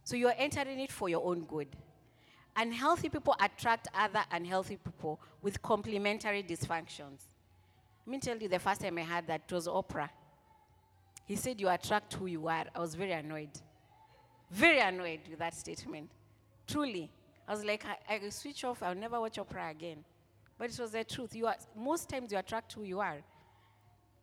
So 0.03 0.15
you're 0.15 0.33
entering 0.37 0.79
it 0.79 0.91
for 0.91 1.07
your 1.07 1.25
own 1.25 1.45
good. 1.45 1.67
Unhealthy 2.55 3.07
people 3.07 3.35
attract 3.39 3.87
other 3.95 4.23
unhealthy 4.31 4.77
people 4.77 5.19
with 5.41 5.61
complementary 5.61 6.43
dysfunctions. 6.43 7.21
Let 8.05 8.11
me 8.11 8.19
tell 8.19 8.37
you 8.37 8.49
the 8.49 8.59
first 8.59 8.81
time 8.81 8.97
I 8.97 9.03
heard 9.03 9.27
that 9.27 9.43
it 9.47 9.53
was 9.53 9.67
Oprah. 9.67 10.09
He 11.25 11.35
said, 11.35 11.61
You 11.61 11.69
attract 11.69 12.13
who 12.15 12.25
you 12.25 12.47
are. 12.47 12.65
I 12.75 12.79
was 12.79 12.95
very 12.95 13.13
annoyed. 13.13 13.51
Very 14.49 14.79
annoyed 14.79 15.21
with 15.29 15.39
that 15.39 15.53
statement. 15.53 16.09
Truly. 16.71 17.09
I 17.47 17.51
was 17.51 17.65
like, 17.65 17.83
I, 17.85 18.15
I 18.15 18.29
switch 18.29 18.63
off, 18.63 18.81
I'll 18.81 18.95
never 18.95 19.19
watch 19.19 19.35
Oprah 19.35 19.71
again. 19.71 20.05
But 20.57 20.69
it 20.69 20.79
was 20.79 20.91
the 20.91 21.03
truth. 21.03 21.35
You 21.35 21.47
are, 21.47 21.55
most 21.75 22.07
times 22.07 22.31
you 22.31 22.37
attract 22.37 22.71
who 22.73 22.83
you 22.83 22.99
are. 22.99 23.17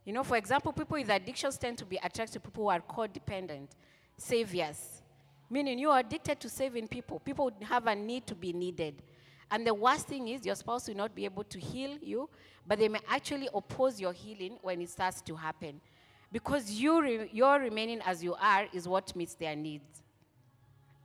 You 0.05 0.15
know, 0.15 0.25
for 0.25 0.37
example, 0.39 0.73
people 0.73 0.97
with 0.97 1.11
addictions 1.11 1.59
tend 1.59 1.77
to 1.79 1.85
be 1.85 1.97
attracted 1.97 2.33
to 2.35 2.41
people 2.41 2.65
who 2.65 2.71
are 2.71 2.81
codependent, 2.81 3.69
saviors. 4.17 5.03
Meaning 5.51 5.79
you 5.79 5.91
are 5.91 5.99
addicted 5.99 6.41
to 6.41 6.49
saving 6.49 6.89
people. 6.89 7.19
People 7.21 7.53
have 7.63 7.87
a 7.87 7.95
need 7.95 8.27
to 8.27 8.35
be 8.35 8.55
needed. 8.55 9.03
And 9.51 9.67
the 9.67 9.75
worst 9.75 10.07
thing 10.07 10.29
is 10.29 10.47
your 10.47 10.55
spouse 10.55 10.89
will 10.89 10.97
not 10.97 11.15
be 11.15 11.27
able 11.27 11.45
to 11.45 11.59
heal 11.59 11.99
you, 12.01 12.31
but 12.67 12.79
they 12.79 12.89
may 12.89 13.01
actually 13.09 13.49
oppose 13.53 14.01
your 14.01 14.13
healing 14.13 14.59
when 14.63 14.81
it 14.81 14.89
starts 14.89 15.21
to 15.23 15.37
happen. 15.37 15.81
Because 16.33 16.71
you 16.71 17.03
re- 17.03 17.31
your 17.33 17.59
remaining 17.59 18.01
as 18.07 18.23
you 18.23 18.35
are 18.41 18.67
is 18.73 18.87
what 18.87 19.15
meets 19.17 19.35
their 19.35 19.57
needs. 19.57 20.03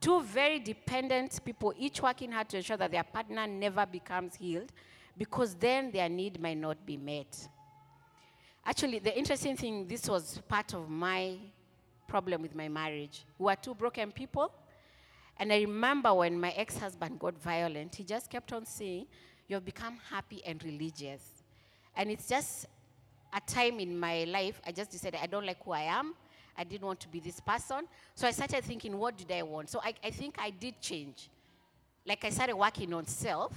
Two 0.04 0.22
very 0.22 0.60
dependent 0.60 1.40
people, 1.46 1.74
each 1.78 2.02
working 2.02 2.30
hard 2.30 2.50
to 2.50 2.58
ensure 2.58 2.76
that 2.76 2.92
their 2.92 3.06
partner 3.06 3.48
never 3.48 3.86
becomes 3.86 4.36
healed, 4.36 4.70
because 5.18 5.56
then 5.56 5.92
their 5.92 6.10
need 6.10 6.42
might 6.42 6.58
not 6.58 6.86
be 6.86 6.98
met. 6.98 7.48
Actually, 8.66 9.00
the 9.00 9.18
interesting 9.18 9.56
thing, 9.56 9.88
this 9.88 10.10
was 10.10 10.42
part 10.50 10.74
of 10.74 10.90
my 10.90 11.38
problem 12.06 12.42
with 12.42 12.54
my 12.54 12.68
marriage. 12.68 13.24
We 13.40 13.46
were 13.46 13.56
two 13.56 13.74
broken 13.76 14.12
people. 14.12 14.52
And 15.38 15.54
I 15.54 15.62
remember 15.62 16.14
when 16.14 16.38
my 16.38 16.52
ex 16.52 16.78
husband 16.78 17.18
got 17.18 17.42
violent, 17.42 17.96
he 17.96 18.04
just 18.04 18.30
kept 18.30 18.52
on 18.52 18.66
saying, 18.66 19.06
You've 19.48 19.64
become 19.64 20.00
happy 20.10 20.42
and 20.46 20.62
religious. 20.66 21.44
And 21.96 22.12
it's 22.12 22.28
just 22.28 22.66
a 23.34 23.40
time 23.40 23.80
in 23.80 23.98
my 23.98 24.26
life, 24.26 24.60
I 24.68 24.74
just 24.74 24.92
decided 24.92 25.22
I 25.24 25.28
don't 25.28 25.46
like 25.46 25.64
who 25.64 25.72
I 25.72 25.84
am. 25.84 26.14
I 26.58 26.64
didn't 26.64 26.86
want 26.86 27.00
to 27.02 27.08
be 27.08 27.20
this 27.20 27.40
person. 27.40 27.88
So 28.16 28.28
I 28.28 28.32
started 28.32 28.64
thinking, 28.64 28.98
What 28.98 29.18
did 29.18 29.32
I 29.32 29.42
want? 29.44 29.70
So 29.70 29.80
I, 29.84 29.94
I 30.04 30.10
think 30.12 30.36
I 30.40 30.50
did 30.50 30.80
change. 30.82 31.30
Like 32.06 32.24
I 32.26 32.30
started 32.30 32.56
working 32.56 32.94
on 32.94 33.06
self. 33.06 33.54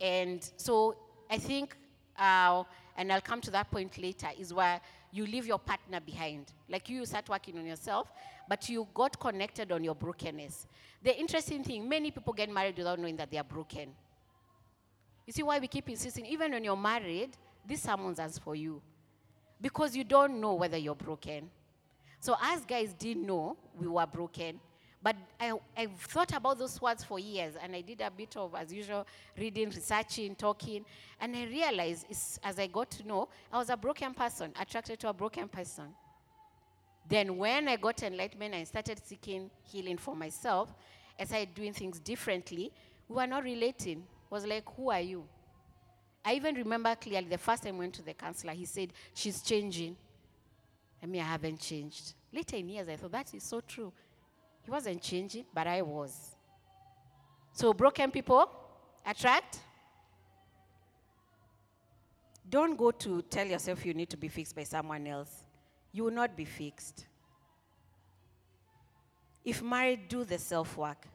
And 0.00 0.48
so 0.56 0.96
I 1.30 1.38
think, 1.38 1.76
uh, 2.18 2.64
and 2.96 3.12
I'll 3.12 3.20
come 3.20 3.40
to 3.42 3.50
that 3.52 3.70
point 3.70 3.98
later, 3.98 4.28
is 4.38 4.52
where 4.52 4.80
you 5.12 5.26
leave 5.26 5.46
your 5.46 5.58
partner 5.58 6.00
behind. 6.00 6.52
Like 6.68 6.88
you, 6.88 7.04
start 7.06 7.28
working 7.28 7.58
on 7.58 7.66
yourself, 7.66 8.10
but 8.48 8.68
you 8.68 8.86
got 8.94 9.18
connected 9.18 9.72
on 9.72 9.82
your 9.82 9.94
brokenness. 9.94 10.66
The 11.02 11.18
interesting 11.18 11.64
thing, 11.64 11.88
many 11.88 12.10
people 12.10 12.32
get 12.32 12.50
married 12.52 12.76
without 12.76 12.98
knowing 12.98 13.16
that 13.16 13.30
they 13.30 13.38
are 13.38 13.44
broken. 13.44 13.90
You 15.26 15.32
see 15.32 15.42
why 15.42 15.58
we 15.58 15.68
keep 15.68 15.88
insisting, 15.88 16.26
even 16.26 16.52
when 16.52 16.64
you're 16.64 16.76
married, 16.76 17.30
this 17.66 17.82
sermon's 17.82 18.18
as 18.18 18.38
for 18.38 18.54
you. 18.54 18.82
Because 19.60 19.94
you 19.94 20.04
don't 20.04 20.40
know 20.40 20.54
whether 20.54 20.76
you're 20.76 20.94
broken. 20.94 21.50
So 22.20 22.34
us 22.34 22.64
guys 22.66 22.92
didn't 22.92 23.26
know 23.26 23.56
we 23.78 23.88
were 23.88 24.06
broken. 24.06 24.60
But 25.02 25.16
I, 25.40 25.52
I've 25.74 25.98
thought 25.98 26.34
about 26.34 26.58
those 26.58 26.80
words 26.80 27.02
for 27.02 27.18
years, 27.18 27.54
and 27.60 27.74
I 27.74 27.80
did 27.80 28.02
a 28.02 28.10
bit 28.10 28.36
of, 28.36 28.54
as 28.54 28.70
usual, 28.70 29.06
reading, 29.38 29.70
researching, 29.70 30.34
talking, 30.34 30.84
and 31.18 31.34
I 31.34 31.44
realized 31.44 32.06
as 32.44 32.58
I 32.58 32.66
got 32.66 32.90
to 32.92 33.08
know, 33.08 33.28
I 33.50 33.56
was 33.56 33.70
a 33.70 33.78
broken 33.78 34.12
person, 34.12 34.52
attracted 34.60 35.00
to 35.00 35.08
a 35.08 35.14
broken 35.14 35.48
person. 35.48 35.86
Then, 37.08 37.38
when 37.38 37.66
I 37.66 37.76
got 37.76 38.02
enlightenment, 38.02 38.54
I 38.54 38.64
started 38.64 39.00
seeking 39.04 39.50
healing 39.64 39.96
for 39.96 40.14
myself. 40.14 40.72
I 41.18 41.24
started 41.24 41.54
doing 41.54 41.72
things 41.72 41.98
differently. 41.98 42.70
We 43.08 43.16
were 43.16 43.26
not 43.26 43.42
relating. 43.42 44.04
Was 44.28 44.46
like, 44.46 44.64
who 44.76 44.90
are 44.90 45.00
you? 45.00 45.24
I 46.24 46.34
even 46.34 46.54
remember 46.54 46.94
clearly 46.94 47.26
the 47.28 47.38
first 47.38 47.62
time 47.62 47.76
I 47.76 47.78
went 47.78 47.94
to 47.94 48.02
the 48.02 48.12
counselor, 48.12 48.52
he 48.52 48.66
said, 48.66 48.92
She's 49.14 49.42
changing. 49.42 49.96
I 51.02 51.06
mean, 51.06 51.20
I 51.22 51.24
haven't 51.24 51.60
changed. 51.60 52.14
Later 52.32 52.56
in 52.56 52.68
years, 52.68 52.88
I 52.88 52.96
thought, 52.96 53.12
that 53.12 53.34
is 53.34 53.42
so 53.42 53.60
true. 53.60 53.92
He 54.62 54.70
wasn't 54.70 55.02
changing, 55.02 55.46
but 55.52 55.66
I 55.66 55.82
was. 55.82 56.36
So, 57.52 57.72
broken 57.72 58.10
people 58.10 58.50
attract. 59.04 59.58
Don't 62.48 62.76
go 62.76 62.90
to 62.90 63.22
tell 63.22 63.46
yourself 63.46 63.84
you 63.86 63.94
need 63.94 64.10
to 64.10 64.16
be 64.16 64.28
fixed 64.28 64.54
by 64.54 64.64
someone 64.64 65.06
else. 65.06 65.44
You 65.92 66.04
will 66.04 66.12
not 66.12 66.36
be 66.36 66.44
fixed. 66.44 67.06
If 69.44 69.62
married, 69.62 70.08
do 70.08 70.24
the 70.24 70.38
self 70.38 70.76
work. 70.76 71.06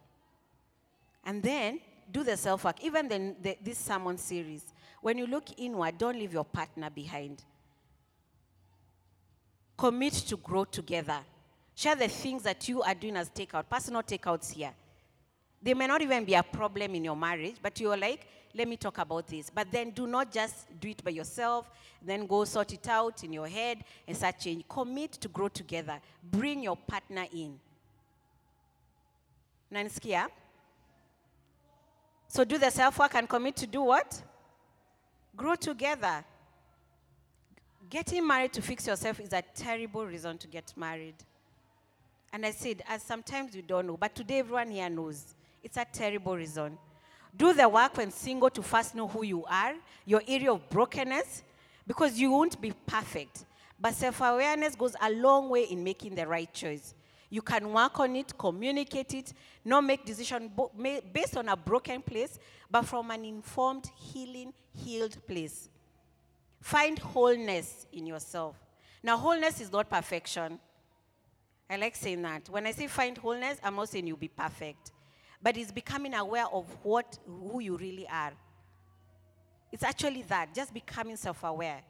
And 1.24 1.42
then 1.42 1.80
do 2.12 2.24
the 2.24 2.38
self 2.38 2.64
work. 2.64 2.84
Even 2.84 3.08
the, 3.08 3.36
the, 3.42 3.58
this 3.62 3.78
sermon 3.78 4.18
series, 4.18 4.74
when 5.02 5.18
you 5.18 5.28
look 5.28 5.46
inward, 5.58 5.98
don't 5.98 6.18
leave 6.18 6.34
your 6.34 6.46
partner 6.46 6.90
behind. 6.90 7.44
Commit 9.78 10.14
to 10.14 10.38
grow 10.38 10.66
together. 10.66 11.20
Share 11.76 11.96
the 11.96 12.08
things 12.08 12.44
that 12.44 12.68
you 12.70 12.82
are 12.82 12.96
doing 12.96 13.18
as 13.18 13.30
takeout, 13.30 13.70
personal 13.70 14.02
takeouts 14.02 14.52
here. 14.52 14.72
They 15.62 15.74
may 15.74 15.88
not 15.88 16.02
even 16.02 16.24
be 16.24 16.34
a 16.36 16.44
problem 16.44 16.96
in 16.96 17.04
your 17.04 17.16
marriage, 17.16 17.56
but 17.62 17.80
you're 17.80 17.98
like, 17.98 18.28
let 18.54 18.68
me 18.68 18.78
talk 18.78 18.98
about 19.00 19.28
this. 19.28 19.50
But 19.50 19.70
then 19.70 19.90
do 19.90 20.08
not 20.08 20.32
just 20.32 20.80
do 20.80 20.88
it 20.88 21.04
by 21.04 21.12
yourself, 21.12 21.70
then 22.02 22.26
go 22.26 22.46
sort 22.46 22.72
it 22.72 22.88
out 22.88 23.24
in 23.24 23.34
your 23.34 23.48
head 23.48 23.84
and 24.08 24.16
start 24.16 24.40
change. 24.40 24.64
Commit 24.70 25.14
to 25.14 25.28
grow 25.28 25.50
together. 25.50 26.00
Bring 26.24 26.64
your 26.64 26.78
partner 26.78 27.26
in. 27.34 27.60
Nanisikia? 29.74 30.28
So 32.28 32.44
do 32.46 32.58
the 32.58 32.70
self 32.70 32.98
work 33.00 33.16
and 33.16 33.28
commit 33.28 33.56
to 33.58 33.68
do 33.68 33.82
what? 33.82 34.22
Grow 35.36 35.56
together. 35.56 36.24
Getting 37.90 38.26
married 38.26 38.54
to 38.54 38.62
fix 38.62 38.88
yourself 38.88 39.20
is 39.20 39.32
a 39.34 39.44
terrible 39.54 40.06
reason 40.06 40.38
to 40.40 40.48
get 40.48 40.74
married. 40.76 41.16
And 42.34 42.46
I 42.46 42.52
said, 42.52 42.82
as 42.88 43.04
sometimes 43.04 43.56
you 43.56 43.62
don't 43.62 43.86
know, 43.88 43.98
but 43.98 44.16
today 44.16 44.40
everyone 44.40 44.72
here 44.72 44.90
knows. 44.90 45.36
It's 45.64 45.78
a 45.78 45.86
terrible 45.86 46.36
reason. 46.36 46.78
Do 47.36 47.54
the 47.54 47.68
work 47.68 47.98
when 47.98 48.12
single 48.12 48.50
to 48.52 48.64
first 48.64 48.96
know 48.96 49.08
who 49.08 49.24
you 49.24 49.46
are, 49.46 49.74
your 50.06 50.22
area 50.28 50.52
of 50.52 50.68
brokenness, 50.70 51.44
because 51.86 52.18
you 52.18 52.32
won't 52.32 52.60
be 52.60 52.74
perfect. 52.88 53.46
But 53.80 53.94
self 53.94 54.22
awareness 54.22 54.76
goes 54.76 54.96
a 55.02 55.12
long 55.12 55.50
way 55.50 55.64
in 55.64 55.84
making 55.84 56.16
the 56.16 56.26
right 56.26 56.52
choice. 56.54 56.94
You 57.30 57.42
can 57.42 57.72
work 57.72 58.00
on 58.00 58.16
it, 58.16 58.38
communicate 58.38 59.14
it, 59.14 59.34
not 59.64 59.84
make 59.84 60.06
decision 60.06 60.50
based 61.14 61.36
on 61.38 61.50
a 61.50 61.56
broken 61.58 62.02
place, 62.02 62.40
but 62.72 62.84
from 62.84 63.12
an 63.12 63.26
informed, 63.26 63.92
healing, 63.96 64.54
healed 64.74 65.18
place. 65.28 65.70
Find 66.66 66.98
wholeness 66.98 67.86
in 67.94 68.08
yourself. 68.08 68.56
Now, 69.04 69.18
wholeness 69.18 69.62
is 69.62 69.72
not 69.72 69.88
perfection. 69.88 70.58
I 71.70 71.76
like 71.76 71.96
saying 71.96 72.24
that. 72.24 72.50
When 72.50 72.66
I 72.66 72.72
say 72.72 72.88
find 72.88 73.16
wholeness, 73.16 73.60
I'm 73.64 73.76
not 73.76 73.90
saying 73.90 74.08
you'll 74.08 74.18
be 74.18 74.30
perfect, 74.30 74.92
but 75.44 75.56
it's 75.58 75.72
becoming 75.72 76.16
aware 76.16 76.48
of 76.48 76.66
what 76.82 77.20
who 77.28 77.60
you 77.60 77.78
really 77.78 78.08
are. 78.08 78.34
It's 79.72 79.84
actually 79.84 80.24
that, 80.24 80.56
just 80.56 80.74
becoming 80.74 81.18
self-aware. 81.18 81.84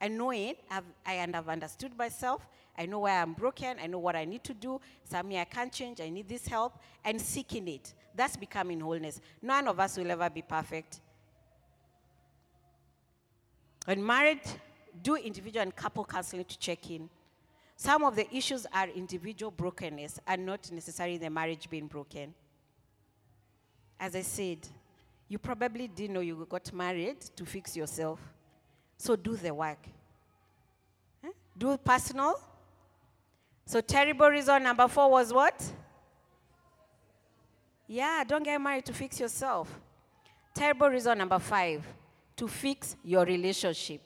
And 0.00 0.18
knowing 0.18 0.54
I've, 0.68 0.82
I 1.06 1.12
have 1.12 1.48
understood 1.48 1.96
myself, 1.96 2.44
I 2.76 2.86
know 2.86 2.98
where 2.98 3.22
I'm 3.22 3.34
broken, 3.34 3.76
I 3.80 3.86
know 3.86 4.00
what 4.00 4.16
I 4.16 4.24
need 4.24 4.42
to 4.42 4.54
do, 4.54 4.80
something 5.04 5.38
I 5.38 5.44
can't 5.44 5.72
change, 5.72 6.00
I 6.00 6.08
need 6.08 6.28
this 6.28 6.48
help, 6.48 6.76
and 7.04 7.20
seeking 7.20 7.68
it. 7.68 7.94
That's 8.16 8.36
becoming 8.36 8.80
wholeness. 8.80 9.20
None 9.40 9.68
of 9.68 9.78
us 9.78 9.96
will 9.96 10.10
ever 10.10 10.28
be 10.28 10.42
perfect. 10.42 10.98
When 13.84 14.04
married, 14.04 14.42
do 15.02 15.16
individual 15.16 15.62
and 15.62 15.74
couple 15.74 16.04
counseling 16.04 16.44
to 16.44 16.58
check 16.58 16.90
in. 16.90 17.08
Some 17.76 18.04
of 18.04 18.14
the 18.14 18.32
issues 18.34 18.66
are 18.72 18.88
individual 18.88 19.50
brokenness 19.50 20.20
and 20.26 20.46
not 20.46 20.70
necessarily 20.70 21.18
the 21.18 21.30
marriage 21.30 21.68
being 21.68 21.86
broken. 21.86 22.32
As 23.98 24.14
I 24.14 24.22
said, 24.22 24.58
you 25.28 25.38
probably 25.38 25.88
didn't 25.88 26.14
know 26.14 26.20
you 26.20 26.46
got 26.48 26.72
married 26.72 27.20
to 27.36 27.44
fix 27.46 27.76
yourself. 27.76 28.20
So 28.98 29.16
do 29.16 29.34
the 29.34 29.52
work. 29.52 29.78
Huh? 31.24 31.32
Do 31.56 31.76
personal. 31.78 32.34
So 33.66 33.80
terrible 33.80 34.28
reason 34.28 34.62
number 34.62 34.86
four 34.88 35.10
was 35.10 35.32
what? 35.32 35.72
Yeah, 37.88 38.22
don't 38.26 38.42
get 38.42 38.60
married 38.60 38.84
to 38.86 38.92
fix 38.92 39.18
yourself. 39.18 39.68
Terrible 40.54 40.88
reason 40.88 41.18
number 41.18 41.38
five, 41.38 41.86
to 42.36 42.48
fix 42.48 42.96
your 43.04 43.24
relationship. 43.24 44.00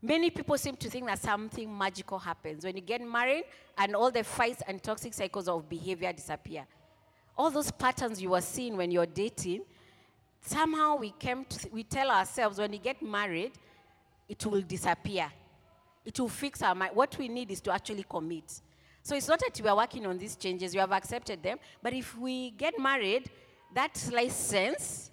Many 0.00 0.30
people 0.30 0.56
seem 0.56 0.76
to 0.76 0.88
think 0.88 1.06
that 1.06 1.18
something 1.18 1.76
magical 1.76 2.18
happens 2.18 2.64
when 2.64 2.76
you 2.76 2.82
get 2.82 3.00
married 3.00 3.44
and 3.76 3.96
all 3.96 4.12
the 4.12 4.22
fights 4.22 4.62
and 4.68 4.80
toxic 4.80 5.12
cycles 5.12 5.48
of 5.48 5.68
behavior 5.68 6.12
disappear. 6.12 6.66
All 7.36 7.50
those 7.50 7.70
patterns 7.72 8.22
you 8.22 8.30
were 8.30 8.40
seeing 8.40 8.76
when 8.76 8.92
you're 8.92 9.06
dating, 9.06 9.62
somehow 10.40 10.96
we 10.96 11.10
came 11.18 11.44
to, 11.44 11.68
we 11.72 11.82
tell 11.82 12.10
ourselves 12.10 12.58
when 12.58 12.70
we 12.70 12.78
get 12.78 13.02
married, 13.02 13.52
it 14.28 14.44
will 14.46 14.62
disappear. 14.62 15.32
It 16.04 16.18
will 16.20 16.28
fix 16.28 16.62
our 16.62 16.76
mind. 16.76 16.94
What 16.94 17.18
we 17.18 17.28
need 17.28 17.50
is 17.50 17.60
to 17.62 17.72
actually 17.72 18.04
commit. 18.08 18.60
So 19.02 19.16
it's 19.16 19.28
not 19.28 19.40
that 19.40 19.60
we 19.60 19.68
are 19.68 19.76
working 19.76 20.06
on 20.06 20.16
these 20.18 20.36
changes, 20.36 20.74
we 20.74 20.80
have 20.80 20.92
accepted 20.92 21.42
them, 21.42 21.58
but 21.82 21.92
if 21.92 22.16
we 22.16 22.50
get 22.52 22.78
married, 22.78 23.30
that 23.74 24.08
license 24.12 25.10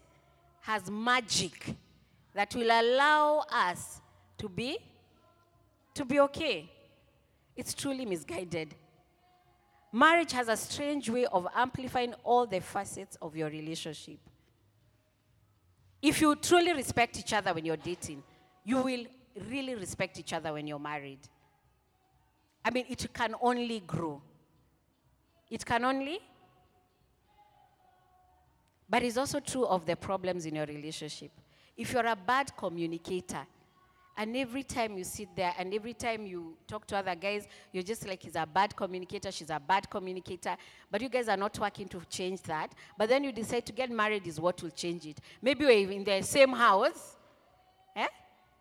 has 0.66 0.90
magic 0.90 1.76
that 2.34 2.56
will 2.56 2.72
allow 2.72 3.46
us 3.52 4.02
to 4.38 4.50
be 4.50 4.78
to 5.94 6.04
be 6.04 6.20
okay. 6.20 6.70
It's 7.56 7.74
truly 7.74 8.06
misguided. 8.06 8.76
Marriage 9.94 10.34
has 10.34 10.50
a 10.50 10.58
strange 10.58 11.10
way 11.10 11.26
of 11.26 11.48
amplifying 11.56 12.14
all 12.24 12.46
the 12.46 12.60
facets 12.60 13.16
of 13.22 13.36
your 13.36 13.50
relationship. 13.50 14.18
If 16.02 16.20
you 16.20 16.36
truly 16.36 16.74
respect 16.74 17.18
each 17.18 17.32
other 17.32 17.54
when 17.54 17.64
you're 17.64 17.78
dating, 17.78 18.22
you 18.66 18.82
will 18.82 19.06
really 19.50 19.76
respect 19.76 20.20
each 20.20 20.34
other 20.34 20.52
when 20.52 20.68
you're 20.68 20.80
married. 20.80 21.20
I 22.66 22.72
mean, 22.72 22.86
it 22.90 23.08
can 23.14 23.36
only 23.40 23.80
grow. 23.82 24.22
It 25.50 25.66
can 25.66 25.86
only. 25.86 26.20
But 28.90 29.04
it's 29.04 29.18
also 29.18 29.40
true 29.40 29.66
of 29.66 29.86
the 29.86 29.96
problems 29.96 30.46
in 30.46 30.56
your 30.56 30.66
relationship. 30.66 31.32
If 31.76 31.92
you're 31.92 32.06
a 32.06 32.16
bad 32.16 32.56
communicator, 32.56 33.46
and 34.18 34.36
every 34.38 34.64
time 34.64 34.98
you 34.98 35.04
sit 35.04 35.28
there 35.36 35.54
and 35.60 35.74
every 35.74 35.94
time 35.94 36.26
you 36.26 36.56
talk 36.68 36.88
to 36.88 36.96
other 36.96 37.16
guys, 37.16 37.48
you're 37.74 37.84
just 37.84 38.08
like, 38.08 38.24
he's 38.24 38.36
a 38.36 38.46
bad 38.46 38.74
communicator, 38.74 39.30
she's 39.30 39.50
a 39.50 39.60
bad 39.60 39.90
communicator. 39.90 40.56
But 40.90 41.02
you 41.02 41.10
guys 41.10 41.28
are 41.28 41.36
not 41.36 41.60
working 41.60 41.90
to 41.90 42.02
change 42.10 42.42
that. 42.44 42.74
But 42.98 43.10
then 43.10 43.26
you 43.26 43.34
decide 43.34 43.66
to 43.66 43.74
get 43.74 43.92
married 43.92 44.26
is 44.26 44.40
what 44.40 44.62
will 44.64 44.70
change 44.70 45.06
it. 45.06 45.20
Maybe 45.42 45.66
we're 45.66 45.92
in 45.92 46.04
the 46.06 46.22
same 46.22 46.54
house. 46.54 47.18
Eh? 47.94 48.08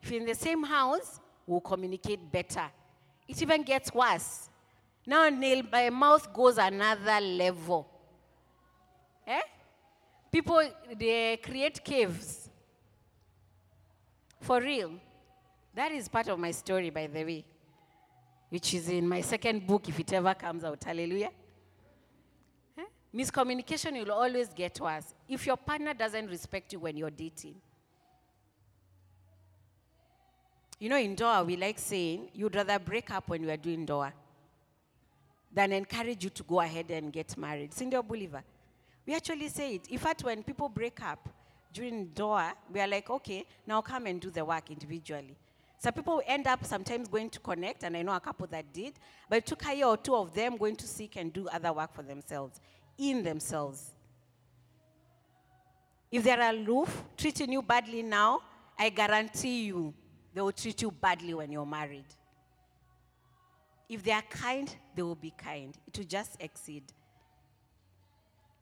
If 0.02 0.10
you're 0.10 0.20
in 0.20 0.26
the 0.26 0.34
same 0.34 0.64
house, 0.64 1.20
we'll 1.46 1.60
communicate 1.60 2.32
better. 2.32 2.66
It 3.28 3.40
even 3.40 3.62
gets 3.62 3.94
worse. 3.94 4.48
Now, 5.06 5.28
nail 5.28 5.62
by 5.62 5.88
mouth 5.88 6.32
goes 6.32 6.58
another 6.58 7.20
level. 7.20 7.86
Eh? 9.24 9.40
People, 10.34 10.64
they 10.98 11.36
create 11.36 11.84
caves. 11.84 12.50
For 14.40 14.60
real. 14.60 14.90
That 15.72 15.92
is 15.92 16.08
part 16.08 16.26
of 16.26 16.40
my 16.40 16.50
story, 16.50 16.90
by 16.90 17.06
the 17.06 17.22
way, 17.22 17.44
which 18.48 18.74
is 18.74 18.88
in 18.88 19.06
my 19.08 19.20
second 19.20 19.64
book, 19.64 19.88
if 19.88 20.00
it 20.00 20.12
ever 20.12 20.34
comes 20.34 20.64
out. 20.64 20.82
Hallelujah. 20.82 21.30
Eh? 22.76 22.82
Miscommunication 23.14 23.92
will 23.92 24.10
always 24.10 24.48
get 24.48 24.80
worse. 24.80 25.14
If 25.28 25.46
your 25.46 25.56
partner 25.56 25.94
doesn't 25.94 26.26
respect 26.26 26.72
you 26.72 26.80
when 26.80 26.96
you're 26.96 27.10
dating, 27.10 27.54
you 30.80 30.88
know, 30.88 30.98
in 30.98 31.14
Doha, 31.14 31.46
we 31.46 31.56
like 31.56 31.78
saying 31.78 32.30
you'd 32.34 32.56
rather 32.56 32.80
break 32.80 33.08
up 33.12 33.28
when 33.28 33.44
you 33.44 33.50
are 33.50 33.56
doing 33.56 33.86
Doha 33.86 34.12
than 35.52 35.70
encourage 35.70 36.24
you 36.24 36.30
to 36.30 36.42
go 36.42 36.60
ahead 36.60 36.90
and 36.90 37.12
get 37.12 37.36
married. 37.36 37.72
Cindy 37.72 37.96
Bolivar. 38.02 38.42
We 39.06 39.14
actually 39.14 39.48
say 39.48 39.74
it. 39.74 39.88
In 39.88 39.98
fact, 39.98 40.24
when 40.24 40.42
people 40.42 40.68
break 40.68 41.02
up 41.02 41.28
during 41.72 42.08
Doha, 42.08 42.52
we 42.72 42.80
are 42.80 42.88
like, 42.88 43.10
okay, 43.10 43.44
now 43.66 43.80
come 43.80 44.06
and 44.06 44.20
do 44.20 44.30
the 44.30 44.44
work 44.44 44.70
individually. 44.70 45.36
So 45.78 45.90
people 45.90 46.22
end 46.26 46.46
up 46.46 46.64
sometimes 46.64 47.08
going 47.08 47.28
to 47.30 47.40
connect, 47.40 47.84
and 47.84 47.94
I 47.94 48.02
know 48.02 48.14
a 48.14 48.20
couple 48.20 48.46
that 48.46 48.72
did, 48.72 48.94
but 49.28 49.38
it 49.38 49.46
took 49.46 49.66
a 49.66 49.74
year 49.74 49.86
or 49.86 49.98
two 49.98 50.14
of 50.14 50.32
them 50.32 50.56
going 50.56 50.76
to 50.76 50.86
seek 50.86 51.16
and 51.16 51.30
do 51.30 51.46
other 51.48 51.72
work 51.72 51.94
for 51.94 52.02
themselves, 52.02 52.58
in 52.96 53.22
themselves. 53.22 53.92
If 56.10 56.22
they're 56.22 56.40
aloof, 56.40 57.04
treating 57.18 57.52
you 57.52 57.60
badly 57.60 58.02
now, 58.02 58.40
I 58.78 58.88
guarantee 58.88 59.64
you 59.66 59.92
they 60.32 60.40
will 60.40 60.52
treat 60.52 60.80
you 60.80 60.90
badly 60.90 61.34
when 61.34 61.52
you're 61.52 61.66
married. 61.66 62.06
If 63.88 64.02
they 64.02 64.12
are 64.12 64.22
kind, 64.22 64.74
they 64.94 65.02
will 65.02 65.14
be 65.16 65.34
kind. 65.36 65.76
It 65.86 65.98
will 65.98 66.06
just 66.06 66.36
exceed. 66.40 66.84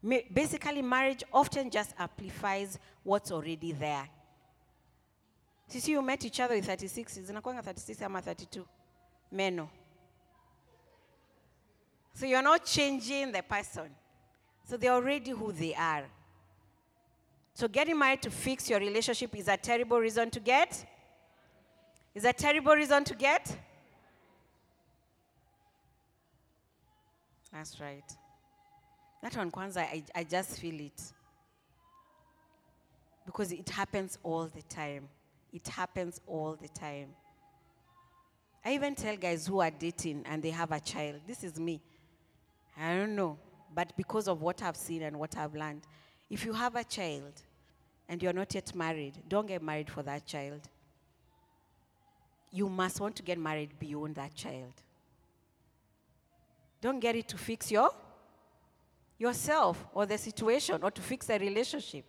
Basically, 0.03 0.83
marriage 0.83 1.23
often 1.33 1.71
just 1.71 1.95
amplifies 1.99 2.79
what's 3.05 3.31
already 3.31 3.73
there. 3.73 4.09
Sisi 5.71 5.89
you 5.89 6.03
met 6.03 6.25
each 6.25 6.41
other 6.41 6.57
with 6.57 6.67
36, 6.67 7.19
zinakwanga 7.19 7.63
36 7.63 8.03
ama 8.03 8.21
32 8.21 8.67
meno. 9.31 9.71
So 12.15 12.27
you're 12.27 12.43
not 12.43 12.65
changing 12.65 13.33
the 13.33 13.43
person. 13.43 13.91
So 14.69 14.77
they're 14.77 14.93
already 14.93 15.31
who 15.31 15.53
they 15.53 15.75
are. 15.75 16.05
So 17.55 17.69
getting 17.69 17.99
married 17.99 18.23
to 18.23 18.31
fix 18.31 18.69
your 18.69 18.81
relationship 18.81 19.35
is 19.37 19.49
a 19.49 19.57
terrible 19.57 19.99
reason 19.99 20.31
to 20.31 20.41
get. 20.41 20.85
Is 22.15 22.25
a 22.25 22.33
terrible 22.33 22.75
reason 22.75 23.05
to 23.05 23.15
get. 23.15 23.57
That's 27.53 27.81
right. 27.81 28.05
That 29.23 29.37
one, 29.37 29.51
Kwanzaa, 29.53 29.79
I, 29.79 30.03
I 30.15 30.25
just 30.25 30.59
feel 30.59 30.81
it. 30.81 31.01
Because 33.25 33.53
it 33.53 33.69
happens 33.69 34.19
all 34.23 34.47
the 34.47 34.63
time. 34.63 35.09
It 35.53 35.67
happens 35.69 36.21
all 36.27 36.59
the 36.61 36.69
time. 36.69 37.09
I 38.65 38.75
even 38.75 38.95
tell 38.95 39.17
guys 39.17 39.47
who 39.47 39.61
are 39.61 39.71
dating 39.71 40.25
and 40.27 40.43
they 40.43 40.51
have 40.51 40.73
a 40.73 40.81
child, 40.81 41.21
this 41.27 41.45
is 41.45 41.59
me. 41.59 41.81
I 42.79 42.97
don't 42.97 43.15
know, 43.15 43.39
but 43.75 43.97
because 43.97 44.29
of 44.29 44.41
what 44.41 44.63
I've 44.63 44.77
seen 44.77 45.03
and 45.03 45.19
what 45.19 45.37
I've 45.37 45.55
learned, 45.55 45.83
if 46.31 46.45
you 46.45 46.53
have 46.53 46.75
a 46.77 46.85
child 46.85 47.33
and 48.09 48.23
you're 48.23 48.33
not 48.33 48.55
yet 48.55 48.75
married, 48.75 49.15
don't 49.29 49.47
get 49.47 49.63
married 49.63 49.91
for 49.91 50.03
that 50.03 50.27
child. 50.27 50.61
You 52.51 52.69
must 52.69 53.01
want 53.01 53.17
to 53.17 53.23
get 53.23 53.39
married 53.39 53.79
beyond 53.79 54.15
that 54.17 54.35
child. 54.35 54.75
Don't 56.81 57.01
get 57.01 57.15
it 57.15 57.29
to 57.29 57.39
fix 57.39 57.71
your 57.71 57.91
yourself 59.23 59.85
or 59.95 60.05
the 60.05 60.19
situation 60.19 60.79
or 60.83 60.91
to 60.91 61.01
fix 61.01 61.27
the 61.27 61.39
relationship. 61.39 62.05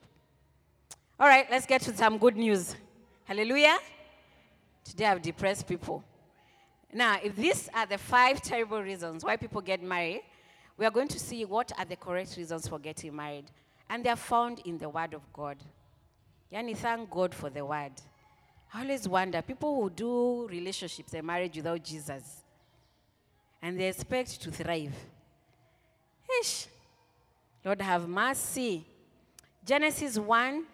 All 1.20 1.28
right, 1.28 1.46
let's 1.50 1.66
get 1.66 1.82
to 1.82 1.96
some 1.96 2.18
good 2.18 2.36
news. 2.36 2.76
Hallelujah. 3.26 3.78
Today 4.84 5.06
I've 5.06 5.22
depressed 5.22 5.68
people. 5.68 6.04
Now, 6.92 7.18
if 7.24 7.36
these 7.36 7.70
are 7.74 7.86
the 7.86 7.98
five 7.98 8.42
terrible 8.42 8.82
reasons 8.82 9.24
why 9.24 9.38
people 9.38 9.62
get 9.62 9.82
married, 9.82 10.24
we 10.78 10.86
are 10.86 10.92
going 10.92 11.08
to 11.10 11.20
see 11.20 11.46
what 11.46 11.72
are 11.78 11.86
the 11.86 11.96
correct 11.96 12.36
reasons 12.36 12.68
for 12.68 12.80
getting 12.80 13.16
married. 13.16 13.46
And 13.90 14.04
they 14.04 14.10
are 14.10 14.16
found 14.34 14.60
in 14.66 14.78
the 14.78 14.90
Word 14.90 15.14
of 15.14 15.22
God. 15.32 15.58
Yani, 16.52 16.76
thank 16.76 17.10
God 17.10 17.34
for 17.34 17.50
the 17.50 17.64
Word. 17.64 17.94
I 18.74 18.82
always 18.82 19.08
wonder 19.08 19.42
people 19.42 19.82
who 19.82 19.90
do 19.90 20.48
relationships 20.48 21.14
and 21.14 21.26
marriage 21.26 21.56
without 21.56 21.84
Jesus. 21.84 22.44
and 23.64 23.80
they 23.80 23.88
expect 23.88 24.42
to 24.42 24.52
thrive. 24.52 24.94
Ish. 26.42 26.68
Lord 27.66 27.82
have 27.82 28.08
mercy. 28.10 28.86
Genesis 29.66 30.20
1, 30.20 30.66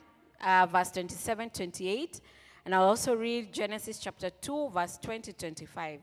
uh, 0.43 0.67
verse 0.71 0.91
27 0.91 1.49
28. 1.51 2.21
And 2.65 2.73
I'll 2.73 2.85
also 2.85 3.15
read 3.15 3.53
Genesis 3.53 3.99
chapter 3.99 4.29
2, 4.29 4.69
verse 4.69 4.97
20 4.97 5.33
25. 5.33 5.99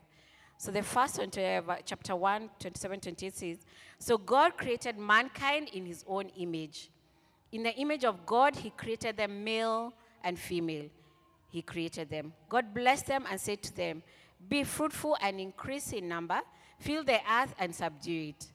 So 0.59 0.70
the 0.70 0.83
first 0.83 1.18
one, 1.18 1.31
uh, 1.37 1.77
chapter 1.85 2.14
1, 2.14 2.51
27 2.61 3.01
28 3.01 3.35
says, 3.35 3.59
So 3.99 4.16
God 4.16 4.57
created 4.57 4.96
mankind 4.96 5.70
in 5.72 5.85
his 5.85 6.05
own 6.07 6.29
image. 6.38 6.90
In 7.53 7.62
the 7.62 7.75
image 7.75 8.05
of 8.05 8.25
God, 8.25 8.55
he 8.57 8.70
created 8.70 9.16
them 9.16 9.42
male 9.42 9.92
and 10.22 10.38
female. 10.38 10.87
He 11.51 11.62
created 11.62 12.11
them. 12.11 12.33
God 12.49 12.72
blessed 12.75 13.07
them 13.07 13.25
and 13.29 13.40
said 13.40 13.62
to 13.64 13.75
them, 13.75 14.03
Be 14.49 14.62
fruitful 14.62 15.16
and 15.20 15.40
increase 15.40 15.92
in 15.92 16.09
number, 16.09 16.40
fill 16.79 17.03
the 17.03 17.18
earth 17.31 17.55
and 17.59 17.75
subdue 17.75 18.29
it. 18.29 18.46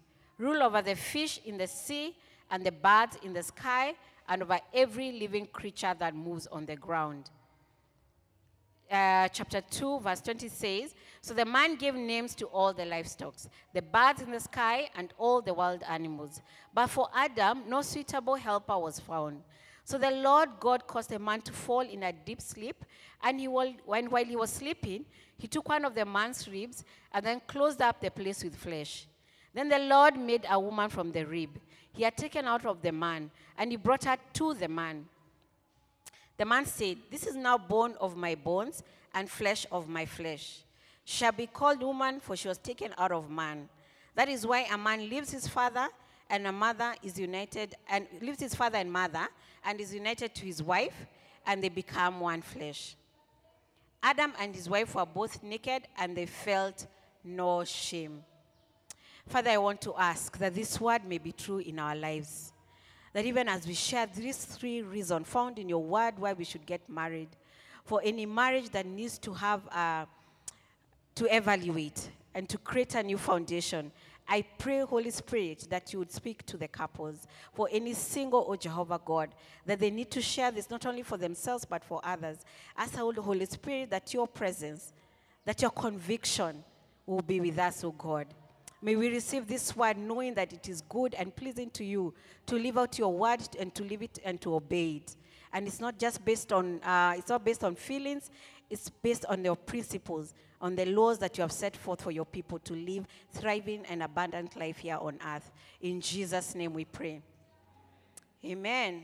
Rule 0.42 0.64
over 0.64 0.82
the 0.82 0.96
fish 0.96 1.40
in 1.46 1.60
the 1.60 1.68
sea 1.68 2.16
and 2.50 2.66
the 2.66 2.72
birds 2.72 3.16
in 3.22 3.32
the 3.32 3.44
sky 3.44 3.94
and 4.28 4.42
over 4.42 4.60
every 4.74 5.12
living 5.12 5.46
creature 5.46 5.96
that 6.00 6.16
moves 6.16 6.48
on 6.48 6.66
the 6.66 6.76
ground. 6.76 7.30
Uh, 8.90 9.28
chapter 9.28 9.62
2, 9.62 10.00
verse 10.00 10.20
20 10.20 10.50
says, 10.50 10.96
So 11.22 11.36
the 11.36 11.46
man 11.46 11.76
gave 11.76 11.94
names 11.94 12.34
to 12.36 12.48
all 12.48 12.74
the 12.74 12.86
livestock, 12.86 13.36
the 13.72 13.84
birds 13.84 14.24
in 14.24 14.32
the 14.32 14.40
sky, 14.40 14.90
and 14.96 15.14
all 15.20 15.44
the 15.44 15.54
wild 15.54 15.84
animals. 15.88 16.42
But 16.74 16.88
for 16.88 17.08
Adam, 17.14 17.62
no 17.68 17.84
suitable 17.84 18.34
helper 18.34 18.80
was 18.80 19.00
found. 19.00 19.44
So 19.84 20.00
the 20.00 20.10
Lord 20.10 20.50
God 20.60 20.88
caused 20.88 21.12
the 21.12 21.20
man 21.20 21.42
to 21.42 21.54
fall 21.54 21.82
in 21.82 22.02
a 22.02 22.12
deep 22.12 22.42
sleep, 22.42 22.84
and 23.22 23.40
he 23.40 23.48
will, 23.48 23.76
when, 23.86 24.10
while 24.10 24.26
he 24.26 24.36
was 24.36 24.50
sleeping, 24.50 25.06
he 25.38 25.48
took 25.48 25.70
one 25.70 25.86
of 25.86 25.94
the 25.94 26.04
man's 26.04 26.48
ribs 26.50 26.84
and 27.14 27.24
then 27.24 27.42
closed 27.46 27.80
up 27.80 28.02
the 28.02 28.10
place 28.10 28.44
with 28.44 28.56
flesh. 28.56 29.06
Then 29.54 29.70
the 29.70 29.80
Lord 29.80 30.18
made 30.18 30.46
a 30.50 30.60
woman 30.60 30.90
from 30.90 31.12
the 31.12 31.26
rib 31.26 31.50
he 31.94 32.04
had 32.04 32.18
taken 32.18 32.46
out 32.46 32.66
of 32.66 32.82
the 32.82 32.92
man, 32.92 33.32
and 33.58 33.72
he 33.72 33.78
brought 33.78 34.06
her 34.06 34.18
to 34.34 34.54
the 34.54 34.68
man. 34.68 35.06
The 36.38 36.46
man 36.46 36.66
said, 36.66 36.98
This 37.10 37.28
is 37.28 37.36
now 37.36 37.58
bone 37.58 37.96
of 38.00 38.16
my 38.16 38.36
bones 38.36 38.84
and 39.14 39.30
flesh 39.30 39.66
of 39.72 39.90
my 39.90 40.06
flesh. 40.06 40.64
She 41.04 41.18
shall 41.18 41.34
be 41.34 41.48
called 41.48 41.82
woman, 41.82 42.20
for 42.20 42.36
she 42.36 42.48
was 42.48 42.58
taken 42.58 42.94
out 42.98 43.12
of 43.12 43.30
man. 43.30 43.68
That 44.16 44.30
is 44.30 44.48
why 44.48 44.68
a 44.72 44.78
man 44.78 45.10
leaves 45.10 45.32
his 45.32 45.48
father 45.48 45.88
and 46.30 46.48
a 46.48 46.52
mother 46.52 46.96
is 47.04 47.20
united, 47.20 47.76
and 47.90 48.08
leaves 48.22 48.40
his 48.40 48.56
father 48.56 48.78
and 48.78 48.90
mother 48.90 49.28
and 49.66 49.82
is 49.82 49.94
united 49.94 50.34
to 50.34 50.46
his 50.46 50.64
wife, 50.64 51.06
and 51.46 51.62
they 51.62 51.68
become 51.68 52.22
one 52.22 52.42
flesh. 52.42 52.96
Adam 54.02 54.32
and 54.40 54.56
his 54.56 54.70
wife 54.70 54.96
were 54.96 55.06
both 55.06 55.44
naked, 55.44 55.84
and 55.98 56.16
they 56.16 56.26
felt 56.26 56.88
no 57.22 57.66
shame. 57.66 58.24
Father, 59.28 59.52
I 59.52 59.58
want 59.58 59.82
to 59.82 59.94
ask 59.98 60.38
that 60.38 60.56
this 60.56 60.80
word 60.80 61.06
may 61.06 61.18
be 61.18 61.32
true 61.32 61.60
in 61.60 61.80
our 61.80 61.96
lives. 61.96 62.54
That 63.14 63.26
even 63.26 63.48
as 63.50 63.68
we 63.68 63.74
share 63.74 64.08
these 64.08 64.44
three 64.44 64.82
reasons 64.82 65.28
found 65.28 65.60
in 65.60 65.70
your 65.70 65.84
word 65.84 66.18
why 66.18 66.34
we 66.34 66.44
should 66.44 66.66
get 66.66 66.82
married, 66.90 67.30
for 67.84 68.02
any 68.04 68.26
marriage 68.26 68.70
that 68.70 68.86
needs 68.86 69.18
to 69.20 69.34
have, 69.34 69.62
uh, 69.70 70.06
to 71.16 71.36
evaluate 71.36 72.10
and 72.34 72.48
to 72.48 72.58
create 72.58 72.96
a 72.96 73.04
new 73.04 73.18
foundation, 73.18 73.92
I 74.28 74.44
pray, 74.58 74.80
Holy 74.80 75.12
Spirit, 75.12 75.68
that 75.70 75.92
you 75.92 76.00
would 76.00 76.12
speak 76.12 76.46
to 76.46 76.56
the 76.56 76.68
couples 76.68 77.28
for 77.54 77.68
any 77.70 77.94
single, 77.94 78.46
oh 78.48 78.56
Jehovah 78.56 79.02
God, 79.04 79.30
that 79.66 79.80
they 79.80 79.92
need 79.92 80.10
to 80.12 80.22
share 80.22 80.52
this 80.52 80.70
not 80.70 80.86
only 80.86 81.04
for 81.04 81.18
themselves 81.18 81.66
but 81.66 81.84
for 81.84 82.00
others. 82.04 82.38
Ask 82.78 82.96
Holy 82.96 83.46
Spirit 83.46 83.90
that 83.90 84.14
your 84.14 84.28
presence, 84.28 84.94
that 85.44 85.62
your 85.62 85.72
conviction 85.72 86.64
will 87.06 87.22
be 87.22 87.42
with 87.42 87.60
us, 87.60 87.84
oh 87.84 87.92
God. 87.92 88.28
May 88.82 88.96
we 88.96 89.10
receive 89.10 89.48
this 89.48 89.76
word 89.76 89.98
knowing 89.98 90.34
that 90.34 90.54
it 90.54 90.68
is 90.68 90.82
good 90.90 91.14
and 91.14 91.36
pleasing 91.36 91.70
to 91.72 91.84
you 91.84 92.14
to 92.48 92.56
live 92.56 92.80
out 92.80 92.98
your 92.98 93.14
word 93.14 93.42
and 93.60 93.74
to 93.76 93.84
live 93.84 94.02
it 94.02 94.18
and 94.26 94.42
to 94.42 94.56
obey 94.56 95.04
it. 95.04 95.16
And 95.54 95.68
it's 95.68 95.80
not 95.80 96.00
just 96.00 96.24
based 96.26 96.52
on, 96.52 96.82
uh, 96.82 97.14
it's 97.18 97.30
not 97.30 97.46
based 97.46 97.64
on 97.64 97.76
feelings, 97.76 98.32
it's 98.70 98.90
based 98.90 99.26
on 99.26 99.44
your 99.44 99.56
principles, 99.56 100.34
on 100.60 100.76
the 100.76 100.86
laws 100.86 101.20
that 101.20 101.38
you 101.38 101.42
have 101.44 101.52
set 101.52 101.76
forth 101.76 102.02
for 102.02 102.12
your 102.12 102.26
people 102.26 102.58
to 102.60 102.74
live 102.74 103.06
thriving 103.34 103.86
and 103.86 104.02
abundant 104.02 104.56
life 104.58 104.78
here 104.78 104.98
on 105.00 105.20
earth. 105.28 105.52
In 105.82 106.02
Jesus' 106.02 106.56
name 106.56 106.74
we 106.74 106.86
pray. 106.86 107.22
Amen. 108.44 109.04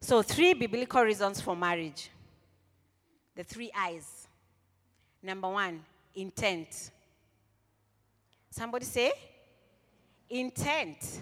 So, 0.00 0.20
three 0.20 0.52
biblical 0.52 1.02
reasons 1.02 1.40
for 1.40 1.56
marriage. 1.56 2.10
The 3.34 3.44
three 3.44 3.70
I's. 3.74 4.28
Number 5.22 5.48
one, 5.48 5.82
intent. 6.14 6.90
Somebody 8.56 8.86
say? 8.86 9.12
Intent. 10.30 11.20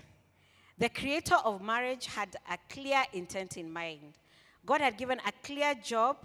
The 0.79 0.89
creator 0.89 1.35
of 1.35 1.61
marriage 1.61 2.07
had 2.07 2.37
a 2.49 2.57
clear 2.73 3.03
intent 3.13 3.57
in 3.57 3.73
mind. 3.73 4.13
God 4.65 4.81
had 4.81 4.97
given 4.97 5.19
a 5.27 5.33
clear 5.43 5.75
job 5.75 6.17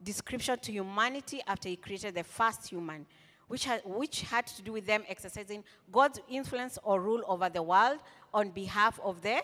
description 0.00 0.56
to 0.60 0.70
humanity 0.70 1.40
after 1.48 1.68
he 1.68 1.74
created 1.74 2.14
the 2.14 2.22
first 2.22 2.68
human, 2.68 3.06
which 3.48 3.64
had, 3.64 3.82
which 3.84 4.22
had 4.22 4.46
to 4.46 4.62
do 4.62 4.70
with 4.70 4.86
them 4.86 5.02
exercising 5.08 5.64
God's 5.90 6.20
influence 6.28 6.78
or 6.84 7.00
rule 7.00 7.24
over 7.26 7.48
the 7.48 7.62
world 7.62 7.98
on 8.32 8.50
behalf 8.50 9.00
of 9.02 9.20
the 9.20 9.42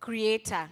creator. 0.00 0.68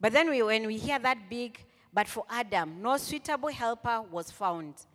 But 0.00 0.14
then 0.14 0.30
we, 0.30 0.42
when 0.42 0.66
we 0.66 0.78
hear 0.78 0.98
that 0.98 1.28
big, 1.28 1.62
but 1.92 2.08
for 2.08 2.24
Adam, 2.30 2.80
no 2.80 2.96
suitable 2.96 3.50
helper 3.50 4.00
was 4.10 4.30
found 4.30 4.86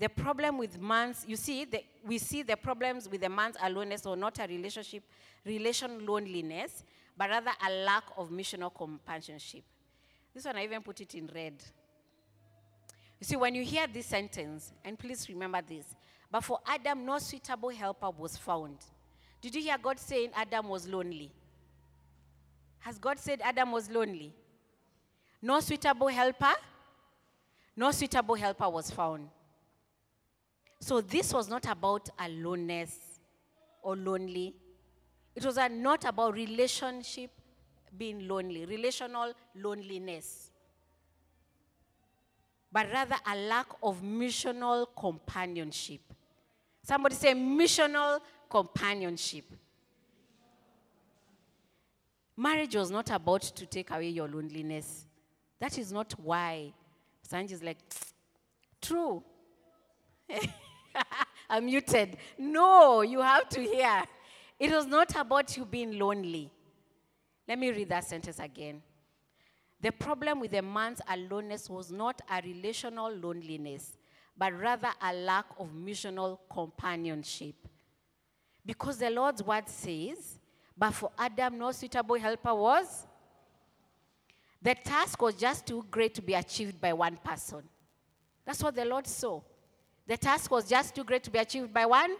the 0.00 0.08
problem 0.08 0.56
with 0.56 0.80
man's, 0.80 1.26
you 1.28 1.36
see, 1.36 1.66
the, 1.66 1.84
we 2.06 2.16
see 2.16 2.42
the 2.42 2.56
problems 2.56 3.06
with 3.06 3.20
the 3.20 3.28
man's 3.28 3.56
aloneness 3.62 4.06
or 4.06 4.16
not 4.16 4.38
a 4.38 4.46
relationship, 4.46 5.02
relation 5.44 6.06
loneliness, 6.06 6.84
but 7.14 7.28
rather 7.28 7.50
a 7.66 7.70
lack 7.84 8.04
of 8.16 8.30
missional 8.30 8.74
companionship. 8.74 9.62
This 10.34 10.46
one, 10.46 10.56
I 10.56 10.64
even 10.64 10.80
put 10.80 11.02
it 11.02 11.14
in 11.14 11.28
red. 11.34 11.62
You 13.20 13.26
see, 13.26 13.36
when 13.36 13.54
you 13.54 13.62
hear 13.62 13.86
this 13.86 14.06
sentence, 14.06 14.72
and 14.82 14.98
please 14.98 15.28
remember 15.28 15.60
this, 15.60 15.84
but 16.30 16.44
for 16.44 16.60
Adam, 16.66 17.04
no 17.04 17.18
suitable 17.18 17.68
helper 17.68 18.08
was 18.08 18.38
found. 18.38 18.78
Did 19.42 19.54
you 19.54 19.60
hear 19.60 19.76
God 19.76 19.98
saying 19.98 20.30
Adam 20.34 20.68
was 20.68 20.88
lonely? 20.88 21.30
Has 22.78 22.96
God 22.98 23.18
said 23.18 23.42
Adam 23.44 23.72
was 23.72 23.90
lonely? 23.90 24.32
No 25.42 25.60
suitable 25.60 26.08
helper? 26.08 26.54
No 27.76 27.90
suitable 27.90 28.36
helper 28.36 28.70
was 28.70 28.90
found. 28.90 29.28
So 30.80 31.00
this 31.00 31.32
was 31.34 31.48
not 31.48 31.66
about 31.66 32.08
aloneness 32.18 32.96
or 33.82 33.96
lonely. 33.96 34.54
It 35.36 35.44
was 35.44 35.58
not 35.70 36.04
about 36.04 36.34
relationship 36.34 37.30
being 37.96 38.26
lonely, 38.26 38.64
relational 38.64 39.32
loneliness, 39.54 40.50
but 42.72 42.90
rather 42.92 43.16
a 43.26 43.36
lack 43.36 43.66
of 43.82 44.00
missional 44.02 44.86
companionship. 44.96 46.00
Somebody 46.82 47.14
say 47.14 47.34
missional 47.34 48.20
companionship. 48.48 49.44
Marriage 52.36 52.74
was 52.74 52.90
not 52.90 53.10
about 53.10 53.42
to 53.42 53.66
take 53.66 53.90
away 53.90 54.08
your 54.08 54.26
loneliness. 54.28 55.06
That 55.58 55.76
is 55.76 55.92
not 55.92 56.14
why. 56.18 56.72
Sanji 57.28 57.52
is 57.52 57.62
like, 57.62 57.78
true. 58.80 59.22
I'm 61.50 61.66
muted. 61.66 62.16
No, 62.38 63.02
you 63.02 63.20
have 63.20 63.48
to 63.50 63.60
hear. 63.60 64.04
It 64.58 64.70
was 64.70 64.86
not 64.86 65.14
about 65.16 65.56
you 65.56 65.64
being 65.64 65.98
lonely. 65.98 66.50
Let 67.48 67.58
me 67.58 67.70
read 67.70 67.88
that 67.88 68.04
sentence 68.04 68.38
again. 68.38 68.82
The 69.80 69.90
problem 69.90 70.40
with 70.40 70.50
the 70.50 70.62
man's 70.62 71.00
aloneness 71.08 71.70
was 71.70 71.90
not 71.90 72.20
a 72.30 72.42
relational 72.42 73.10
loneliness, 73.12 73.96
but 74.36 74.52
rather 74.52 74.90
a 75.02 75.12
lack 75.14 75.46
of 75.58 75.70
missional 75.72 76.38
companionship. 76.52 77.54
Because 78.64 78.98
the 78.98 79.10
Lord's 79.10 79.42
word 79.42 79.68
says, 79.68 80.38
but 80.76 80.92
for 80.92 81.10
Adam, 81.18 81.58
no 81.58 81.72
suitable 81.72 82.18
helper 82.18 82.54
was. 82.54 83.06
The 84.62 84.74
task 84.74 85.20
was 85.22 85.34
just 85.34 85.66
too 85.66 85.84
great 85.90 86.14
to 86.14 86.22
be 86.22 86.34
achieved 86.34 86.80
by 86.80 86.92
one 86.92 87.16
person. 87.16 87.62
That's 88.44 88.62
what 88.62 88.74
the 88.74 88.84
Lord 88.84 89.06
saw. 89.06 89.40
The 90.10 90.16
task 90.16 90.50
was 90.50 90.68
just 90.68 90.92
too 90.92 91.04
great 91.04 91.22
to 91.22 91.30
be 91.30 91.38
achieved 91.38 91.72
by 91.72 91.86
one. 91.86 92.16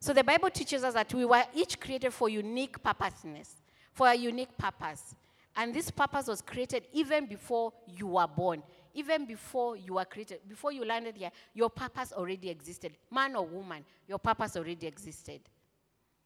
So 0.00 0.12
the 0.12 0.24
Bible 0.24 0.50
teaches 0.50 0.82
us 0.82 0.92
that 0.94 1.14
we 1.14 1.24
were 1.24 1.44
each 1.54 1.78
created 1.78 2.12
for 2.12 2.28
unique 2.28 2.82
purposeness, 2.82 3.54
for 3.92 4.08
a 4.08 4.14
unique 4.16 4.58
purpose. 4.58 5.14
And 5.54 5.72
this 5.72 5.88
purpose 5.92 6.26
was 6.26 6.42
created 6.42 6.88
even 6.92 7.26
before 7.26 7.72
you 7.86 8.08
were 8.08 8.26
born, 8.26 8.64
even 8.92 9.24
before 9.24 9.76
you 9.76 9.94
were 9.94 10.04
created, 10.04 10.40
before 10.48 10.72
you 10.72 10.84
landed 10.84 11.16
here, 11.16 11.30
your 11.54 11.70
purpose 11.70 12.12
already 12.12 12.50
existed. 12.50 12.96
Man 13.08 13.36
or 13.36 13.46
woman, 13.46 13.84
your 14.08 14.18
purpose 14.18 14.56
already 14.56 14.88
existed. 14.88 15.42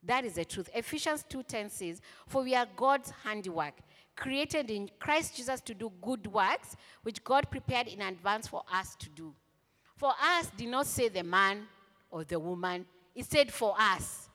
That 0.02 0.24
is 0.24 0.36
the 0.36 0.46
truth. 0.46 0.70
Ephesians 0.72 1.26
2:10 1.28 1.68
says, 1.68 2.00
"For 2.26 2.42
we 2.42 2.54
are 2.54 2.64
God's 2.74 3.10
handiwork, 3.22 3.74
created 4.16 4.70
in 4.70 4.90
Christ 4.98 5.36
Jesus 5.36 5.60
to 5.60 5.74
do 5.74 5.92
good 6.00 6.26
works, 6.26 6.74
which 7.02 7.22
God 7.22 7.50
prepared 7.50 7.86
in 7.86 8.00
advance 8.00 8.46
for 8.46 8.64
us 8.72 8.96
to 8.96 9.10
do." 9.10 9.34
For 10.02 10.14
us 10.20 10.50
did 10.56 10.66
not 10.66 10.88
say 10.88 11.10
the 11.10 11.22
man 11.22 11.64
or 12.10 12.24
the 12.24 12.40
woman, 12.40 12.84
it 13.14 13.24
said 13.24 13.52
for 13.52 13.76
us. 13.78 14.28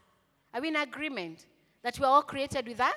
Are 0.54 0.62
we 0.62 0.70
in 0.70 0.78
agreement 0.78 1.46
that 1.84 2.00
we 2.00 2.06
are 2.06 2.10
all 2.14 2.22
created 2.22 2.66
with 2.66 2.80
a 2.80 2.90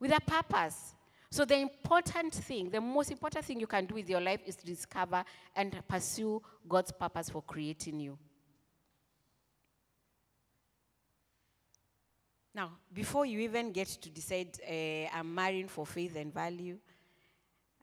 with 0.00 0.16
a 0.16 0.20
purpose? 0.22 0.94
So 1.30 1.44
the 1.44 1.58
important 1.58 2.32
thing, 2.32 2.70
the 2.70 2.80
most 2.80 3.10
important 3.10 3.44
thing 3.44 3.60
you 3.60 3.66
can 3.66 3.84
do 3.84 3.96
with 3.96 4.08
your 4.08 4.22
life 4.22 4.40
is 4.46 4.56
to 4.56 4.64
discover 4.64 5.22
and 5.54 5.76
pursue 5.86 6.40
God's 6.66 6.90
purpose 6.90 7.28
for 7.28 7.42
creating 7.42 8.00
you. 8.00 8.18
Now, 12.54 12.70
before 12.90 13.26
you 13.26 13.40
even 13.40 13.72
get 13.72 13.88
to 13.88 14.08
decide, 14.08 14.58
uh, 14.66 15.18
I'm 15.18 15.34
marrying 15.34 15.68
for 15.68 15.84
faith 15.84 16.16
and 16.16 16.32
value, 16.32 16.78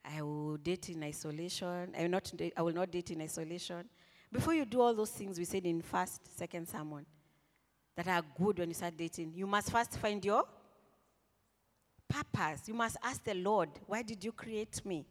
I 0.05 0.21
will 0.21 0.57
date 0.57 0.89
in 0.89 1.03
isolation, 1.03 1.93
I 1.97 2.01
will, 2.03 2.09
not 2.09 2.31
date, 2.35 2.53
I 2.55 2.61
will 2.61 2.73
not 2.73 2.91
date 2.91 3.11
in 3.11 3.21
isolation. 3.21 3.85
Before 4.31 4.53
you 4.53 4.65
do 4.65 4.81
all 4.81 4.93
those 4.93 5.11
things 5.11 5.37
we 5.37 5.45
said 5.45 5.65
in 5.65 5.81
first, 5.81 6.37
second 6.37 6.67
sermon 6.67 7.05
that 7.95 8.07
are 8.07 8.23
good 8.37 8.59
when 8.59 8.69
you 8.69 8.75
start 8.75 8.95
dating, 8.95 9.33
you 9.35 9.47
must 9.47 9.71
first 9.71 9.97
find 9.97 10.23
your 10.23 10.43
purpose. 12.07 12.67
You 12.67 12.73
must 12.73 12.97
ask 13.03 13.23
the 13.23 13.33
Lord, 13.33 13.69
why 13.85 14.01
did 14.01 14.23
you 14.23 14.31
create 14.31 14.85
me? 14.85 15.05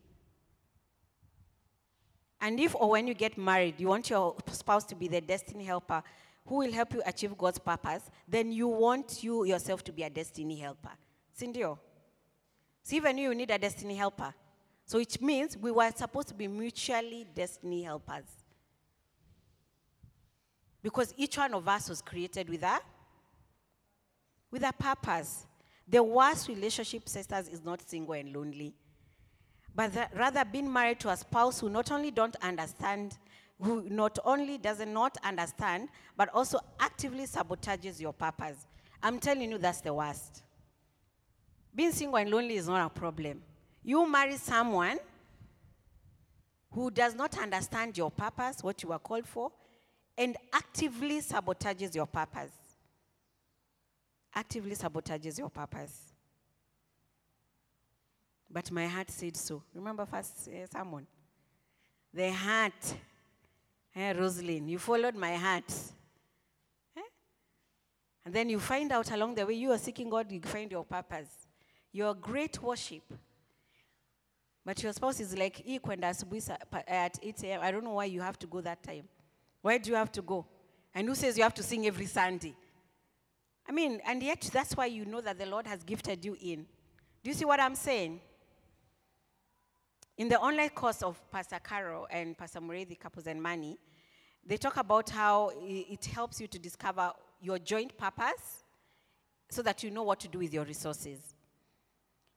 And 2.41 2.61
if 2.61 2.75
or 2.75 2.91
when 2.91 3.07
you 3.07 3.15
get 3.15 3.37
married, 3.37 3.75
you 3.79 3.89
want 3.89 4.09
your 4.11 4.37
spouse 4.53 4.85
to 4.87 4.95
be 4.95 5.09
the 5.09 5.21
destiny 5.21 5.65
helper 5.65 6.03
who 6.47 6.57
will 6.57 6.73
help 6.73 6.95
you 6.95 7.03
achieve 7.05 7.37
God's 7.37 7.59
purpose, 7.59 8.11
then 8.27 8.53
you 8.53 8.69
want 8.69 9.23
you 9.23 9.45
yourself 9.45 9.85
to 9.85 9.93
be 9.93 10.03
a 10.03 10.11
destiny 10.11 10.57
helper. 10.57 10.93
Cindio? 11.39 11.79
So 12.83 12.97
even 12.97 13.19
you 13.19 13.35
need 13.35 13.51
a 13.51 13.59
destiny 13.59 13.97
helper. 13.97 14.33
So 14.89 14.99
it 14.99 15.21
means 15.21 15.55
we 15.55 15.71
were 15.71 15.91
supposed 15.95 16.29
to 16.29 16.35
be 16.35 16.49
mutually 16.49 17.27
destiny 17.35 17.83
helpers. 17.83 18.25
Because 20.83 21.13
each 21.19 21.37
one 21.37 21.53
of 21.53 21.69
us 21.69 21.91
was 21.91 22.01
created 22.01 22.49
with 22.49 22.63
a 22.63 22.81
with 24.51 24.63
a 24.63 24.73
purpose. 24.73 25.47
The 25.87 26.03
worst 26.03 26.49
relationship, 26.49 27.07
sisters, 27.07 27.49
is 27.49 27.63
not 27.63 27.87
single 27.87 28.15
and 28.15 28.35
lonely, 28.35 28.73
but 29.75 29.91
rather 30.17 30.43
being 30.43 30.73
married 30.73 31.01
to 31.01 31.11
a 31.11 31.17
spouse 31.19 31.61
who 31.61 31.69
not 31.69 31.93
only 31.93 32.11
don't 32.11 32.37
understand 32.41 33.19
who 33.61 33.83
not 33.91 34.19
only 34.25 34.57
does 34.57 34.81
not 34.87 35.19
understand, 35.23 35.91
but 36.17 36.31
also 36.31 36.61
actively 36.81 37.25
sabotages 37.25 38.01
your 38.01 38.15
purpose. 38.15 38.67
I'm 39.03 39.19
telling 39.19 39.51
you, 39.51 39.59
that's 39.59 39.83
the 39.83 39.93
worst. 39.93 40.45
Being 41.75 41.93
single 41.93 42.17
and 42.17 42.31
lonely 42.31 42.57
is 42.57 42.69
not 42.69 42.87
a 42.87 42.89
problem. 42.89 43.43
You 43.89 44.07
marry 44.07 44.37
someone 44.37 44.99
who 46.73 46.91
does 46.91 47.15
not 47.15 47.39
understand 47.39 47.97
your 47.97 48.11
purpose, 48.11 48.63
what 48.63 48.83
you 48.83 48.93
are 48.93 48.99
called 48.99 49.27
for, 49.27 49.51
and 50.19 50.37
actively 50.53 51.23
sabotages 51.23 51.95
your 51.95 52.05
purpose. 52.05 52.53
Actively 54.35 54.77
sabotages 54.77 55.39
your 55.39 55.49
purpose. 55.49 56.13
But 58.51 58.71
my 58.71 58.87
heart 58.87 59.11
said 59.11 59.35
so. 59.39 59.63
Remember 59.73 60.05
first 60.05 60.49
uh, 60.49 60.67
someone? 60.67 61.07
The 62.13 62.31
heart 62.31 62.95
Hey, 63.91 64.13
Rosalind, 64.13 64.69
you 64.69 64.79
followed 64.79 65.15
my 65.15 65.35
heart. 65.35 65.73
Eh? 66.95 67.01
And 68.27 68.35
then 68.35 68.51
you 68.51 68.61
find 68.61 68.93
out 68.93 69.11
along 69.13 69.35
the 69.35 69.47
way 69.47 69.55
you 69.55 69.73
are 69.73 69.79
seeking 69.79 70.11
God, 70.11 70.31
you 70.31 70.43
find 70.43 70.71
your 70.71 70.85
purpose. 70.85 71.31
Your 71.91 72.13
great 72.13 72.63
worship. 72.63 73.03
But 74.69 74.83
your 74.83 74.93
spouse 74.93 75.19
is 75.19 75.35
like, 75.35 75.61
at 75.67 77.19
8 77.23 77.43
a.m. 77.45 77.61
I 77.63 77.71
don't 77.71 77.83
know 77.83 77.95
why 77.95 78.05
you 78.05 78.21
have 78.21 78.39
to 78.41 78.47
go 78.47 78.61
that 78.61 78.83
time. 78.83 79.05
Why 79.63 79.79
do 79.79 79.89
you 79.89 79.97
have 79.97 80.13
to 80.13 80.21
go? 80.21 80.45
And 80.95 81.09
who 81.09 81.15
says 81.15 81.39
you 81.39 81.43
have 81.43 81.55
to 81.55 81.63
sing 81.63 81.87
every 81.87 82.05
Sunday? 82.05 82.55
I 83.67 83.73
mean, 83.73 83.99
and 84.07 84.23
yet 84.23 84.43
that's 84.53 84.77
why 84.77 84.85
you 84.85 85.07
know 85.07 85.23
that 85.23 85.39
the 85.39 85.47
Lord 85.47 85.67
has 85.67 85.83
gifted 85.83 86.23
you 86.23 86.37
in. 86.39 86.67
Do 87.25 87.31
you 87.31 87.33
see 87.33 87.47
what 87.47 87.61
I'm 87.61 87.75
saying? 87.75 88.21
In 90.19 90.29
the 90.29 90.39
online 90.39 90.69
course 90.69 91.01
of 91.01 91.19
Pastor 91.31 91.61
Carol 91.65 92.07
and 92.11 92.37
Pastor 92.37 92.61
Muriithi, 92.61 93.01
Couples 93.01 93.27
and 93.27 93.43
Money, 93.43 93.79
they 94.47 94.59
talk 94.59 94.77
about 94.77 95.09
how 95.09 95.51
it 95.63 96.05
helps 96.05 96.43
you 96.43 96.47
to 96.47 96.59
discover 96.59 97.13
your 97.41 97.59
joint 97.59 97.97
purpose 97.97 98.65
so 99.49 99.63
that 99.63 99.83
you 99.83 99.91
know 99.91 100.03
what 100.03 100.21
to 100.21 100.29
do 100.29 100.41
with 100.41 100.53
your 100.53 100.67
resources. 100.67 101.21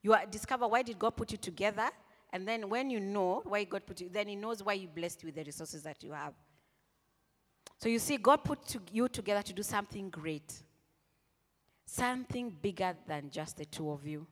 You 0.02 0.16
discover 0.30 0.66
why 0.66 0.80
did 0.80 0.98
God 0.98 1.14
put 1.14 1.30
you 1.30 1.38
together, 1.38 1.90
and 2.32 2.48
then 2.48 2.68
when 2.68 2.88
you 2.88 2.98
know 2.98 3.42
why 3.44 3.64
God 3.64 3.84
put 3.86 4.00
you, 4.00 4.08
then 4.10 4.28
He 4.28 4.36
knows 4.36 4.62
why 4.62 4.72
you 4.72 4.88
blessed 4.88 5.24
with 5.24 5.34
the 5.34 5.44
resources 5.44 5.82
that 5.82 6.02
you 6.02 6.12
have. 6.12 6.32
So 7.78 7.88
you 7.88 7.98
see, 7.98 8.16
God 8.16 8.44
put 8.44 8.66
to 8.68 8.80
you 8.90 9.08
together 9.08 9.42
to 9.42 9.52
do 9.52 9.62
something 9.62 10.08
great, 10.08 10.52
something 11.84 12.56
bigger 12.62 12.94
than 13.06 13.30
just 13.30 13.56
the 13.58 13.64
two 13.64 13.90
of 13.90 14.06
you. 14.06 14.26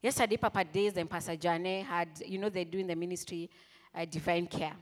Yesterday, 0.00 0.36
Papa 0.36 0.64
Days 0.64 0.96
and 0.96 1.08
Pastor 1.08 1.36
Jane 1.36 1.84
had, 1.84 2.08
you 2.26 2.38
know, 2.38 2.48
they're 2.48 2.64
doing 2.64 2.86
the 2.86 2.96
ministry 2.96 3.48
uh, 3.94 4.04
Divine 4.04 4.46
Care. 4.46 4.74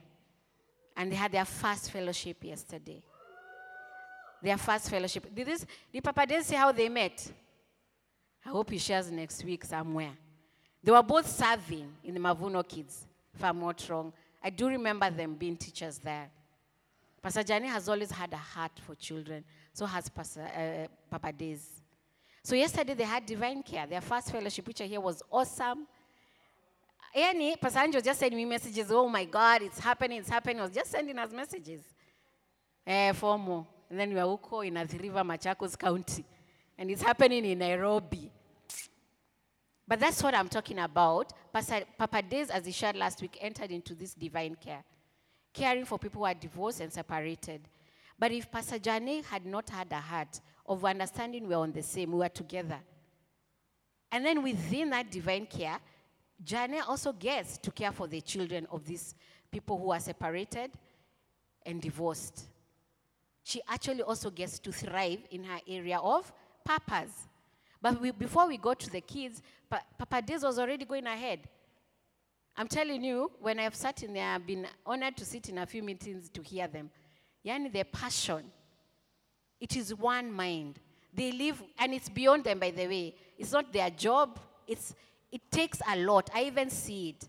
And 0.97 1.11
they 1.11 1.15
had 1.15 1.31
their 1.31 1.45
first 1.45 1.91
fellowship 1.91 2.43
yesterday. 2.43 3.01
Their 4.41 4.57
first 4.57 4.89
fellowship. 4.89 5.33
Did, 5.33 5.47
this, 5.47 5.65
did 5.93 6.03
Papa 6.03 6.25
Dale 6.25 6.43
say 6.43 6.55
how 6.55 6.71
they 6.71 6.89
met? 6.89 7.31
I 8.45 8.49
hope 8.49 8.71
he 8.71 8.79
shares 8.79 9.11
next 9.11 9.43
week 9.45 9.63
somewhere. 9.63 10.11
They 10.83 10.91
were 10.91 11.03
both 11.03 11.27
serving 11.27 11.87
in 12.03 12.13
the 12.13 12.19
Mavuno 12.19 12.67
Kids, 12.67 13.05
if 13.33 13.43
I'm 13.43 13.59
not 13.59 13.87
wrong. 13.89 14.11
I 14.43 14.49
do 14.49 14.67
remember 14.67 15.09
them 15.09 15.35
being 15.35 15.55
teachers 15.55 15.99
there. 15.99 16.29
Pastor 17.21 17.43
Jani 17.47 17.67
has 17.67 17.87
always 17.87 18.09
had 18.09 18.33
a 18.33 18.37
heart 18.37 18.71
for 18.85 18.95
children. 18.95 19.43
So 19.73 19.85
has 19.85 20.09
Pastor, 20.09 20.41
uh, 20.41 20.87
Papa 21.09 21.31
Days. 21.31 21.81
So 22.43 22.55
yesterday 22.55 22.95
they 22.95 23.03
had 23.03 23.25
divine 23.25 23.61
care. 23.61 23.85
Their 23.85 24.01
first 24.01 24.31
fellowship, 24.31 24.67
I 24.79 24.83
hear 24.83 24.99
was 24.99 25.21
awesome. 25.29 25.85
Yani, 27.15 27.59
Pastor 27.59 27.79
Angel 27.79 28.01
just 28.01 28.19
sending 28.19 28.37
me 28.37 28.45
messages, 28.45 28.87
oh 28.89 29.07
my 29.07 29.25
God, 29.25 29.61
it's 29.61 29.79
happening, 29.79 30.19
it's 30.19 30.29
happening. 30.29 30.57
He 30.57 30.61
was 30.61 30.71
just 30.71 30.89
sending 30.89 31.17
us 31.19 31.31
messages. 31.31 31.81
Eh, 32.87 33.11
for 33.11 33.37
more. 33.37 33.67
And 33.89 33.99
then 33.99 34.13
we 34.13 34.19
are 34.19 34.25
Uko 34.25 34.65
in 34.65 34.77
Athi 34.77 34.97
River, 34.97 35.19
Machakos 35.19 35.77
County. 35.77 36.25
And 36.77 36.89
it's 36.89 37.01
happening 37.01 37.45
in 37.45 37.59
Nairobi. 37.59 38.31
But 39.91 39.99
that's 39.99 40.23
what 40.23 40.33
I'm 40.33 40.47
talking 40.47 40.79
about. 40.79 41.33
Papa 41.51 42.21
Days, 42.21 42.49
as 42.49 42.65
he 42.65 42.71
shared 42.71 42.95
last 42.95 43.21
week, 43.21 43.37
entered 43.41 43.71
into 43.71 43.93
this 43.93 44.13
divine 44.13 44.55
care, 44.55 44.85
caring 45.53 45.83
for 45.83 45.99
people 45.99 46.21
who 46.21 46.27
are 46.27 46.33
divorced 46.33 46.79
and 46.79 46.93
separated. 46.93 47.59
But 48.17 48.31
if 48.31 48.49
Pastor 48.49 48.79
Jane 48.79 49.21
had 49.21 49.45
not 49.45 49.69
had 49.69 49.91
a 49.91 49.99
heart 49.99 50.39
of 50.65 50.85
understanding 50.85 51.45
we're 51.45 51.57
on 51.57 51.73
the 51.73 51.83
same, 51.83 52.13
we 52.13 52.19
were 52.19 52.29
together. 52.29 52.79
And 54.13 54.25
then 54.25 54.41
within 54.41 54.91
that 54.91 55.11
divine 55.11 55.45
care, 55.45 55.77
Jane 56.41 56.79
also 56.87 57.11
gets 57.11 57.57
to 57.57 57.69
care 57.69 57.91
for 57.91 58.07
the 58.07 58.21
children 58.21 58.67
of 58.71 58.85
these 58.85 59.13
people 59.51 59.77
who 59.77 59.91
are 59.91 59.99
separated 59.99 60.71
and 61.65 61.81
divorced. 61.81 62.45
She 63.43 63.61
actually 63.67 64.03
also 64.03 64.29
gets 64.29 64.57
to 64.59 64.71
thrive 64.71 65.19
in 65.31 65.43
her 65.43 65.59
area 65.67 65.97
of 65.97 66.31
purpose. 66.63 67.27
But 67.81 67.99
we, 67.99 68.11
before 68.11 68.47
we 68.47 68.57
go 68.57 68.73
to 68.73 68.89
the 68.89 69.01
kids, 69.01 69.41
pa- 69.69 69.83
Papa 69.97 70.21
Diz 70.21 70.43
was 70.43 70.59
already 70.59 70.85
going 70.85 71.07
ahead. 71.07 71.39
I'm 72.55 72.67
telling 72.67 73.03
you, 73.03 73.31
when 73.39 73.59
I've 73.59 73.75
sat 73.75 74.03
in 74.03 74.13
there, 74.13 74.27
I've 74.27 74.45
been 74.45 74.67
honored 74.85 75.17
to 75.17 75.25
sit 75.25 75.49
in 75.49 75.57
a 75.57 75.65
few 75.65 75.81
meetings 75.81 76.29
to 76.29 76.41
hear 76.41 76.67
them. 76.67 76.91
Yani, 77.45 77.71
their 77.71 77.85
passion, 77.85 78.43
it 79.59 79.75
is 79.75 79.95
one 79.95 80.31
mind. 80.31 80.79
They 81.13 81.31
live, 81.31 81.61
and 81.79 81.93
it's 81.93 82.09
beyond 82.09 82.43
them, 82.43 82.59
by 82.59 82.71
the 82.71 82.87
way. 82.87 83.15
It's 83.37 83.51
not 83.51 83.73
their 83.73 83.89
job, 83.89 84.39
it's 84.67 84.93
it 85.31 85.49
takes 85.49 85.79
a 85.89 85.97
lot. 85.97 86.29
I 86.33 86.43
even 86.43 86.69
see 86.69 87.09
it. 87.09 87.27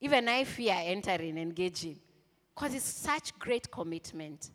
Even 0.00 0.28
I 0.28 0.44
fear 0.44 0.76
entering, 0.78 1.38
engaging, 1.38 1.98
because 2.54 2.74
it's 2.74 2.84
such 2.84 3.36
great 3.38 3.70
commitment. 3.70 4.50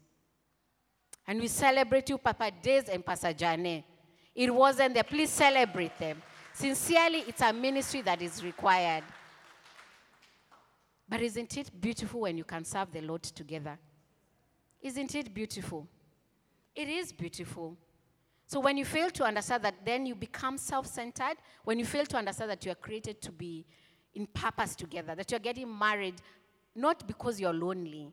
And 1.27 1.39
we 1.39 1.47
celebrate 1.47 2.09
you, 2.09 2.17
Papa 2.19 2.51
Days 2.61 2.89
and 2.89 3.03
Pastor. 3.03 3.33
It 4.35 4.53
wasn't 4.53 4.93
there. 4.93 5.03
Please 5.03 5.29
celebrate 5.29 5.97
them. 5.97 6.21
Sincerely, 6.53 7.23
it's 7.27 7.41
a 7.41 7.51
ministry 7.53 8.01
that 8.01 8.21
is 8.21 8.43
required. 8.43 9.03
But 11.07 11.21
isn't 11.21 11.57
it 11.57 11.69
beautiful 11.79 12.21
when 12.21 12.37
you 12.37 12.43
can 12.43 12.63
serve 12.63 12.91
the 12.91 13.01
Lord 13.01 13.23
together? 13.23 13.77
Isn't 14.81 15.13
it 15.13 15.33
beautiful? 15.33 15.87
It 16.75 16.87
is 16.87 17.11
beautiful. 17.11 17.77
So 18.47 18.59
when 18.59 18.77
you 18.77 18.85
fail 18.85 19.09
to 19.11 19.23
understand 19.23 19.63
that, 19.63 19.75
then 19.85 20.05
you 20.05 20.15
become 20.15 20.57
self 20.57 20.87
centered. 20.87 21.37
When 21.63 21.79
you 21.79 21.85
fail 21.85 22.05
to 22.05 22.17
understand 22.17 22.51
that 22.51 22.65
you 22.65 22.71
are 22.71 22.75
created 22.75 23.21
to 23.21 23.31
be 23.31 23.65
in 24.13 24.27
purpose 24.27 24.75
together, 24.75 25.15
that 25.15 25.31
you're 25.31 25.39
getting 25.39 25.77
married 25.77 26.15
not 26.75 27.05
because 27.07 27.39
you're 27.39 27.53
lonely. 27.53 28.11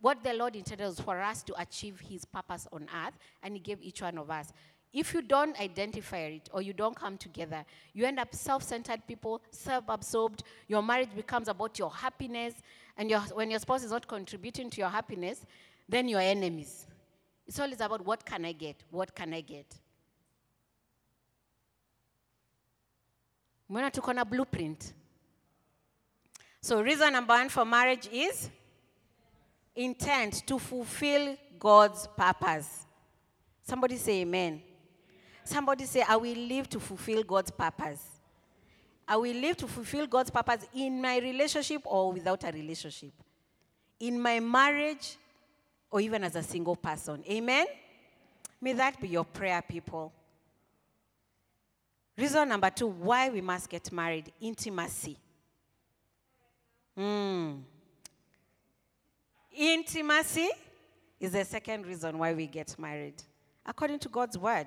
What 0.00 0.22
the 0.24 0.32
Lord 0.32 0.56
intended 0.56 0.86
was 0.86 0.98
for 1.00 1.20
us 1.20 1.42
to 1.44 1.60
achieve 1.60 2.00
His 2.00 2.24
purpose 2.24 2.66
on 2.72 2.88
earth, 3.06 3.14
and 3.42 3.54
He 3.54 3.60
gave 3.60 3.82
each 3.82 4.02
one 4.02 4.18
of 4.18 4.30
us. 4.30 4.52
If 4.94 5.12
you 5.12 5.22
don't 5.22 5.58
identify 5.60 6.18
it 6.18 6.48
or 6.52 6.62
you 6.62 6.72
don't 6.72 6.94
come 6.94 7.18
together, 7.18 7.64
you 7.92 8.06
end 8.06 8.20
up 8.20 8.32
self 8.32 8.62
centered 8.62 9.04
people, 9.08 9.42
self 9.50 9.84
absorbed. 9.88 10.44
Your 10.68 10.82
marriage 10.82 11.08
becomes 11.16 11.48
about 11.48 11.76
your 11.80 11.90
happiness. 11.92 12.54
And 12.96 13.10
your, 13.10 13.18
when 13.34 13.50
your 13.50 13.58
spouse 13.58 13.82
is 13.82 13.90
not 13.90 14.06
contributing 14.06 14.70
to 14.70 14.80
your 14.80 14.88
happiness, 14.88 15.44
then 15.88 16.08
you're 16.08 16.20
enemies. 16.20 16.86
It's 17.44 17.58
always 17.58 17.80
about 17.80 18.06
what 18.06 18.24
can 18.24 18.44
I 18.44 18.52
get? 18.52 18.76
What 18.90 19.12
can 19.12 19.34
I 19.34 19.40
get? 19.40 19.66
Mbona 23.68 23.90
tuko 23.90 24.14
na 24.14 24.22
blueprint? 24.22 24.92
So 26.60 26.80
reason 26.80 27.12
number 27.12 27.34
one 27.34 27.48
for 27.48 27.64
marriage 27.64 28.08
is 28.12 28.48
intent 29.74 30.46
to 30.46 30.60
fulfill 30.60 31.36
God's 31.58 32.06
purpose. 32.16 32.86
Somebody 33.64 33.96
say 33.96 34.20
amen. 34.20 34.62
Somebody 35.44 35.84
say, 35.84 36.02
I 36.06 36.16
will 36.16 36.36
live 36.36 36.68
to 36.70 36.80
fulfill 36.80 37.22
God's 37.22 37.50
purpose. 37.50 38.02
I 39.06 39.16
will 39.16 39.36
live 39.36 39.58
to 39.58 39.66
fulfill 39.66 40.06
God's 40.06 40.30
purpose 40.30 40.66
in 40.74 41.00
my 41.00 41.18
relationship 41.18 41.82
or 41.84 42.12
without 42.12 42.42
a 42.44 42.50
relationship, 42.50 43.12
in 44.00 44.20
my 44.20 44.40
marriage 44.40 45.16
or 45.90 46.00
even 46.00 46.24
as 46.24 46.34
a 46.36 46.42
single 46.42 46.74
person. 46.74 47.22
Amen? 47.30 47.66
May 48.60 48.72
that 48.72 48.98
be 48.98 49.08
your 49.08 49.24
prayer, 49.24 49.62
people. 49.62 50.12
Reason 52.16 52.48
number 52.48 52.70
two 52.70 52.86
why 52.86 53.28
we 53.28 53.40
must 53.40 53.68
get 53.68 53.92
married 53.92 54.32
intimacy. 54.40 55.18
Mm. 56.96 57.60
Intimacy 59.52 60.48
is 61.20 61.32
the 61.32 61.44
second 61.44 61.86
reason 61.86 62.18
why 62.18 62.32
we 62.32 62.46
get 62.46 62.74
married, 62.78 63.22
according 63.66 63.98
to 63.98 64.08
God's 64.08 64.38
word. 64.38 64.66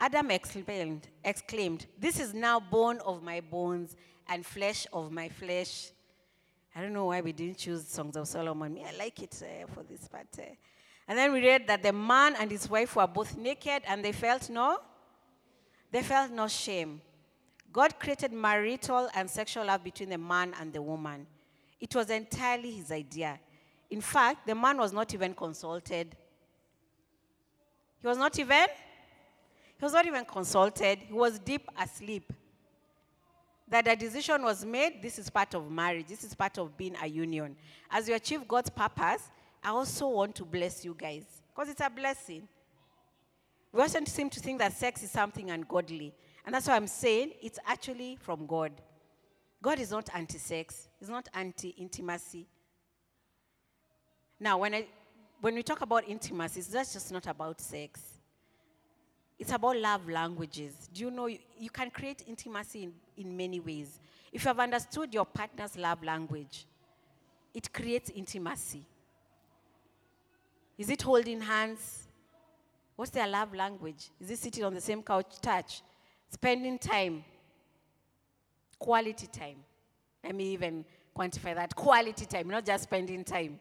Adam 0.00 0.30
exclaimed, 0.30 1.08
exclaimed, 1.24 1.86
This 1.98 2.20
is 2.20 2.32
now 2.32 2.60
bone 2.60 3.00
of 3.00 3.22
my 3.22 3.40
bones 3.40 3.96
and 4.28 4.46
flesh 4.46 4.86
of 4.92 5.10
my 5.10 5.28
flesh. 5.28 5.90
I 6.74 6.80
don't 6.80 6.92
know 6.92 7.06
why 7.06 7.20
we 7.20 7.32
didn't 7.32 7.58
choose 7.58 7.88
Songs 7.88 8.16
of 8.16 8.28
Solomon. 8.28 8.74
Me, 8.74 8.84
I 8.84 8.96
like 8.96 9.20
it 9.20 9.42
uh, 9.42 9.66
for 9.72 9.82
this 9.82 10.06
part. 10.06 10.28
Uh. 10.38 10.42
And 11.08 11.18
then 11.18 11.32
we 11.32 11.40
read 11.40 11.66
that 11.66 11.82
the 11.82 11.92
man 11.92 12.36
and 12.38 12.50
his 12.50 12.68
wife 12.70 12.94
were 12.94 13.06
both 13.06 13.36
naked 13.36 13.82
and 13.88 14.04
they 14.04 14.12
felt 14.12 14.48
no, 14.48 14.78
they 15.90 16.02
felt 16.02 16.30
no 16.30 16.46
shame. 16.46 17.00
God 17.72 17.98
created 17.98 18.32
marital 18.32 19.08
and 19.14 19.28
sexual 19.28 19.64
love 19.64 19.82
between 19.82 20.10
the 20.10 20.18
man 20.18 20.54
and 20.60 20.72
the 20.72 20.80
woman. 20.80 21.26
It 21.80 21.94
was 21.94 22.10
entirely 22.10 22.70
his 22.70 22.92
idea. 22.92 23.40
In 23.90 24.00
fact, 24.00 24.46
the 24.46 24.54
man 24.54 24.76
was 24.76 24.92
not 24.92 25.12
even 25.14 25.34
consulted. 25.34 26.14
He 28.00 28.06
was 28.06 28.18
not 28.18 28.38
even 28.38 28.66
he 29.78 29.84
was 29.84 29.92
not 29.92 30.06
even 30.06 30.24
consulted. 30.24 30.98
He 31.06 31.12
was 31.12 31.38
deep 31.38 31.68
asleep. 31.80 32.32
That 33.68 33.86
a 33.86 33.94
decision 33.94 34.42
was 34.42 34.64
made, 34.64 35.02
this 35.02 35.18
is 35.18 35.30
part 35.30 35.54
of 35.54 35.70
marriage. 35.70 36.06
This 36.08 36.24
is 36.24 36.34
part 36.34 36.58
of 36.58 36.76
being 36.76 36.96
a 37.00 37.06
union. 37.06 37.54
As 37.90 38.08
you 38.08 38.14
achieve 38.14 38.48
God's 38.48 38.70
purpose, 38.70 39.30
I 39.62 39.68
also 39.68 40.08
want 40.08 40.34
to 40.36 40.44
bless 40.44 40.84
you 40.84 40.96
guys. 40.98 41.24
Because 41.54 41.70
it's 41.70 41.80
a 41.80 41.90
blessing. 41.90 42.48
We 43.72 43.82
often 43.82 44.06
seem 44.06 44.30
to 44.30 44.40
think 44.40 44.58
that 44.58 44.72
sex 44.72 45.02
is 45.02 45.10
something 45.10 45.50
ungodly. 45.50 46.14
And 46.44 46.54
that's 46.54 46.66
why 46.66 46.76
I'm 46.76 46.86
saying 46.86 47.32
it's 47.42 47.58
actually 47.66 48.16
from 48.16 48.46
God. 48.46 48.72
God 49.62 49.78
is 49.78 49.90
not 49.90 50.08
anti 50.14 50.38
sex, 50.38 50.88
He's 50.98 51.10
not 51.10 51.28
anti 51.34 51.70
intimacy. 51.70 52.46
Now, 54.40 54.58
when, 54.58 54.74
I, 54.74 54.86
when 55.40 55.54
we 55.54 55.62
talk 55.62 55.82
about 55.82 56.08
intimacy, 56.08 56.62
that's 56.62 56.92
just 56.92 57.12
not 57.12 57.26
about 57.26 57.60
sex. 57.60 58.00
It's 59.38 59.52
about 59.52 59.76
love 59.76 60.08
languages. 60.08 60.88
Do 60.92 61.02
you 61.04 61.10
know 61.10 61.26
you, 61.26 61.38
you 61.58 61.70
can 61.70 61.90
create 61.90 62.24
intimacy 62.26 62.84
in, 62.84 62.92
in 63.16 63.36
many 63.36 63.60
ways? 63.60 64.00
If 64.32 64.42
you 64.42 64.48
have 64.48 64.58
understood 64.58 65.14
your 65.14 65.24
partner's 65.24 65.76
love 65.76 66.02
language, 66.02 66.66
it 67.54 67.72
creates 67.72 68.10
intimacy. 68.10 68.84
Is 70.76 70.90
it 70.90 71.02
holding 71.02 71.40
hands? 71.40 72.08
What's 72.96 73.12
their 73.12 73.28
love 73.28 73.54
language? 73.54 74.10
Is 74.20 74.30
it 74.30 74.38
sitting 74.38 74.64
on 74.64 74.74
the 74.74 74.80
same 74.80 75.02
couch, 75.02 75.40
touch? 75.40 75.82
Spending 76.30 76.78
time? 76.78 77.24
Quality 78.78 79.28
time. 79.28 79.56
Let 80.22 80.34
me 80.34 80.52
even 80.52 80.84
quantify 81.16 81.54
that. 81.54 81.74
Quality 81.74 82.26
time, 82.26 82.48
not 82.48 82.66
just 82.66 82.84
spending 82.84 83.24
time. 83.24 83.58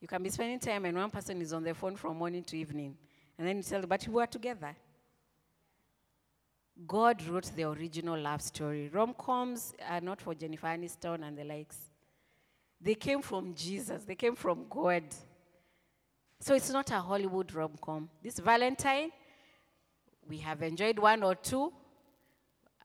You 0.00 0.08
can 0.08 0.22
be 0.22 0.30
spending 0.30 0.58
time 0.58 0.86
and 0.86 0.96
one 0.96 1.10
person 1.10 1.40
is 1.42 1.52
on 1.52 1.62
the 1.62 1.74
phone 1.74 1.96
from 1.96 2.16
morning 2.16 2.42
to 2.44 2.56
evening. 2.56 2.96
And 3.40 3.48
then 3.48 3.56
you 3.56 3.62
tell 3.62 3.80
but 3.86 4.06
we 4.06 4.12
were 4.12 4.26
together. 4.26 4.76
God 6.86 7.26
wrote 7.26 7.50
the 7.56 7.62
original 7.62 8.20
love 8.20 8.42
story. 8.42 8.90
Rom 8.92 9.14
coms 9.14 9.72
are 9.88 10.02
not 10.02 10.20
for 10.20 10.34
Jennifer 10.34 10.66
Aniston 10.66 11.26
and 11.26 11.38
the 11.38 11.44
likes. 11.44 11.78
They 12.78 12.94
came 12.94 13.22
from 13.22 13.54
Jesus, 13.54 14.04
they 14.04 14.14
came 14.14 14.36
from 14.36 14.66
God. 14.68 15.04
So 16.38 16.54
it's 16.54 16.68
not 16.68 16.90
a 16.90 17.00
Hollywood 17.00 17.54
rom 17.54 17.78
com. 17.80 18.10
This 18.22 18.38
Valentine, 18.40 19.10
we 20.28 20.36
have 20.36 20.60
enjoyed 20.62 20.98
one 20.98 21.22
or 21.22 21.34
two 21.34 21.72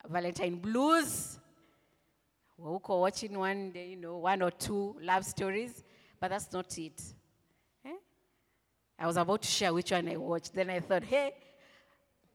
Valentine 0.07 0.55
blues. 0.55 1.37
We're 2.57 2.79
watching 2.87 3.37
one 3.37 3.71
day, 3.71 3.89
you 3.89 3.97
know, 3.97 4.19
one 4.19 4.41
or 4.41 4.51
two 4.51 4.95
love 5.01 5.25
stories, 5.25 5.83
but 6.17 6.29
that's 6.29 6.53
not 6.53 6.77
it. 6.77 7.01
I 8.97 9.07
was 9.07 9.17
about 9.17 9.41
to 9.41 9.47
share 9.47 9.73
which 9.73 9.91
one 9.91 10.07
I 10.07 10.17
watched. 10.17 10.53
Then 10.53 10.69
I 10.69 10.79
thought, 10.79 11.03
hey, 11.03 11.33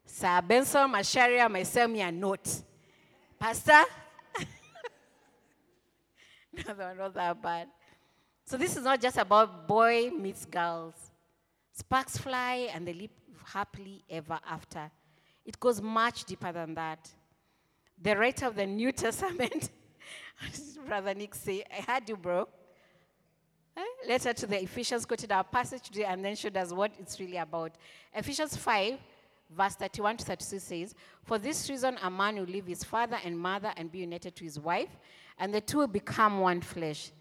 Sir 0.05 0.41
Benson 0.47 0.91
Macharia 0.91 1.51
might 1.51 1.67
send 1.67 1.93
me 1.93 2.01
a 2.01 2.13
note. 2.13 2.63
Pastor? 3.39 3.85
no, 6.53 6.75
they 6.75 6.85
were 6.85 6.95
not 6.95 7.15
that 7.15 7.43
bad. 7.43 7.69
So 8.45 8.57
this 8.57 8.77
is 8.77 8.85
not 8.85 9.01
just 9.01 9.17
about 9.17 9.67
boy 9.67 10.11
meets 10.11 10.45
girls. 10.45 10.95
Sparks 11.73 12.19
fly 12.19 12.69
and 12.75 12.87
they 12.87 12.93
live 12.93 13.11
happily 13.45 14.05
ever 14.11 14.39
after. 14.49 14.91
It 15.45 15.59
goes 15.59 15.81
much 15.81 16.25
deeper 16.25 16.53
than 16.53 16.75
that. 16.75 17.09
The 18.03 18.17
writer 18.17 18.47
of 18.47 18.57
the 18.57 18.67
New 18.67 18.93
Testament, 18.93 19.71
Brother 20.87 21.15
Nick 21.15 21.35
say, 21.35 21.65
I 21.71 21.81
heard 21.81 22.09
you, 22.09 22.17
bro. 22.17 22.49
Letter 24.09 24.33
to 24.33 24.47
the 24.47 24.63
Ephesians 24.63 25.05
quoted 25.05 25.31
our 25.31 25.45
passage 25.45 25.83
today 25.83 26.05
and 26.05 26.25
then 26.25 26.35
showed 26.35 26.57
us 26.57 26.73
what 26.73 26.91
it's 26.99 27.21
really 27.21 27.37
about. 27.37 27.73
Ephesians 28.15 28.57
5, 28.57 28.99
verse 29.51 29.75
31 29.75 30.17
to 30.19 30.25
32 30.25 30.59
says, 30.59 30.95
For 31.25 31.39
this 31.39 31.69
reason, 31.69 31.99
a 32.03 32.11
man 32.11 32.37
will 32.37 32.45
leave 32.45 32.67
his 32.67 32.83
father 32.83 33.19
and 33.25 33.39
mother 33.39 33.73
and 33.77 33.93
be 33.93 33.99
united 33.99 34.35
to 34.37 34.45
his 34.45 34.59
wife, 34.59 34.89
and 35.39 35.53
the 35.53 35.61
two 35.61 35.79
will 35.79 35.87
become 35.87 36.41
one 36.41 36.61
flesh. 36.61 37.13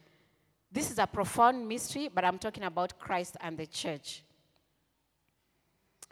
This 0.71 0.91
is 0.91 0.99
a 0.99 1.07
profound 1.07 1.67
mystery, 1.67 2.09
but 2.13 2.23
I'm 2.23 2.38
talking 2.38 2.63
about 2.63 2.97
Christ 2.97 3.36
and 3.41 3.57
the 3.57 3.65
church. 3.65 4.23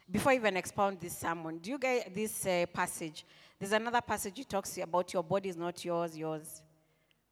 Before 0.10 0.32
I 0.32 0.36
even 0.36 0.58
expound 0.58 1.00
this 1.00 1.18
sermon, 1.18 1.60
do 1.60 1.70
you 1.70 1.78
get 1.78 2.14
this 2.14 2.46
uh, 2.46 2.66
passage? 2.74 3.26
There's 3.60 3.74
another 3.74 4.02
passage 4.02 4.40
it 4.40 4.50
talks 4.50 4.78
about 4.78 5.14
your 5.14 5.24
body 5.24 5.50
is 5.50 5.58
not 5.58 5.84
yours, 5.84 6.18
yours. 6.18 6.62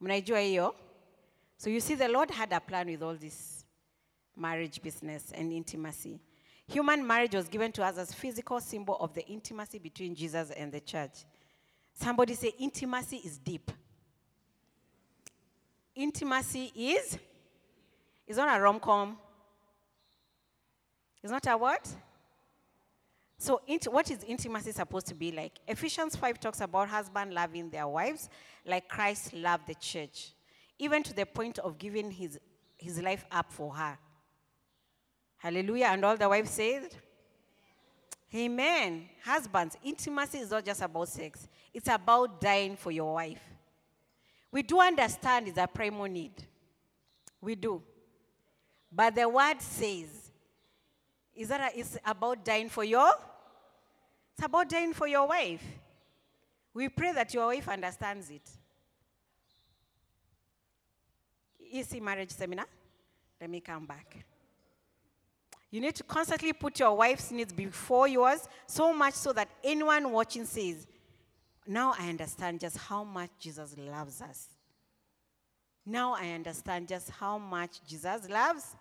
Mnaijua 0.01 0.39
hiyo? 0.39 0.75
So 1.58 1.70
you 1.70 1.80
see, 1.80 1.95
the 1.95 2.08
Lord 2.08 2.32
had 2.32 2.51
a 2.51 2.60
plan 2.60 2.88
with 2.88 3.01
all 3.01 3.16
this 3.16 3.64
marriage 4.36 4.82
business 4.82 5.32
and 5.34 5.51
intimacy. 5.51 6.20
Human 6.68 7.06
marriage 7.06 7.36
was 7.36 7.47
given 7.47 7.72
to 7.74 7.84
us 7.84 7.97
as 7.97 8.14
physical 8.14 8.60
symbol 8.60 8.97
of 8.99 9.14
the 9.14 9.26
intimacy 9.28 9.80
between 9.80 10.16
Jesus 10.16 10.51
and 10.51 10.72
the 10.72 10.80
church. 10.80 11.26
Somebody 11.93 12.34
say 12.34 12.53
intimacy 12.60 13.18
is 13.18 13.38
deep. 13.38 13.72
Intimacy 15.95 16.72
is 16.76 17.18
is 18.28 18.38
not 18.38 18.58
a 18.58 18.62
rom-com. 18.62 19.18
It's 21.22 21.32
not 21.32 21.45
a 21.47 21.58
what? 21.58 21.88
So, 23.38 23.62
int- 23.68 23.91
what 23.91 24.10
is 24.10 24.24
intimacy 24.24 24.72
supposed 24.72 25.08
to 25.08 25.16
be 25.16 25.32
like? 25.32 25.60
Ephesians 25.68 26.16
5 26.16 26.39
talks 26.39 26.62
about 26.62 26.88
husband 26.89 27.34
loving 27.34 27.70
their 27.70 27.88
wives 27.88 28.30
like 28.66 28.88
Christ 28.88 29.34
loved 29.34 29.68
the 29.68 29.76
church, 29.76 30.34
even 30.78 31.03
to 31.03 31.13
the 31.13 31.26
point 31.26 31.59
of 31.59 31.78
giving 31.78 32.11
his, 32.11 32.39
his 32.78 33.01
life 33.01 33.26
up 33.32 33.51
for 33.51 33.73
her. 33.73 33.97
Hallelujah. 35.38 35.88
And 35.88 36.03
all 36.03 36.17
the 36.17 36.28
wives 36.28 36.51
said, 36.51 36.95
Amen. 38.34 39.07
Husbands, 39.23 39.78
intimacy 39.84 40.39
is 40.39 40.51
not 40.51 40.65
just 40.65 40.82
about 40.82 41.07
sex, 41.07 41.47
it's 41.73 41.88
about 41.88 42.41
dying 42.41 42.76
for 42.76 42.91
your 42.91 43.13
wife. 43.13 43.41
We 44.51 44.61
do 44.61 44.80
understand 44.80 45.47
it's 45.47 45.57
a 45.57 45.67
primal 45.67 46.05
need. 46.05 46.34
We 47.41 47.55
do. 47.55 47.82
But 48.91 49.15
the 49.15 49.28
word 49.28 49.61
says, 49.61 50.32
is 51.36 51.49
that 51.49 51.73
a, 51.73 51.78
it's 51.78 51.97
about 52.05 52.45
dying 52.45 52.69
for 52.69 52.84
your? 52.84 53.11
It's 54.34 54.45
about 54.45 54.69
dying 54.69 54.93
for 54.93 55.07
your 55.07 55.28
wife. 55.28 55.63
We 56.73 56.89
pray 56.89 57.11
that 57.11 57.34
your 57.34 57.47
wife 57.47 57.67
understands 57.67 58.30
it. 58.30 58.49
Easy 61.76 61.99
marriage 61.99 62.32
seminar. 62.32 62.65
Let 63.41 63.49
me 63.49 63.59
come 63.59 63.86
back. 63.86 64.26
You 65.69 65.82
need 65.82 65.93
to 65.95 66.03
constantly 66.03 66.53
put 66.53 66.80
your 66.80 66.95
wife's 66.95 67.32
needs 67.32 67.51
before 67.51 68.07
yours, 68.07 68.47
so 68.65 68.93
much 68.93 69.15
so 69.15 69.34
that 69.34 69.49
anyone 69.61 70.09
watching 70.09 70.45
says, 70.45 70.88
Now 71.67 71.93
I 71.99 72.07
understand 72.07 72.61
just 72.61 72.78
how 72.78 73.03
much 73.03 73.30
Jesus 73.38 73.76
loves 73.78 74.21
us. 74.21 74.47
Now 75.86 76.13
I 76.13 76.30
understand 76.30 76.88
just 76.88 77.09
how 77.09 77.38
much 77.38 77.86
Jesus 77.86 78.30
loves. 78.30 78.73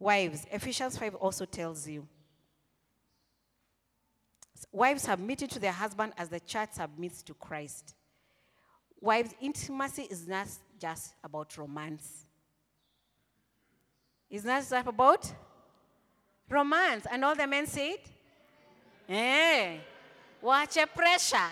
Wives, 0.00 0.46
Ephesians 0.50 0.98
5 0.98 1.14
also 1.14 1.44
tells 1.44 1.86
you. 1.86 2.08
Wives 4.72 5.02
submitted 5.02 5.48
to 5.50 5.60
their 5.60 5.70
husband 5.70 6.12
as 6.18 6.28
the 6.28 6.40
church 6.40 6.70
submits 6.72 7.22
to 7.22 7.34
Christ. 7.34 7.94
Wives, 9.00 9.32
intimacy 9.40 10.08
is 10.10 10.26
not 10.26 10.48
just 10.80 11.14
about 11.22 11.56
romance. 11.58 12.26
It's 14.30 14.44
not 14.44 14.60
just 14.60 14.72
about 14.72 15.32
romance. 16.48 17.06
And 17.10 17.24
all 17.24 17.34
the 17.34 17.46
men 17.46 17.66
said, 17.66 17.98
Eh, 19.08 19.78
watch 20.40 20.76
a 20.76 20.86
pressure. 20.86 21.50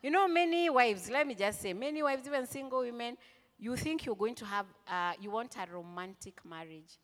You 0.00 0.12
know, 0.12 0.28
many 0.28 0.70
wives, 0.70 1.10
let 1.10 1.26
me 1.26 1.34
just 1.34 1.60
say, 1.60 1.72
many 1.72 2.02
wives, 2.04 2.24
even 2.26 2.46
single 2.46 2.80
women, 2.80 3.16
you 3.58 3.76
think 3.76 4.06
you're 4.06 4.14
going 4.14 4.36
to 4.36 4.44
have, 4.44 4.66
uh, 4.86 5.12
you 5.20 5.32
want 5.32 5.56
a 5.56 5.72
romantic 5.72 6.40
marriage. 6.44 6.98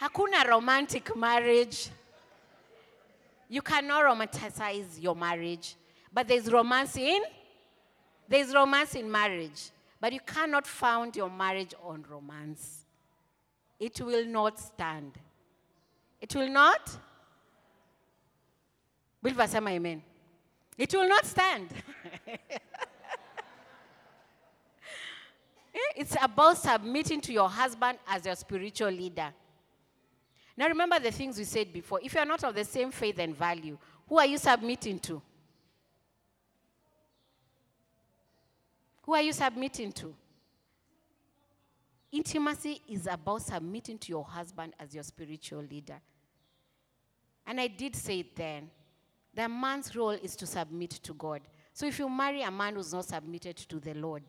Hakuna 0.00 0.48
romantic 0.48 1.14
marriage. 1.14 1.90
You 3.50 3.60
cannot 3.60 4.04
romanticize 4.04 5.00
your 5.00 5.14
marriage. 5.14 5.76
But 6.10 6.26
there's 6.26 6.50
romance 6.50 6.96
in, 6.96 7.22
there's 8.28 8.54
romance 8.54 8.94
in 8.94 9.10
marriage. 9.10 9.70
But 10.00 10.12
you 10.12 10.20
cannot 10.20 10.66
found 10.66 11.14
your 11.14 11.30
marriage 11.30 11.74
on 11.82 12.04
romance. 12.10 12.84
It 13.78 14.00
will 14.00 14.26
not 14.26 14.58
stand. 14.58 15.12
It 16.20 16.34
will 16.34 16.48
not? 16.48 16.98
Believe 19.22 19.48
say 19.48 19.58
amen. 19.58 20.02
It 20.76 20.92
will 20.94 21.08
not 21.08 21.24
stand. 21.24 21.68
Eh, 25.74 25.78
it's 25.96 26.14
about 26.20 26.58
submitting 26.58 27.18
to 27.18 27.32
your 27.32 27.48
husband 27.48 27.96
as 28.06 28.26
your 28.26 28.34
spiritual 28.36 28.90
leader. 28.90 29.32
Now 30.54 30.68
remember 30.68 30.98
the 30.98 31.10
things 31.10 31.38
we 31.38 31.44
said 31.44 31.72
before. 31.72 31.98
If 32.02 32.12
you 32.12 32.20
are 32.20 32.26
not 32.26 32.44
of 32.44 32.54
the 32.54 32.64
same 32.64 32.90
faith 32.90 33.18
and 33.18 33.34
value, 33.34 33.78
who 34.06 34.18
are 34.18 34.26
you 34.26 34.36
submitting 34.36 34.98
to? 34.98 35.22
Who 39.12 39.16
are 39.16 39.20
you 39.20 39.34
submitting 39.34 39.92
to? 39.92 40.14
Intimacy 42.12 42.80
is 42.88 43.06
about 43.06 43.42
submitting 43.42 43.98
to 43.98 44.08
your 44.08 44.24
husband 44.24 44.72
as 44.80 44.94
your 44.94 45.04
spiritual 45.04 45.60
leader. 45.70 46.00
And 47.46 47.60
I 47.60 47.66
did 47.66 47.94
say 47.94 48.20
it 48.20 48.34
then. 48.34 48.70
The 49.34 49.46
man's 49.50 49.94
role 49.94 50.12
is 50.12 50.34
to 50.36 50.46
submit 50.46 50.92
to 50.92 51.12
God. 51.12 51.42
So 51.74 51.84
if 51.84 51.98
you 51.98 52.08
marry 52.08 52.40
a 52.40 52.50
man 52.50 52.74
who's 52.74 52.94
not 52.94 53.04
submitted 53.04 53.58
to 53.58 53.78
the 53.78 53.92
Lord, 53.92 54.22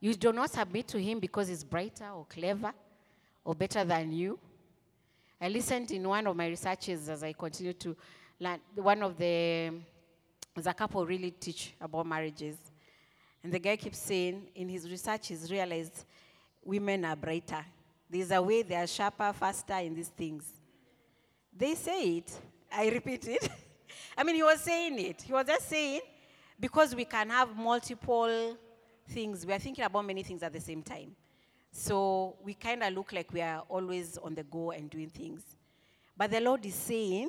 you 0.00 0.14
do 0.14 0.32
not 0.34 0.50
submit 0.50 0.86
to 0.88 1.00
him 1.00 1.18
because 1.18 1.48
he's 1.48 1.64
brighter 1.64 2.10
or 2.10 2.26
clever 2.28 2.74
or 3.42 3.54
better 3.54 3.86
than 3.86 4.12
you. 4.12 4.38
I 5.40 5.48
listened 5.48 5.90
in 5.92 6.08
one 6.08 6.26
of 6.26 6.36
my 6.36 6.48
researches 6.48 7.08
as 7.08 7.22
I 7.22 7.32
continue 7.32 7.72
to 7.74 7.96
learn. 8.40 8.58
One 8.74 9.02
of 9.02 9.16
the, 9.16 9.72
a 10.56 10.74
couple 10.74 11.06
really 11.06 11.30
teach 11.30 11.74
about 11.80 12.06
marriages. 12.06 12.56
And 13.42 13.52
the 13.52 13.60
guy 13.60 13.76
keeps 13.76 13.98
saying 13.98 14.48
in 14.54 14.68
his 14.68 14.90
research, 14.90 15.28
he's 15.28 15.50
realized 15.50 16.04
women 16.64 17.04
are 17.04 17.14
brighter. 17.14 17.64
There's 18.10 18.32
a 18.32 18.42
way 18.42 18.62
they 18.62 18.74
are 18.74 18.86
sharper, 18.86 19.32
faster 19.32 19.76
in 19.76 19.94
these 19.94 20.08
things. 20.08 20.44
They 21.56 21.76
say 21.76 22.16
it. 22.16 22.32
I 22.72 22.88
repeat 22.88 23.28
it. 23.28 23.48
I 24.18 24.24
mean, 24.24 24.34
he 24.34 24.42
was 24.42 24.60
saying 24.60 24.98
it. 24.98 25.22
He 25.22 25.32
was 25.32 25.46
just 25.46 25.68
saying, 25.68 26.00
because 26.58 26.96
we 26.96 27.04
can 27.04 27.30
have 27.30 27.56
multiple 27.56 28.56
things, 29.08 29.46
we 29.46 29.52
are 29.52 29.58
thinking 29.58 29.84
about 29.84 30.04
many 30.04 30.24
things 30.24 30.42
at 30.42 30.52
the 30.52 30.60
same 30.60 30.82
time. 30.82 31.14
So 31.78 32.34
we 32.42 32.54
kind 32.54 32.82
of 32.82 32.92
look 32.92 33.12
like 33.12 33.32
we 33.32 33.40
are 33.40 33.62
always 33.68 34.18
on 34.18 34.34
the 34.34 34.42
go 34.42 34.72
and 34.72 34.90
doing 34.90 35.10
things. 35.10 35.42
But 36.16 36.32
the 36.32 36.40
Lord 36.40 36.66
is 36.66 36.74
saying, 36.74 37.28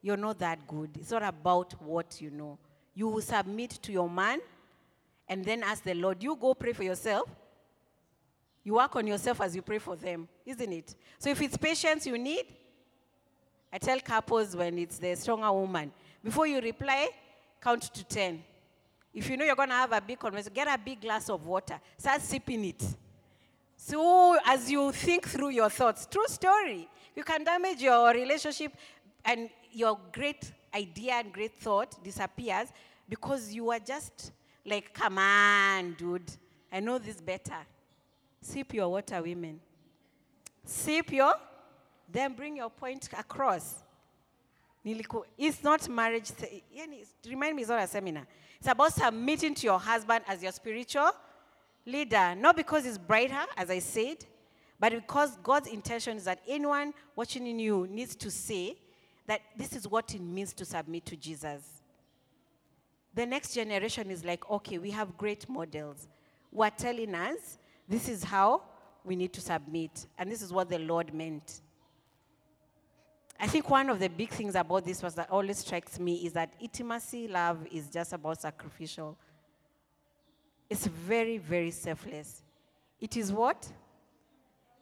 you're 0.00 0.16
not 0.16 0.38
that 0.38 0.66
good. 0.66 0.88
It's 0.98 1.10
not 1.10 1.22
about 1.22 1.74
what 1.82 2.18
you 2.18 2.30
know. 2.30 2.58
You 2.94 3.08
will 3.08 3.20
submit 3.20 3.72
to 3.82 3.92
your 3.92 4.08
man 4.08 4.40
and 5.28 5.44
then 5.44 5.62
ask 5.62 5.82
the 5.82 5.92
Lord, 5.92 6.22
you 6.22 6.34
go 6.34 6.54
pray 6.54 6.72
for 6.72 6.82
yourself. 6.82 7.28
You 8.64 8.74
work 8.74 8.96
on 8.96 9.06
yourself 9.06 9.42
as 9.42 9.54
you 9.54 9.60
pray 9.60 9.78
for 9.78 9.96
them, 9.96 10.28
isn't 10.46 10.72
it? 10.72 10.94
So 11.18 11.28
if 11.28 11.42
it's 11.42 11.58
patience 11.58 12.06
you 12.06 12.16
need, 12.16 12.46
I 13.70 13.76
tell 13.76 14.00
couples 14.00 14.56
when 14.56 14.78
it's 14.78 14.96
the 14.96 15.14
stronger 15.14 15.52
woman, 15.52 15.92
before 16.24 16.46
you 16.46 16.58
reply, 16.58 17.10
count 17.60 17.82
to 17.82 18.02
10. 18.02 18.42
If 19.12 19.28
you 19.28 19.36
know 19.36 19.44
you're 19.44 19.56
going 19.56 19.68
to 19.68 19.74
have 19.74 19.92
a 19.92 20.00
big 20.00 20.18
conversation, 20.18 20.54
get 20.54 20.68
a 20.68 20.78
big 20.82 21.02
glass 21.02 21.28
of 21.28 21.44
water, 21.44 21.78
start 21.98 22.22
sipping 22.22 22.64
it. 22.64 22.82
So, 23.84 24.38
as 24.46 24.70
you 24.70 24.92
think 24.92 25.26
through 25.26 25.48
your 25.48 25.68
thoughts, 25.68 26.06
true 26.08 26.28
story, 26.28 26.88
you 27.16 27.24
can 27.24 27.42
damage 27.42 27.82
your 27.82 28.12
relationship 28.12 28.72
and 29.24 29.50
your 29.72 29.98
great 30.12 30.52
idea 30.72 31.14
and 31.14 31.32
great 31.32 31.58
thought 31.58 32.02
disappears 32.04 32.68
because 33.08 33.52
you 33.52 33.72
are 33.72 33.80
just 33.80 34.30
like, 34.64 34.94
come 34.94 35.18
on, 35.18 35.94
dude, 35.94 36.30
I 36.70 36.78
know 36.78 36.98
this 36.98 37.20
better. 37.20 37.56
Sip 38.40 38.72
your 38.72 38.88
water, 38.88 39.20
women. 39.20 39.58
Sip 40.64 41.10
your, 41.10 41.34
then 42.08 42.34
bring 42.34 42.58
your 42.58 42.70
point 42.70 43.08
across. 43.18 43.82
It's 45.36 45.64
not 45.64 45.88
marriage. 45.88 46.30
Remind 47.28 47.56
me, 47.56 47.62
it's 47.62 47.68
not 47.68 47.82
a 47.82 47.88
seminar. 47.88 48.28
It's 48.60 48.68
about 48.68 48.92
submitting 48.92 49.56
to 49.56 49.66
your 49.66 49.80
husband 49.80 50.24
as 50.28 50.40
your 50.40 50.52
spiritual 50.52 51.10
leader, 51.84 52.34
not 52.36 52.56
because 52.56 52.84
he's 52.84 52.98
brighter, 52.98 53.44
as 53.56 53.70
I 53.70 53.78
said, 53.78 54.24
but 54.78 54.92
because 54.92 55.36
God's 55.42 55.68
intention 55.68 56.16
is 56.16 56.24
that 56.24 56.40
anyone 56.48 56.92
watching 57.14 57.46
in 57.46 57.58
you 57.58 57.86
needs 57.88 58.16
to 58.16 58.30
say 58.30 58.76
that 59.26 59.40
this 59.56 59.74
is 59.74 59.86
what 59.86 60.14
it 60.14 60.20
means 60.20 60.52
to 60.54 60.64
submit 60.64 61.06
to 61.06 61.16
Jesus. 61.16 61.82
The 63.14 63.26
next 63.26 63.54
generation 63.54 64.10
is 64.10 64.24
like, 64.24 64.48
okay, 64.50 64.78
we 64.78 64.90
have 64.90 65.16
great 65.16 65.48
models 65.48 66.08
who 66.52 66.62
are 66.62 66.70
telling 66.70 67.14
us 67.14 67.58
this 67.88 68.08
is 68.08 68.24
how 68.24 68.62
we 69.04 69.16
need 69.16 69.32
to 69.34 69.40
submit, 69.40 70.06
and 70.18 70.30
this 70.30 70.42
is 70.42 70.52
what 70.52 70.68
the 70.68 70.78
Lord 70.78 71.12
meant. 71.12 71.60
I 73.38 73.48
think 73.48 73.68
one 73.68 73.90
of 73.90 73.98
the 73.98 74.08
big 74.08 74.30
things 74.30 74.54
about 74.54 74.84
this 74.84 75.02
was 75.02 75.14
that 75.16 75.28
always 75.28 75.58
strikes 75.58 75.98
me 75.98 76.24
is 76.24 76.32
that 76.34 76.54
intimacy 76.60 77.26
love 77.26 77.66
is 77.72 77.88
just 77.88 78.12
about 78.12 78.40
sacrificial 78.40 79.18
it's 80.72 80.86
very, 80.86 81.36
very 81.36 81.70
selfless. 81.70 82.42
It 82.98 83.18
is 83.18 83.30
what? 83.30 83.70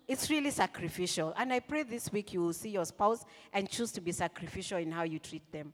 It's 0.07 0.31
really 0.31 0.53
sacrificial. 0.53 1.35
And 1.37 1.53
I 1.53 1.59
pray 1.59 1.83
this 1.83 2.13
week 2.13 2.33
you 2.33 2.43
will 2.43 2.53
see 2.53 2.71
your 2.71 2.85
spouse 2.85 3.25
and 3.53 3.69
choose 3.69 3.91
to 3.93 4.01
be 4.01 4.13
sacrificial 4.13 4.79
in 4.79 4.93
how 4.93 5.03
you 5.03 5.19
treat 5.19 5.51
them, 5.51 5.73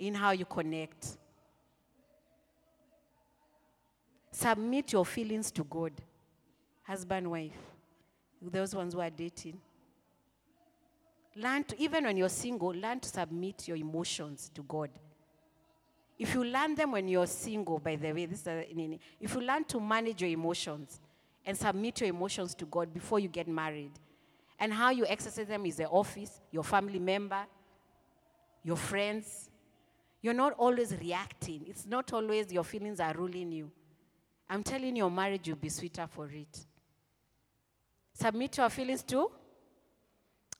in 0.00 0.14
how 0.14 0.32
you 0.32 0.44
connect. 0.44 1.16
Submit 4.32 4.92
your 4.92 5.06
feelings 5.06 5.52
to 5.52 5.62
God, 5.62 5.92
husband, 6.82 7.30
wife, 7.30 7.58
those 8.42 8.74
ones 8.74 8.94
who 8.94 9.00
are 9.00 9.10
dating. 9.10 9.60
Learn 11.36 11.62
to, 11.62 11.80
even 11.80 12.02
when 12.02 12.16
you're 12.16 12.28
single, 12.28 12.70
learn 12.70 12.98
to 12.98 13.08
submit 13.08 13.68
your 13.68 13.76
emotions 13.76 14.50
to 14.54 14.62
God. 14.64 14.90
If 16.20 16.34
you 16.34 16.44
learn 16.44 16.74
them 16.74 16.92
when 16.92 17.08
you're 17.08 17.26
single, 17.26 17.78
by 17.78 17.96
the 17.96 18.12
way, 18.12 18.26
this 18.26 18.46
is 18.46 18.66
if 19.18 19.34
you 19.34 19.40
learn 19.40 19.64
to 19.64 19.80
manage 19.80 20.20
your 20.20 20.30
emotions 20.30 21.00
and 21.46 21.56
submit 21.56 22.02
your 22.02 22.10
emotions 22.10 22.54
to 22.56 22.66
God 22.66 22.92
before 22.92 23.18
you 23.18 23.28
get 23.28 23.48
married, 23.48 23.92
and 24.58 24.70
how 24.70 24.90
you 24.90 25.06
exercise 25.06 25.46
them 25.46 25.64
is 25.64 25.76
the 25.76 25.88
office, 25.88 26.42
your 26.52 26.62
family 26.62 26.98
member, 26.98 27.40
your 28.62 28.76
friends. 28.76 29.48
You're 30.20 30.34
not 30.34 30.52
always 30.58 30.94
reacting. 31.00 31.64
It's 31.66 31.86
not 31.86 32.12
always 32.12 32.52
your 32.52 32.64
feelings 32.64 33.00
are 33.00 33.14
ruling 33.14 33.50
you. 33.50 33.70
I'm 34.50 34.62
telling 34.62 34.94
you, 34.96 35.04
your 35.04 35.10
marriage 35.10 35.48
will 35.48 35.56
be 35.56 35.70
sweeter 35.70 36.06
for 36.06 36.28
it. 36.30 36.66
Submit 38.12 38.58
your 38.58 38.68
feelings 38.68 39.02
to. 39.04 39.30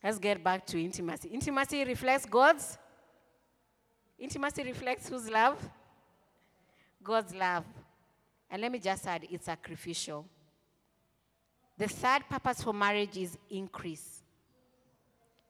Let's 0.02 0.18
get 0.18 0.42
back 0.42 0.64
to 0.68 0.82
intimacy. 0.82 1.28
Intimacy 1.28 1.84
reflects 1.84 2.24
God's 2.24 2.78
Intimacy 4.20 4.62
reflects 4.62 5.08
whose 5.08 5.30
love? 5.30 5.58
God's 7.02 7.34
love. 7.34 7.64
And 8.50 8.60
let 8.60 8.70
me 8.70 8.78
just 8.78 9.06
add, 9.06 9.26
it's 9.30 9.46
sacrificial. 9.46 10.26
The 11.78 11.88
third 11.88 12.28
purpose 12.28 12.62
for 12.62 12.74
marriage 12.74 13.16
is 13.16 13.38
increase. 13.48 14.22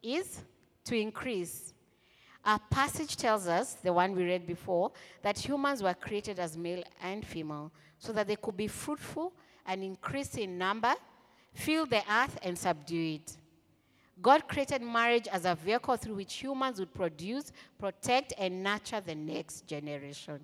Is 0.00 0.40
to 0.84 0.96
increase. 0.96 1.74
Our 2.44 2.60
passage 2.70 3.16
tells 3.16 3.48
us, 3.48 3.74
the 3.74 3.92
one 3.92 4.14
we 4.14 4.24
read 4.24 4.46
before, 4.46 4.92
that 5.22 5.38
humans 5.38 5.82
were 5.82 5.92
created 5.92 6.38
as 6.38 6.56
male 6.56 6.84
and 7.02 7.26
female 7.26 7.72
so 7.98 8.12
that 8.12 8.28
they 8.28 8.36
could 8.36 8.56
be 8.56 8.68
fruitful 8.68 9.32
and 9.66 9.82
increase 9.82 10.36
in 10.36 10.56
number, 10.56 10.94
fill 11.52 11.84
the 11.84 12.02
earth, 12.10 12.38
and 12.42 12.56
subdue 12.56 13.16
it. 13.16 13.36
God 14.20 14.46
created 14.46 14.82
marriage 14.82 15.28
as 15.28 15.44
a 15.44 15.54
vehicle 15.54 15.96
through 15.96 16.16
which 16.16 16.34
humans 16.34 16.78
would 16.78 16.92
produce, 16.92 17.52
protect, 17.78 18.34
and 18.36 18.62
nurture 18.62 19.00
the 19.00 19.14
next 19.14 19.66
generation. 19.66 20.40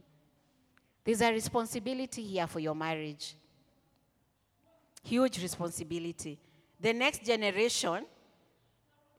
There's 1.04 1.20
a 1.20 1.30
responsibility 1.30 2.22
here 2.22 2.46
for 2.46 2.58
your 2.58 2.74
marriage. 2.74 3.34
Huge 5.02 5.40
responsibility. 5.42 6.38
The 6.80 6.92
next 6.92 7.24
generation 7.24 8.04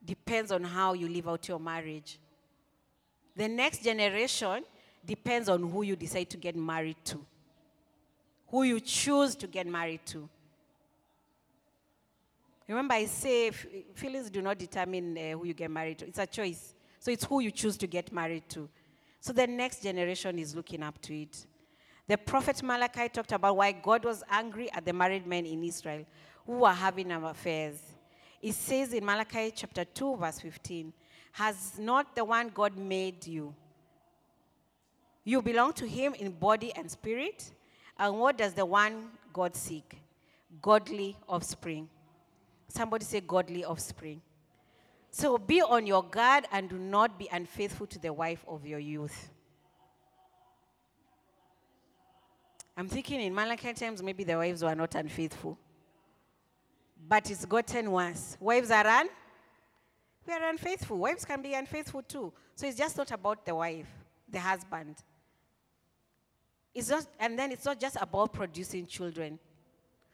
depends 0.04 0.52
on 0.52 0.64
how 0.64 0.94
you 0.94 1.08
live 1.08 1.28
out 1.28 1.48
your 1.48 1.60
marriage. 1.60 2.20
The 3.36 3.48
next 3.48 3.84
generation 3.84 4.64
depends 5.06 5.48
on 5.48 5.70
who 5.70 5.84
you 5.84 5.96
decide 5.96 6.30
to 6.32 6.38
get 6.38 6.56
married 6.56 6.98
to, 7.06 7.24
who 8.48 8.64
you 8.64 8.80
choose 8.80 9.36
to 9.36 9.48
get 9.48 9.68
married 9.68 10.06
to. 10.08 10.28
Remember, 12.68 12.96
I 12.96 13.06
say 13.06 13.52
feelings 13.52 14.30
do 14.30 14.42
not 14.42 14.58
determine 14.58 15.18
uh, 15.18 15.38
who 15.38 15.46
you 15.46 15.54
get 15.54 15.72
married 15.72 16.00
to, 16.00 16.08
it's 16.08 16.20
a 16.20 16.28
choice. 16.28 16.74
So 17.00 17.12
it's 17.12 17.24
who 17.24 17.40
you 17.40 17.52
choose 17.52 17.78
to 17.78 17.88
get 17.88 18.12
married 18.12 18.50
to. 18.50 18.68
So 19.22 19.32
the 19.34 19.48
next 19.48 19.84
generation 19.84 20.38
is 20.40 20.56
looking 20.56 20.84
up 20.84 21.02
to 21.04 21.22
it. 21.22 21.46
The 22.08 22.18
prophet 22.18 22.62
Malachi 22.64 23.10
talked 23.10 23.32
about 23.32 23.58
why 23.58 23.72
God 23.72 24.06
was 24.06 24.24
angry 24.30 24.72
at 24.72 24.86
the 24.86 24.94
married 24.94 25.28
men 25.28 25.46
in 25.46 25.64
Israel 25.64 26.06
who 26.46 26.54
were 26.60 26.72
having 26.72 27.12
affairs. 27.12 27.82
It 28.42 28.54
says 28.54 28.94
in 28.94 29.06
Malachi 29.06 29.52
chapter 29.54 29.84
2, 29.84 30.18
verse 30.18 30.40
15, 30.40 30.94
Has 31.34 31.78
not 31.78 32.16
the 32.16 32.24
one 32.24 32.50
God 32.54 32.78
made 32.78 33.26
you? 33.28 33.54
You 35.24 35.42
belong 35.42 35.74
to 35.74 35.86
him 35.86 36.14
in 36.14 36.32
body 36.32 36.72
and 36.76 36.90
spirit. 36.90 37.52
And 38.00 38.18
what 38.18 38.38
does 38.38 38.54
the 38.54 38.66
one 38.66 39.10
God 39.34 39.56
seek? 39.56 40.00
Godly 40.62 41.18
offspring. 41.28 41.90
Somebody 42.68 43.06
say, 43.06 43.22
godly 43.22 43.64
offspring. 43.64 44.22
So 45.10 45.38
be 45.38 45.62
on 45.62 45.88
your 45.88 46.04
guard 46.04 46.46
and 46.52 46.70
do 46.70 46.78
not 46.78 47.18
be 47.18 47.28
unfaithful 47.32 47.88
to 47.88 48.00
the 48.00 48.14
wife 48.14 48.44
of 48.48 48.66
your 48.66 48.80
youth. 48.80 49.30
I'm 52.76 52.88
thinking 52.88 53.22
in 53.22 53.34
Malachi 53.34 53.74
times, 53.74 54.04
maybe 54.04 54.24
the 54.24 54.36
wives 54.36 54.64
were 54.64 54.76
not 54.76 54.94
unfaithful. 54.94 55.58
But 57.08 57.32
it's 57.32 57.46
gotten 57.46 57.92
worse. 57.92 58.38
Wives 58.40 58.70
are 58.70 58.86
un? 58.86 59.10
We 60.28 60.34
are 60.34 60.50
unfaithful. 60.50 60.98
Wives 60.98 61.26
can 61.26 61.42
be 61.42 61.54
unfaithful 61.54 62.04
too. 62.04 62.32
So 62.54 62.68
it's 62.68 62.78
just 62.78 62.98
not 62.98 63.12
about 63.12 63.46
the 63.46 63.56
wife, 63.56 63.88
the 64.30 64.40
husband. 64.40 64.98
It's 66.76 66.90
not, 66.90 67.08
and 67.20 67.40
then 67.40 67.52
it's 67.52 67.66
not 67.66 67.80
just 67.80 67.98
about 68.00 68.34
producing 68.34 68.86
children. 68.86 69.40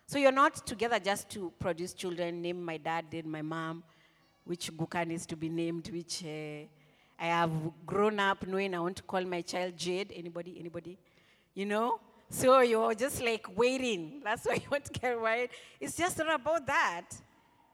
So 0.06 0.20
you're 0.20 0.32
not 0.32 0.68
together 0.68 1.00
just 1.00 1.30
to 1.32 1.52
produce 1.60 1.94
children, 1.94 2.42
name 2.42 2.64
my 2.64 2.78
dad, 2.78 3.06
name 3.12 3.32
my 3.32 3.42
mom, 3.42 3.84
which 4.44 4.72
Guka 4.72 5.08
needs 5.08 5.26
to 5.28 5.36
be 5.36 5.50
named, 5.50 5.90
which 5.90 6.24
uh, 6.24 6.68
I 7.20 7.28
have 7.28 7.52
grown 7.86 8.20
up 8.20 8.46
knowing 8.46 8.76
I 8.76 8.80
want 8.80 8.98
to 8.98 9.04
call 9.04 9.24
my 9.24 9.42
child 9.42 9.78
Jade. 9.78 10.12
Anybody? 10.16 10.58
Anybody? 10.60 10.98
You 11.54 11.66
know? 11.66 12.00
So 12.30 12.60
you're 12.62 12.94
just 12.96 13.22
like 13.22 13.46
waiting. 13.56 14.22
That's 14.24 14.46
why 14.46 14.56
you 14.56 14.70
want 14.70 14.86
to 14.86 14.92
get 14.92 15.22
married. 15.22 15.50
It's 15.80 15.96
just 15.96 16.18
not 16.18 16.34
about 16.36 16.68
that. 16.68 17.06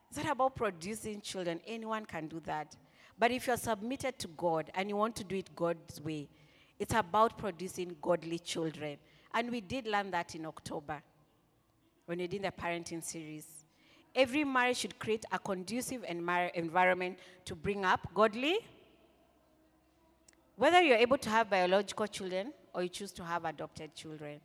It's 0.10 0.18
not 0.24 0.32
about 0.32 0.56
producing 0.56 1.22
children. 1.22 1.60
Anyone 1.66 2.06
can 2.06 2.28
do 2.28 2.42
that. 2.46 2.76
But 3.18 3.32
if 3.32 3.48
you're 3.48 3.58
submitted 3.58 4.18
to 4.20 4.28
God 4.30 4.72
and 4.76 4.90
you 4.90 4.96
want 4.96 5.16
to 5.18 5.24
do 5.24 5.36
it 5.36 5.56
God's 5.56 6.00
way, 6.02 6.30
it's 6.78 6.94
about 6.94 7.38
producing 7.38 7.96
godly 8.02 8.40
children. 8.40 8.98
And 9.34 9.52
we 9.52 9.62
did 9.62 9.88
learn 9.88 10.12
that 10.12 10.36
in 10.36 10.46
October 10.46 11.02
when 12.10 12.18
you're 12.18 12.28
doing 12.28 12.42
the 12.42 12.52
parenting 12.52 13.04
series. 13.04 13.46
Every 14.16 14.44
marriage 14.44 14.78
should 14.78 14.98
create 14.98 15.26
a 15.32 15.38
conducive 15.38 16.04
environment 16.08 17.20
to 17.46 17.56
bring 17.56 17.86
up 17.86 18.00
godly. 18.16 18.58
Whether 20.56 20.82
you're 20.82 20.98
able 20.98 21.20
to 21.20 21.30
have 21.30 21.52
biological 21.52 22.08
children 22.08 22.52
or 22.74 22.82
you 22.82 22.90
choose 22.90 23.12
to 23.12 23.24
have 23.24 23.46
adopted 23.46 23.94
children. 23.94 24.40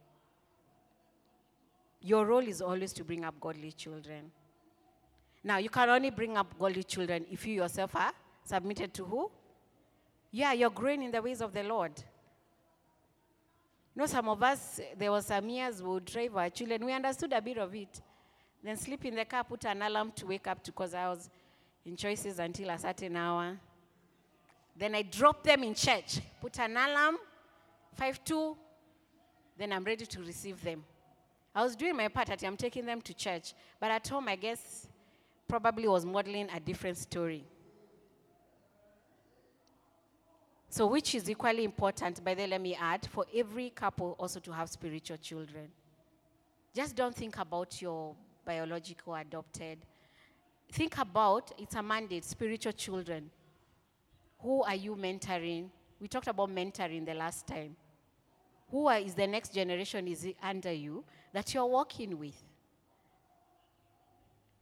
Your 2.02 2.26
role 2.26 2.46
is 2.46 2.60
always 2.60 2.92
to 2.92 3.02
bring 3.02 3.24
up 3.24 3.40
godly 3.40 3.72
children. 3.72 4.30
Now, 5.42 5.56
you 5.56 5.70
can 5.70 5.88
only 5.88 6.10
bring 6.10 6.36
up 6.36 6.58
godly 6.58 6.82
children 6.82 7.24
if 7.30 7.46
you 7.46 7.54
yourself 7.54 7.96
are 7.96 8.12
submitted 8.44 8.92
to 8.92 9.04
who? 9.06 9.30
Yeah, 10.30 10.52
you're 10.52 10.68
growing 10.68 11.02
in 11.02 11.10
the 11.10 11.22
ways 11.22 11.40
of 11.40 11.54
the 11.54 11.62
Lord. 11.62 11.92
Know, 13.96 14.06
some 14.06 14.28
of 14.28 14.42
us, 14.42 14.80
there 14.98 15.12
was 15.12 15.26
some 15.26 15.48
years 15.48 15.82
we 15.82 15.88
would 15.88 16.04
drive 16.04 16.36
our 16.36 16.50
children. 16.50 16.84
We 16.84 16.92
understood 16.92 17.32
a 17.32 17.40
bit 17.40 17.58
of 17.58 17.72
it. 17.74 18.00
Then 18.62 18.76
sleep 18.76 19.04
in 19.04 19.14
the 19.14 19.24
car, 19.24 19.44
put 19.44 19.64
an 19.66 19.82
alarm 19.82 20.12
to 20.16 20.26
wake 20.26 20.46
up 20.48 20.62
to 20.64 20.72
because 20.72 20.94
I 20.94 21.08
was 21.08 21.30
in 21.86 21.96
choices 21.96 22.38
until 22.38 22.70
a 22.70 22.78
certain 22.78 23.14
hour. 23.16 23.56
Then 24.76 24.94
I 24.94 25.02
drop 25.02 25.44
them 25.44 25.62
in 25.62 25.74
church, 25.74 26.20
put 26.40 26.58
an 26.58 26.76
alarm, 26.76 27.18
5 27.94 28.24
2, 28.24 28.56
then 29.56 29.72
I'm 29.72 29.84
ready 29.84 30.06
to 30.06 30.20
receive 30.20 30.60
them. 30.62 30.82
I 31.54 31.62
was 31.62 31.76
doing 31.76 31.96
my 31.96 32.08
part 32.08 32.30
at 32.30 32.42
I'm 32.42 32.56
taking 32.56 32.84
them 32.84 33.00
to 33.02 33.14
church, 33.14 33.54
but 33.78 33.90
at 33.90 34.08
home, 34.08 34.26
I 34.28 34.34
guess, 34.34 34.88
probably 35.46 35.86
was 35.86 36.04
modeling 36.04 36.48
a 36.52 36.58
different 36.58 36.96
story. 36.96 37.44
So, 40.74 40.88
which 40.88 41.14
is 41.14 41.30
equally 41.30 41.62
important, 41.62 42.24
by 42.24 42.34
the 42.34 42.42
way, 42.42 42.48
let 42.48 42.60
me 42.60 42.74
add, 42.74 43.06
for 43.06 43.24
every 43.32 43.70
couple 43.70 44.16
also 44.18 44.40
to 44.40 44.50
have 44.50 44.68
spiritual 44.68 45.18
children. 45.18 45.68
Just 46.74 46.96
don't 46.96 47.14
think 47.14 47.38
about 47.38 47.80
your 47.80 48.16
biological 48.44 49.14
adopted. 49.14 49.78
Think 50.72 50.98
about 50.98 51.52
it's 51.58 51.76
a 51.76 51.82
mandate, 51.82 52.24
spiritual 52.24 52.72
children. 52.72 53.30
Who 54.40 54.64
are 54.64 54.74
you 54.74 54.96
mentoring? 54.96 55.68
We 56.00 56.08
talked 56.08 56.26
about 56.26 56.50
mentoring 56.50 57.06
the 57.06 57.14
last 57.14 57.46
time. 57.46 57.76
Who 58.72 58.88
are, 58.88 58.98
is 58.98 59.14
the 59.14 59.28
next 59.28 59.54
generation 59.54 60.08
is 60.08 60.26
under 60.42 60.72
you 60.72 61.04
that 61.32 61.54
you're 61.54 61.66
working 61.66 62.18
with. 62.18 62.42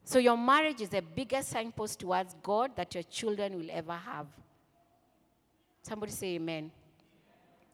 So 0.04 0.18
your 0.18 0.36
marriage 0.36 0.82
is 0.82 0.90
the 0.90 1.00
biggest 1.00 1.48
signpost 1.48 2.00
towards 2.00 2.36
God 2.42 2.76
that 2.76 2.94
your 2.94 3.04
children 3.04 3.56
will 3.56 3.70
ever 3.70 3.94
have. 3.94 4.26
Somebody 5.82 6.12
say 6.12 6.34
amen. 6.36 6.70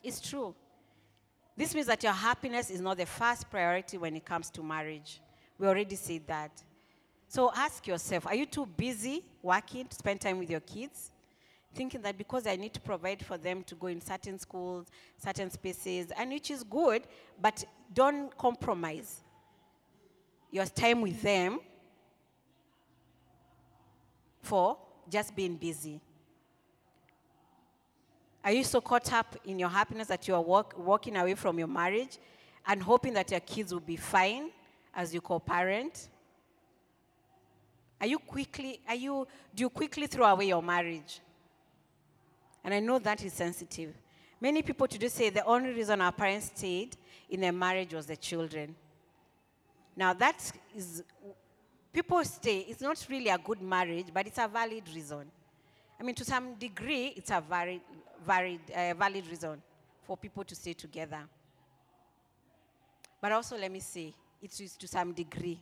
It's 0.02 0.20
true. 0.20 0.54
This 1.56 1.74
means 1.74 1.88
that 1.88 2.02
your 2.02 2.12
happiness 2.12 2.70
is 2.70 2.80
not 2.80 2.96
the 2.96 3.06
first 3.06 3.50
priority 3.50 3.98
when 3.98 4.16
it 4.16 4.24
comes 4.24 4.48
to 4.50 4.62
marriage. 4.62 5.20
We 5.59 5.66
already 5.66 5.96
said 5.96 6.22
that. 6.26 6.50
So 7.28 7.52
ask 7.54 7.86
yourself 7.86 8.26
are 8.26 8.34
you 8.34 8.46
too 8.46 8.64
busy 8.64 9.24
working 9.42 9.86
to 9.86 9.94
spend 9.96 10.20
time 10.20 10.38
with 10.38 10.50
your 10.50 10.61
kids? 10.61 11.11
Thinking 11.74 12.00
that 12.02 12.16
because 12.16 12.46
I 12.46 12.56
need 12.56 12.72
to 12.74 12.80
provide 12.80 13.24
for 13.24 13.36
them 13.36 13.62
to 13.64 13.74
go 13.74 13.88
in 13.88 14.00
certain 14.00 14.38
schools, 14.38 14.86
certain 15.18 15.50
spaces, 15.50 16.11
and 16.16 16.30
which 16.30 16.50
is 16.50 16.62
good, 16.62 17.02
but 17.40 17.62
don't 17.92 18.34
compromise 18.38 19.20
your 20.50 20.64
time 20.64 21.02
with 21.02 21.20
them 21.20 21.61
for 24.42 24.78
just 25.11 25.36
being 25.36 25.56
busy. 25.56 26.00
Are 28.49 28.53
you 28.53 28.64
so 28.64 28.80
caught 28.80 29.12
up 29.12 29.36
in 29.44 29.59
your 29.59 29.68
happiness 29.68 30.09
that 30.09 30.26
you 30.26 30.34
are 30.34 30.40
walk, 30.40 30.72
walking 30.78 31.18
away 31.18 31.34
from 31.34 31.59
your 31.59 31.68
marriage 31.68 32.16
and 32.66 32.82
hoping 32.82 33.12
that 33.12 33.30
your 33.30 33.40
kids 33.40 33.74
will 33.74 33.80
be 33.80 33.96
fine 33.96 34.49
as 34.94 35.12
you 35.12 35.20
co-parent? 35.20 36.09
Are 38.01 38.07
you 38.07 38.18
quickly, 38.18 38.80
are 38.88 38.94
you, 38.94 39.28
do 39.55 39.64
you 39.64 39.68
quickly 39.68 40.07
throw 40.07 40.24
away 40.24 40.46
your 40.46 40.62
marriage? 40.62 41.20
And 42.64 42.72
I 42.72 42.80
know 42.80 42.99
that 42.99 43.22
is 43.22 43.34
sensitive. 43.34 43.92
Many 44.40 44.62
people 44.62 44.86
today 44.86 45.09
say 45.09 45.28
the 45.28 45.44
only 45.44 45.74
reason 45.74 46.01
our 46.01 46.12
parents 46.12 46.51
stayed 46.57 46.96
in 47.28 47.42
their 47.42 47.53
marriage 47.53 47.92
was 47.92 48.07
the 48.07 48.16
children. 48.16 48.74
Now, 49.94 50.14
that 50.14 50.53
is, 50.74 51.03
people 51.92 52.24
stay, 52.24 52.61
it's 52.61 52.80
not 52.80 53.07
really 53.11 53.28
a 53.28 53.36
good 53.36 53.61
marriage, 53.61 54.07
but 54.11 54.26
it's 54.26 54.38
a 54.38 54.49
valid 54.49 54.84
reason. 54.94 55.30
I 56.01 56.03
mean, 56.03 56.14
to 56.14 56.24
some 56.24 56.55
degree, 56.55 57.12
it's 57.14 57.30
a 57.30 57.42
very, 57.46 57.82
very 58.27 58.61
uh, 58.75 58.95
valid 58.95 59.27
reason 59.29 59.62
for 60.03 60.16
people 60.16 60.45
to 60.45 60.55
stay 60.55 60.73
together. 60.73 61.21
But 63.21 63.33
also, 63.33 63.57
let 63.57 63.71
me 63.71 63.81
say, 63.81 64.14
it 64.41 64.61
is 64.61 64.77
to 64.77 64.89
some 64.89 65.12
degree. 65.12 65.61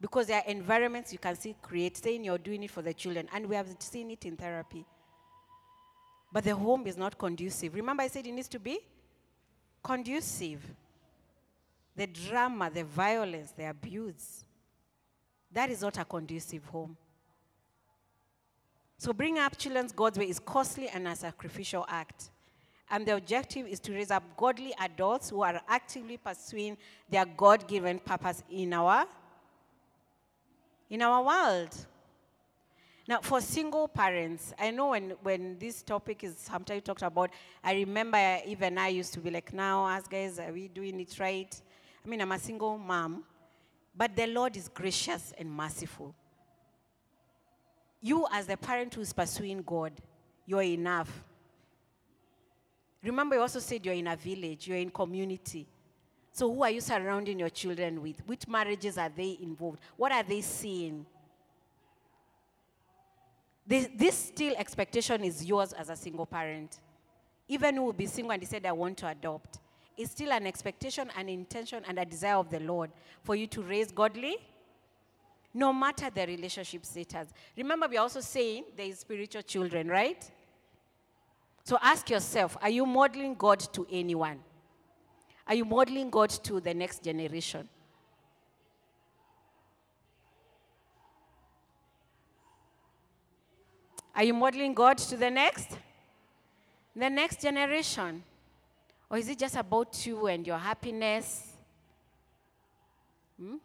Because 0.00 0.26
there 0.26 0.38
are 0.38 0.50
environments 0.50 1.12
you 1.12 1.18
can 1.18 1.34
see 1.36 1.56
create, 1.62 1.96
saying 1.96 2.24
you're 2.24 2.38
doing 2.38 2.62
it 2.62 2.70
for 2.70 2.82
the 2.82 2.92
children, 2.92 3.28
and 3.32 3.46
we 3.46 3.56
have 3.56 3.68
seen 3.78 4.10
it 4.10 4.24
in 4.26 4.36
therapy. 4.36 4.84
But 6.32 6.44
the 6.44 6.54
home 6.54 6.86
is 6.86 6.96
not 6.96 7.16
conducive. 7.16 7.74
Remember, 7.74 8.02
I 8.02 8.08
said 8.08 8.26
it 8.26 8.32
needs 8.32 8.48
to 8.48 8.58
be 8.58 8.80
conducive 9.82 10.60
the 11.96 12.06
drama, 12.06 12.70
the 12.70 12.84
violence, 12.84 13.52
the 13.52 13.68
abuse. 13.70 14.44
That 15.52 15.70
is 15.70 15.82
not 15.82 15.96
a 15.98 16.04
conducive 16.04 16.64
home. 16.66 16.96
So 19.04 19.12
bringing 19.12 19.42
up 19.42 19.58
children 19.58 19.86
God's 19.94 20.18
way 20.18 20.30
is 20.30 20.38
costly 20.38 20.88
and 20.88 21.06
a 21.06 21.14
sacrificial 21.14 21.84
act. 21.90 22.30
And 22.90 23.04
the 23.04 23.16
objective 23.16 23.66
is 23.66 23.78
to 23.80 23.92
raise 23.92 24.10
up 24.10 24.22
godly 24.34 24.72
adults 24.80 25.28
who 25.28 25.42
are 25.42 25.60
actively 25.68 26.16
pursuing 26.16 26.78
their 27.10 27.26
God 27.26 27.68
given 27.68 27.98
purpose 27.98 28.42
in 28.50 28.72
our, 28.72 29.04
in 30.88 31.02
our 31.02 31.22
world. 31.22 31.68
Now, 33.06 33.20
for 33.20 33.42
single 33.42 33.88
parents, 33.88 34.54
I 34.58 34.70
know 34.70 34.88
when, 34.88 35.10
when 35.22 35.58
this 35.58 35.82
topic 35.82 36.24
is 36.24 36.38
sometimes 36.38 36.82
talked 36.82 37.02
about, 37.02 37.28
I 37.62 37.74
remember 37.74 38.38
even 38.46 38.78
I 38.78 38.88
used 38.88 39.12
to 39.12 39.20
be 39.20 39.30
like, 39.30 39.52
now, 39.52 39.84
us 39.84 40.08
guys, 40.08 40.38
are 40.38 40.50
we 40.50 40.68
doing 40.68 40.98
it 40.98 41.20
right? 41.20 41.54
I 42.02 42.08
mean, 42.08 42.22
I'm 42.22 42.32
a 42.32 42.38
single 42.38 42.78
mom, 42.78 43.24
but 43.94 44.16
the 44.16 44.28
Lord 44.28 44.56
is 44.56 44.70
gracious 44.70 45.34
and 45.36 45.52
merciful. 45.52 46.14
You, 48.04 48.26
as 48.30 48.46
the 48.46 48.58
parent 48.58 48.92
who's 48.92 49.14
pursuing 49.14 49.62
God, 49.62 49.90
you're 50.44 50.62
enough. 50.62 51.24
Remember, 53.02 53.36
you 53.36 53.40
also 53.40 53.60
said 53.60 53.82
you're 53.82 53.94
in 53.94 54.08
a 54.08 54.14
village, 54.14 54.68
you're 54.68 54.76
in 54.76 54.90
community. 54.90 55.66
So, 56.30 56.52
who 56.52 56.62
are 56.64 56.70
you 56.70 56.82
surrounding 56.82 57.38
your 57.38 57.48
children 57.48 58.02
with? 58.02 58.20
Which 58.26 58.46
marriages 58.46 58.98
are 58.98 59.08
they 59.08 59.38
involved? 59.40 59.78
What 59.96 60.12
are 60.12 60.22
they 60.22 60.42
seeing? 60.42 61.06
This, 63.66 63.88
this 63.96 64.14
still 64.14 64.54
expectation 64.58 65.24
is 65.24 65.42
yours 65.42 65.72
as 65.72 65.88
a 65.88 65.96
single 65.96 66.26
parent. 66.26 66.80
Even 67.48 67.76
who 67.76 67.84
will 67.84 67.94
be 67.94 68.04
single 68.04 68.32
and 68.32 68.40
decide, 68.42 68.66
I 68.66 68.72
want 68.72 68.98
to 68.98 69.08
adopt. 69.08 69.60
It's 69.96 70.10
still 70.10 70.30
an 70.30 70.46
expectation, 70.46 71.10
an 71.16 71.30
intention, 71.30 71.82
and 71.88 71.98
a 71.98 72.04
desire 72.04 72.36
of 72.36 72.50
the 72.50 72.60
Lord 72.60 72.90
for 73.22 73.34
you 73.34 73.46
to 73.46 73.62
raise 73.62 73.90
godly, 73.90 74.36
no 75.54 75.72
matter 75.72 76.10
the 76.10 76.26
relationship 76.26 76.84
status. 76.84 77.28
Remember, 77.56 77.86
we're 77.88 78.00
also 78.00 78.20
saying 78.20 78.64
there 78.76 78.86
is 78.86 78.98
spiritual 78.98 79.42
children, 79.42 79.88
right? 79.88 80.28
So 81.62 81.78
ask 81.80 82.10
yourself 82.10 82.56
are 82.60 82.68
you 82.68 82.84
modeling 82.84 83.34
God 83.36 83.60
to 83.72 83.86
anyone? 83.90 84.40
Are 85.46 85.54
you 85.54 85.64
modeling 85.64 86.10
God 86.10 86.30
to 86.30 86.60
the 86.60 86.74
next 86.74 87.04
generation? 87.04 87.68
Are 94.16 94.24
you 94.24 94.34
modeling 94.34 94.74
God 94.74 94.98
to 94.98 95.16
the 95.16 95.30
next? 95.30 95.76
The 96.96 97.10
next 97.10 97.42
generation? 97.42 98.22
Or 99.10 99.18
is 99.18 99.28
it 99.28 99.38
just 99.38 99.56
about 99.56 100.06
you 100.06 100.26
and 100.26 100.46
your 100.46 100.58
happiness? 100.58 101.52
Hmm? 103.38 103.56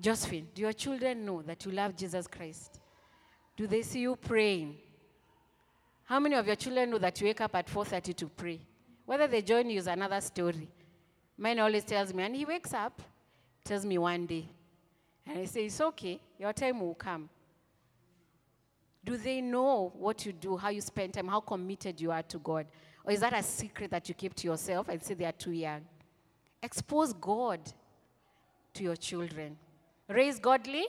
Josephine, 0.00 0.48
do 0.54 0.62
your 0.62 0.72
children 0.72 1.26
know 1.26 1.42
that 1.42 1.64
you 1.64 1.72
love 1.72 1.94
Jesus 1.94 2.26
Christ? 2.26 2.80
Do 3.56 3.66
they 3.66 3.82
see 3.82 4.00
you 4.00 4.16
praying? 4.16 4.76
How 6.04 6.18
many 6.18 6.34
of 6.36 6.46
your 6.46 6.56
children 6.56 6.90
know 6.90 6.98
that 6.98 7.20
you 7.20 7.26
wake 7.26 7.40
up 7.40 7.54
at 7.54 7.68
4:30 7.68 8.14
to 8.14 8.26
pray? 8.28 8.60
Whether 9.04 9.26
they 9.26 9.42
join 9.42 9.68
you 9.68 9.78
is 9.78 9.86
another 9.86 10.20
story. 10.20 10.68
Mine 11.36 11.58
always 11.58 11.84
tells 11.84 12.14
me, 12.14 12.22
and 12.22 12.34
he 12.34 12.44
wakes 12.44 12.72
up, 12.72 13.02
tells 13.64 13.84
me 13.84 13.98
one 13.98 14.26
day. 14.26 14.48
And 15.26 15.38
I 15.38 15.44
say, 15.44 15.66
It's 15.66 15.80
okay, 15.80 16.20
your 16.38 16.52
time 16.52 16.80
will 16.80 16.94
come. 16.94 17.28
Do 19.04 19.16
they 19.16 19.40
know 19.40 19.92
what 19.96 20.24
you 20.26 20.32
do, 20.32 20.56
how 20.56 20.68
you 20.68 20.80
spend 20.80 21.14
time, 21.14 21.28
how 21.28 21.40
committed 21.40 22.00
you 22.00 22.10
are 22.10 22.22
to 22.22 22.38
God? 22.38 22.66
Or 23.04 23.12
is 23.12 23.20
that 23.20 23.32
a 23.32 23.42
secret 23.42 23.90
that 23.90 24.08
you 24.08 24.14
keep 24.14 24.34
to 24.34 24.46
yourself 24.46 24.88
and 24.88 25.02
say 25.02 25.14
they 25.14 25.24
are 25.24 25.32
too 25.32 25.52
young? 25.52 25.82
Expose 26.62 27.12
God 27.14 27.60
to 28.74 28.82
your 28.82 28.96
children. 28.96 29.56
Raise 30.10 30.40
godly. 30.40 30.86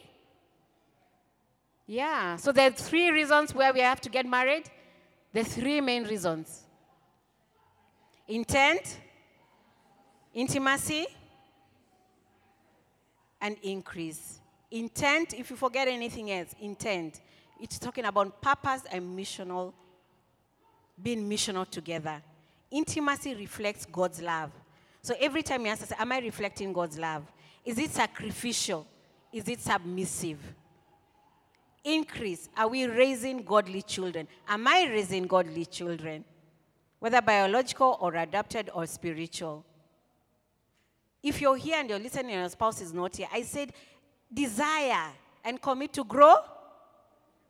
Yeah. 1.85 2.37
So 2.37 2.51
there 2.51 2.69
are 2.69 2.73
three 2.73 3.11
reasons 3.11 3.53
where 3.53 3.71
we 3.71 3.81
have 3.81 4.01
to 4.01 4.09
get 4.09 4.25
married. 4.25 4.63
The 5.31 5.43
three 5.43 5.79
main 5.79 6.03
reasons 6.05 6.63
intent, 8.27 8.97
intimacy, 10.33 11.05
and 13.39 13.57
increase. 13.61 14.39
Intent, 14.71 15.33
if 15.33 15.49
you 15.49 15.55
forget 15.55 15.87
anything 15.87 16.31
else, 16.31 16.55
intent. 16.61 17.21
It's 17.59 17.77
talking 17.77 18.05
about 18.05 18.41
purpose 18.41 18.83
and 18.91 19.17
missional, 19.17 19.73
being 21.01 21.29
missional 21.29 21.69
together. 21.69 22.21
Intimacy 22.71 23.35
reflects 23.35 23.85
God's 23.85 24.21
love. 24.21 24.51
So 25.03 25.13
every 25.19 25.43
time 25.43 25.65
you 25.65 25.71
ask, 25.71 25.91
Am 25.99 26.11
I 26.11 26.19
reflecting 26.19 26.73
God's 26.73 26.97
love? 26.97 27.23
Is 27.63 27.77
it 27.77 27.91
sacrificial? 27.91 28.87
Is 29.31 29.47
it 29.47 29.61
submissive? 29.61 30.39
Increase. 31.83 32.49
Are 32.55 32.67
we 32.67 32.85
raising 32.85 33.43
godly 33.43 33.81
children? 33.81 34.27
Am 34.47 34.67
I 34.67 34.87
raising 34.89 35.23
godly 35.23 35.65
children? 35.65 36.23
Whether 36.99 37.21
biological 37.21 37.97
or 37.99 38.13
adopted 38.15 38.69
or 38.73 38.85
spiritual. 38.85 39.65
If 41.23 41.41
you're 41.41 41.57
here 41.57 41.77
and 41.79 41.89
you're 41.89 41.99
listening 41.99 42.31
and 42.31 42.41
your 42.41 42.49
spouse 42.49 42.81
is 42.81 42.93
not 42.93 43.15
here, 43.15 43.27
I 43.31 43.43
said, 43.43 43.73
desire 44.31 45.11
and 45.43 45.61
commit 45.61 45.93
to 45.93 46.03
grow 46.03 46.35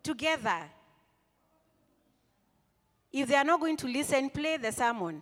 together. 0.03 0.69
If 3.11 3.27
they 3.27 3.35
are 3.35 3.43
not 3.43 3.59
going 3.59 3.77
to 3.77 3.87
listen, 3.87 4.29
play 4.29 4.57
the 4.57 4.71
sermon. 4.71 5.21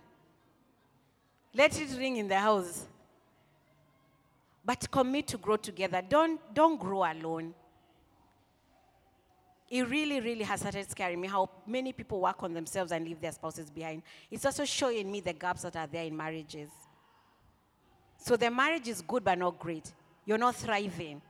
Let 1.52 1.80
it 1.80 1.90
ring 1.98 2.16
in 2.16 2.28
the 2.28 2.38
house. 2.38 2.86
But 4.64 4.90
commit 4.90 5.26
to 5.28 5.38
grow 5.38 5.56
together. 5.56 6.02
Don't, 6.06 6.40
don't 6.54 6.78
grow 6.78 7.04
alone. 7.04 7.54
It 9.70 9.88
really, 9.88 10.20
really 10.20 10.42
has 10.42 10.60
started 10.60 10.90
scaring 10.90 11.20
me 11.20 11.28
how 11.28 11.48
many 11.66 11.92
people 11.92 12.20
work 12.20 12.42
on 12.42 12.52
themselves 12.52 12.90
and 12.90 13.04
leave 13.04 13.20
their 13.20 13.32
spouses 13.32 13.70
behind. 13.70 14.02
It's 14.30 14.44
also 14.44 14.64
showing 14.64 15.10
me 15.10 15.20
the 15.20 15.32
gaps 15.32 15.62
that 15.62 15.76
are 15.76 15.86
there 15.86 16.04
in 16.04 16.16
marriages. 16.16 16.70
So 18.18 18.36
the 18.36 18.50
marriage 18.50 18.88
is 18.88 19.00
good 19.00 19.24
but 19.24 19.38
not 19.38 19.58
great. 19.58 19.92
You're 20.26 20.38
not 20.38 20.56
thriving. 20.56 21.22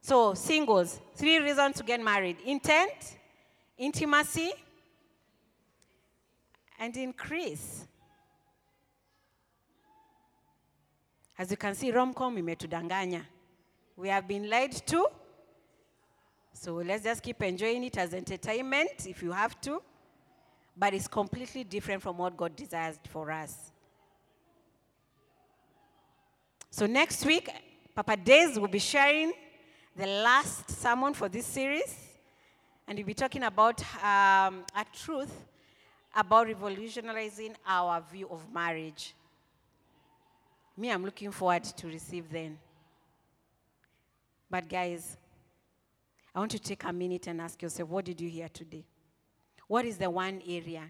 So, 0.00 0.34
singles, 0.34 1.00
three 1.16 1.38
reasons 1.38 1.76
to 1.76 1.82
get 1.82 2.00
married 2.00 2.38
intent, 2.46 3.18
intimacy, 3.76 4.52
and 6.78 6.96
increase. 6.96 7.86
As 11.38 11.52
you 11.52 11.56
can 11.56 11.74
see, 11.74 11.92
romcom 11.92 12.36
imetudanganya. 12.36 13.24
We 13.96 14.08
have 14.08 14.26
been 14.26 14.50
lied 14.50 14.72
to. 14.86 15.06
So 16.52 16.74
let's 16.74 17.04
just 17.04 17.22
keep 17.22 17.40
enjoying 17.42 17.84
it 17.84 17.96
as 17.96 18.12
entertainment 18.12 19.06
if 19.06 19.22
you 19.22 19.30
have 19.30 19.60
to. 19.60 19.80
But 20.76 20.94
it's 20.94 21.06
completely 21.06 21.62
different 21.62 22.02
from 22.02 22.18
what 22.18 22.36
God 22.36 22.56
desires 22.56 22.98
for 23.08 23.30
us. 23.30 23.70
So 26.70 26.86
next 26.86 27.24
week, 27.24 27.48
Papa 27.94 28.16
Days 28.16 28.58
will 28.58 28.68
be 28.68 28.78
sharing 28.78 29.32
the 29.96 30.06
last 30.06 30.70
sermon 30.70 31.14
for 31.14 31.28
this 31.28 31.46
series, 31.46 31.96
and 32.86 32.96
we'll 32.96 33.06
be 33.06 33.14
talking 33.14 33.42
about 33.42 33.80
um, 34.04 34.64
a 34.76 34.84
truth 34.92 35.32
about 36.14 36.46
revolutionizing 36.46 37.56
our 37.66 38.00
view 38.12 38.28
of 38.30 38.52
marriage. 38.52 39.14
Me, 40.78 40.92
I'm 40.92 41.04
looking 41.04 41.32
forward 41.32 41.64
to 41.64 41.88
receive 41.88 42.30
then. 42.30 42.56
But 44.48 44.68
guys, 44.68 45.16
I 46.32 46.38
want 46.38 46.52
to 46.52 46.58
take 46.60 46.84
a 46.84 46.92
minute 46.92 47.26
and 47.26 47.40
ask 47.40 47.60
yourself, 47.60 47.88
what 47.88 48.04
did 48.04 48.20
you 48.20 48.28
hear 48.28 48.48
today? 48.48 48.84
What 49.66 49.84
is 49.84 49.98
the 49.98 50.08
one 50.08 50.40
area? 50.46 50.84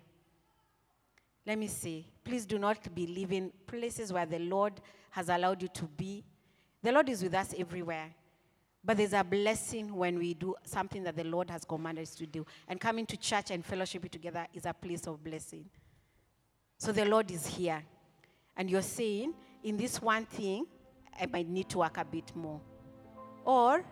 Let 1.47 1.59
me 1.59 1.68
see. 1.68 2.07
Please 2.22 2.45
do 2.45 2.59
not 2.59 2.95
be 2.95 3.07
living 3.07 3.51
places 3.66 4.12
where 4.12 4.26
the 4.26 4.39
Lord 4.39 4.74
has 5.09 5.30
allowed 5.30 5.62
you 5.62 5.68
to 5.68 5.84
be. 5.84 6.22
The 6.82 6.93
Lord 6.93 7.09
is 7.09 7.22
with 7.22 7.32
us 7.32 7.55
everywhere. 7.57 8.11
But 8.84 8.99
there's 8.99 9.14
a 9.14 9.24
blessing 9.24 9.95
when 9.95 10.18
we 10.18 10.34
do 10.34 10.55
something 10.64 11.03
that 11.05 11.16
the 11.16 11.24
Lord 11.24 11.49
has 11.49 11.64
commanded 11.64 12.03
us 12.03 12.14
to 12.16 12.26
do. 12.26 12.45
And 12.68 12.78
coming 12.78 13.07
to 13.07 13.16
church 13.16 13.51
and 13.51 13.64
fellowship 13.64 14.11
together 14.11 14.47
is 14.53 14.66
a 14.66 14.74
place 14.74 15.07
of 15.07 15.24
blessing. 15.24 15.64
So 16.76 16.93
the 16.93 17.07
Lord 17.07 17.30
is 17.30 17.47
here. 17.47 17.82
And 18.55 18.68
you're 18.68 18.82
saying, 18.82 19.32
in 19.68 19.76
this 19.76 20.00
one 20.00 20.24
thing, 20.24 20.66
I 21.20 21.26
might 21.26 21.48
need 21.48 21.68
to 21.70 21.78
work 21.78 21.98
a 21.98 22.04
bit 22.04 22.34
more. 22.34 22.60
Or, 23.44 23.84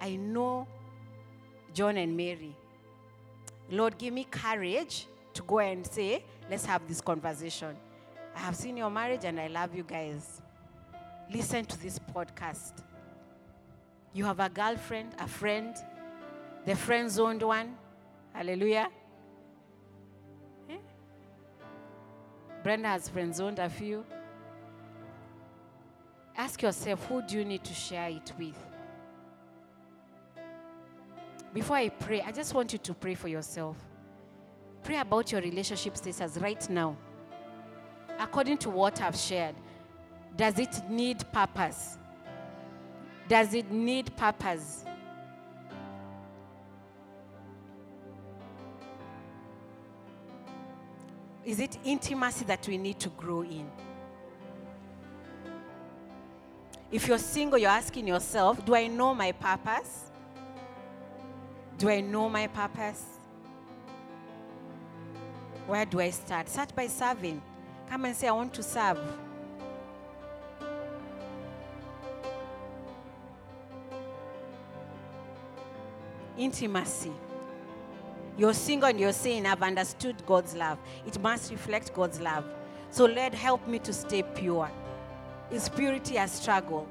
I 0.00 0.16
know 0.16 0.66
John 1.72 1.96
and 1.96 2.16
Mary. 2.16 2.54
Lord, 3.70 3.96
give 3.96 4.12
me 4.12 4.24
courage 4.24 5.06
to 5.32 5.42
go 5.42 5.60
and 5.60 5.86
say, 5.86 6.22
let's 6.50 6.66
have 6.66 6.86
this 6.86 7.00
conversation. 7.00 7.74
I 8.36 8.40
have 8.40 8.56
seen 8.56 8.76
your 8.76 8.90
marriage 8.90 9.24
and 9.24 9.40
I 9.40 9.46
love 9.46 9.74
you 9.74 9.84
guys. 9.84 10.42
Listen 11.32 11.64
to 11.64 11.82
this 11.82 11.98
podcast. 11.98 12.82
You 14.12 14.26
have 14.26 14.40
a 14.40 14.50
girlfriend, 14.50 15.12
a 15.18 15.26
friend, 15.26 15.74
the 16.66 16.74
friend 16.74 17.10
zoned 17.10 17.42
one. 17.42 17.74
Hallelujah. 18.34 18.88
Eh? 20.68 20.76
Brenda 22.62 22.88
has 22.88 23.08
friend 23.08 23.34
zoned 23.34 23.58
a 23.58 23.70
few. 23.70 24.04
Ask 26.42 26.60
yourself 26.60 27.06
who 27.06 27.22
do 27.22 27.38
you 27.38 27.44
need 27.44 27.62
to 27.62 27.72
share 27.72 28.08
it 28.08 28.32
with? 28.36 28.58
before 31.54 31.76
I 31.76 31.88
pray, 31.88 32.20
I 32.20 32.32
just 32.32 32.52
want 32.52 32.72
you 32.72 32.80
to 32.80 32.94
pray 32.94 33.14
for 33.14 33.28
yourself. 33.28 33.76
Pray 34.82 34.96
about 34.96 35.30
your 35.30 35.40
relationship 35.40 35.96
status 35.96 36.36
right 36.38 36.68
now. 36.68 36.96
According 38.18 38.58
to 38.58 38.70
what 38.70 39.00
I've 39.00 39.14
shared, 39.14 39.54
does 40.34 40.58
it 40.58 40.82
need 40.90 41.24
purpose? 41.30 41.96
Does 43.28 43.54
it 43.54 43.70
need 43.70 44.16
purpose? 44.16 44.84
Is 51.44 51.60
it 51.60 51.78
intimacy 51.84 52.44
that 52.46 52.66
we 52.66 52.78
need 52.78 52.98
to 52.98 53.10
grow 53.10 53.42
in? 53.42 53.70
If 56.92 57.08
you're 57.08 57.16
single, 57.16 57.58
you're 57.58 57.70
asking 57.70 58.06
yourself, 58.06 58.62
do 58.66 58.74
I 58.74 58.86
know 58.86 59.14
my 59.14 59.32
purpose? 59.32 60.10
Do 61.78 61.88
I 61.88 62.02
know 62.02 62.28
my 62.28 62.46
purpose? 62.46 63.02
Where 65.66 65.86
do 65.86 66.00
I 66.00 66.10
start? 66.10 66.50
Start 66.50 66.76
by 66.76 66.86
serving. 66.88 67.40
Come 67.88 68.04
and 68.04 68.14
say, 68.14 68.28
I 68.28 68.32
want 68.32 68.52
to 68.54 68.62
serve. 68.62 68.98
Intimacy. 76.36 77.12
You're 78.36 78.52
single 78.52 78.90
and 78.90 79.00
you're 79.00 79.12
saying, 79.12 79.46
I've 79.46 79.62
understood 79.62 80.16
God's 80.26 80.54
love. 80.54 80.78
It 81.06 81.18
must 81.22 81.50
reflect 81.50 81.94
God's 81.94 82.20
love. 82.20 82.44
So, 82.90 83.06
Lord, 83.06 83.32
help 83.32 83.66
me 83.66 83.78
to 83.78 83.94
stay 83.94 84.22
pure. 84.22 84.70
Is 85.52 85.68
purity 85.68 86.16
a 86.16 86.26
struggle? 86.26 86.88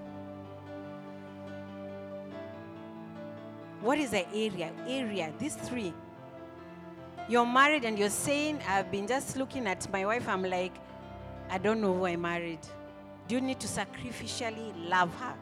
What 3.82 3.98
is 3.98 4.12
the 4.12 4.28
area? 4.30 4.72
Area, 4.88 5.34
these 5.40 5.56
three. 5.56 5.92
You're 7.28 7.46
married 7.46 7.86
and 7.86 7.98
you're 7.98 8.10
saying, 8.10 8.60
I've 8.68 8.92
been 8.92 9.08
just 9.08 9.36
looking 9.36 9.66
at 9.66 9.92
my 9.92 10.06
wife, 10.06 10.28
I'm 10.28 10.44
like, 10.44 10.74
I 11.50 11.58
don't 11.58 11.82
know 11.82 11.94
who 11.96 12.06
I 12.06 12.16
married. 12.16 12.60
Do 13.28 13.36
you 13.36 13.42
need 13.42 13.60
to 13.62 13.68
sacrificially 13.68 14.74
love 14.88 15.14
her? 15.16 15.34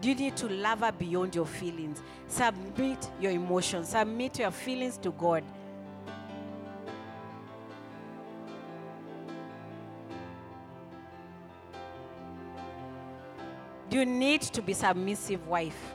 Do 0.00 0.08
you 0.08 0.14
need 0.14 0.36
to 0.38 0.48
love 0.48 0.80
her 0.80 0.92
beyond 0.92 1.34
your 1.34 1.44
feelings? 1.44 2.00
Submit 2.28 3.10
your 3.20 3.32
emotions, 3.32 3.90
submit 3.90 4.38
your 4.38 4.50
feelings 4.50 4.96
to 4.98 5.10
God. 5.10 5.44
You 13.98 14.06
need 14.06 14.42
to 14.42 14.62
be 14.62 14.72
submissive 14.72 15.46
wife? 15.46 15.94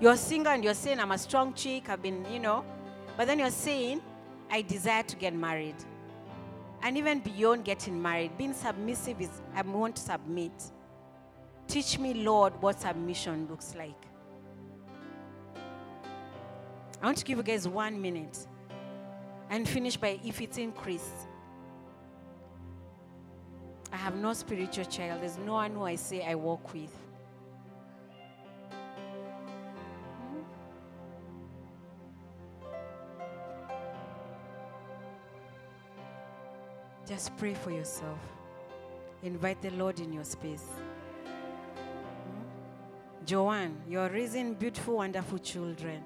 You're 0.00 0.16
single 0.16 0.52
and 0.52 0.62
you're 0.62 0.74
saying, 0.74 1.00
I'm 1.00 1.10
a 1.10 1.18
strong 1.18 1.54
chick, 1.54 1.88
I've 1.88 2.02
been, 2.02 2.24
you 2.32 2.38
know, 2.38 2.64
but 3.16 3.26
then 3.26 3.38
you're 3.38 3.50
saying, 3.50 4.00
I 4.50 4.62
desire 4.62 5.02
to 5.02 5.16
get 5.16 5.34
married. 5.34 5.76
And 6.82 6.96
even 6.96 7.18
beyond 7.18 7.64
getting 7.64 8.00
married, 8.00 8.36
being 8.38 8.54
submissive 8.54 9.20
is, 9.20 9.42
I 9.54 9.62
want 9.62 9.96
to 9.96 10.02
submit. 10.02 10.52
Teach 11.66 11.98
me, 11.98 12.14
Lord, 12.14 12.52
what 12.62 12.80
submission 12.80 13.46
looks 13.50 13.74
like. 13.74 14.06
I 17.02 17.06
want 17.06 17.18
to 17.18 17.24
give 17.24 17.38
you 17.38 17.44
guys 17.44 17.68
one 17.68 18.00
minute 18.00 18.46
and 19.50 19.68
finish 19.68 19.96
by 19.96 20.18
if 20.24 20.40
it's 20.40 20.58
increased. 20.58 21.27
I 23.92 23.96
have 23.96 24.14
no 24.14 24.32
spiritual 24.32 24.84
child. 24.84 25.22
There's 25.22 25.38
no 25.38 25.54
one 25.54 25.72
who 25.72 25.84
I 25.84 25.96
say 25.96 26.24
I 26.24 26.34
walk 26.34 26.72
with. 26.72 26.92
Just 37.08 37.34
pray 37.38 37.54
for 37.54 37.70
yourself. 37.70 38.18
Invite 39.22 39.62
the 39.62 39.70
Lord 39.70 39.98
in 39.98 40.12
your 40.12 40.24
space. 40.24 40.66
Joanne, 43.24 43.80
you're 43.88 44.08
raising 44.10 44.54
beautiful, 44.54 44.96
wonderful 44.96 45.38
children. 45.38 46.02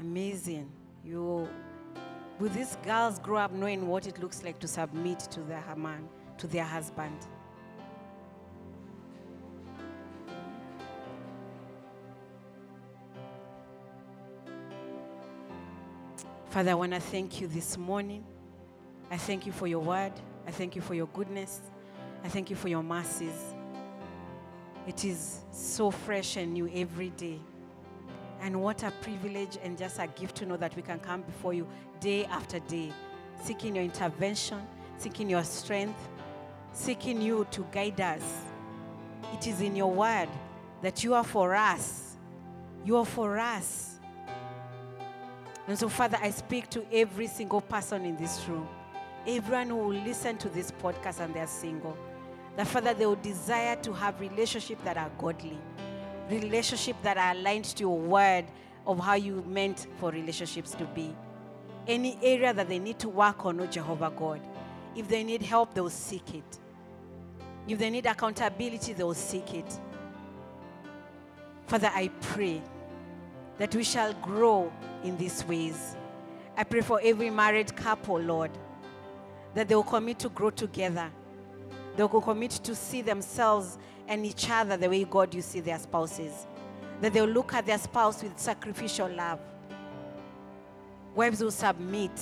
Amazing. 0.00 0.70
You 1.04 1.48
will 2.42 2.48
these 2.48 2.76
girls 2.84 3.20
grow 3.20 3.36
up 3.36 3.52
knowing 3.52 3.86
what 3.86 4.04
it 4.08 4.20
looks 4.20 4.42
like 4.42 4.58
to 4.58 4.66
submit 4.66 5.20
to 5.20 5.40
their 5.42 5.62
man, 5.76 6.08
to 6.38 6.48
their 6.48 6.64
husband? 6.64 7.16
Father, 16.50 16.72
I 16.72 16.74
want 16.74 16.92
to 16.92 17.00
thank 17.00 17.40
you 17.40 17.46
this 17.46 17.78
morning. 17.78 18.24
I 19.08 19.18
thank 19.18 19.46
you 19.46 19.52
for 19.52 19.68
your 19.68 19.78
word. 19.78 20.12
I 20.44 20.50
thank 20.50 20.74
you 20.74 20.82
for 20.82 20.94
your 20.94 21.06
goodness. 21.06 21.60
I 22.24 22.28
thank 22.28 22.50
you 22.50 22.56
for 22.56 22.66
your 22.66 22.82
mercies. 22.82 23.54
It 24.88 25.04
is 25.04 25.42
so 25.52 25.92
fresh 25.92 26.36
and 26.36 26.54
new 26.54 26.68
every 26.74 27.10
day. 27.10 27.38
And 28.42 28.60
what 28.60 28.82
a 28.82 28.90
privilege 29.02 29.56
and 29.62 29.78
just 29.78 30.00
a 30.00 30.08
gift 30.08 30.36
to 30.38 30.46
know 30.46 30.56
that 30.56 30.74
we 30.74 30.82
can 30.82 30.98
come 30.98 31.22
before 31.22 31.54
you 31.54 31.66
day 32.00 32.24
after 32.24 32.58
day, 32.58 32.92
seeking 33.40 33.76
your 33.76 33.84
intervention, 33.84 34.60
seeking 34.98 35.30
your 35.30 35.44
strength, 35.44 36.08
seeking 36.72 37.22
you 37.22 37.46
to 37.52 37.64
guide 37.70 38.00
us. 38.00 38.22
It 39.32 39.46
is 39.46 39.60
in 39.60 39.76
your 39.76 39.92
word 39.92 40.28
that 40.82 41.04
you 41.04 41.14
are 41.14 41.22
for 41.22 41.54
us. 41.54 42.16
You 42.84 42.96
are 42.96 43.06
for 43.06 43.38
us. 43.38 44.00
And 45.68 45.78
so, 45.78 45.88
Father, 45.88 46.18
I 46.20 46.30
speak 46.30 46.68
to 46.70 46.84
every 46.92 47.28
single 47.28 47.60
person 47.60 48.04
in 48.04 48.16
this 48.16 48.44
room, 48.48 48.66
everyone 49.24 49.68
who 49.68 49.76
will 49.76 50.02
listen 50.02 50.36
to 50.38 50.48
this 50.48 50.72
podcast 50.82 51.20
and 51.20 51.32
they're 51.32 51.46
single. 51.46 51.96
That, 52.56 52.66
Father, 52.66 52.92
they 52.92 53.06
will 53.06 53.14
desire 53.14 53.76
to 53.76 53.92
have 53.92 54.20
relationships 54.20 54.82
that 54.82 54.96
are 54.96 55.10
godly, 55.16 55.56
relationships 56.30 56.98
that 57.02 57.16
are 57.16 57.32
aligned 57.32 57.64
to 57.64 57.80
your 57.80 57.98
word 57.98 58.44
of 58.86 58.98
how 58.98 59.14
you 59.14 59.44
meant 59.46 59.86
for 59.98 60.10
relationships 60.10 60.72
to 60.72 60.84
be. 60.86 61.14
Any 61.86 62.18
area 62.22 62.52
that 62.54 62.68
they 62.68 62.78
need 62.78 62.98
to 63.00 63.08
work 63.08 63.44
on, 63.44 63.60
oh 63.60 63.66
Jehovah 63.66 64.12
God. 64.16 64.40
If 64.94 65.08
they 65.08 65.24
need 65.24 65.42
help, 65.42 65.74
they 65.74 65.80
will 65.80 65.90
seek 65.90 66.34
it. 66.34 66.58
If 67.66 67.78
they 67.78 67.90
need 67.90 68.06
accountability, 68.06 68.92
they 68.92 69.04
will 69.04 69.14
seek 69.14 69.54
it. 69.54 69.78
Father, 71.66 71.90
I 71.94 72.08
pray 72.20 72.60
that 73.58 73.74
we 73.74 73.84
shall 73.84 74.12
grow 74.14 74.72
in 75.04 75.16
these 75.16 75.44
ways. 75.46 75.96
I 76.56 76.64
pray 76.64 76.80
for 76.82 77.00
every 77.02 77.30
married 77.30 77.74
couple, 77.74 78.18
Lord, 78.18 78.50
that 79.54 79.68
they 79.68 79.74
will 79.74 79.82
commit 79.82 80.18
to 80.20 80.28
grow 80.28 80.50
together. 80.50 81.10
They 81.96 82.04
will 82.04 82.20
commit 82.20 82.52
to 82.52 82.74
see 82.74 83.02
themselves 83.02 83.78
and 84.08 84.24
each 84.24 84.48
other 84.48 84.76
the 84.76 84.88
way 84.88 85.04
God 85.04 85.34
you 85.34 85.42
see 85.42 85.60
their 85.60 85.78
spouses. 85.78 86.46
That 87.00 87.12
they'll 87.12 87.26
look 87.26 87.52
at 87.54 87.66
their 87.66 87.78
spouse 87.78 88.22
with 88.22 88.38
sacrificial 88.38 89.08
love. 89.08 89.40
Wives 91.14 91.42
will 91.42 91.50
submit. 91.50 92.12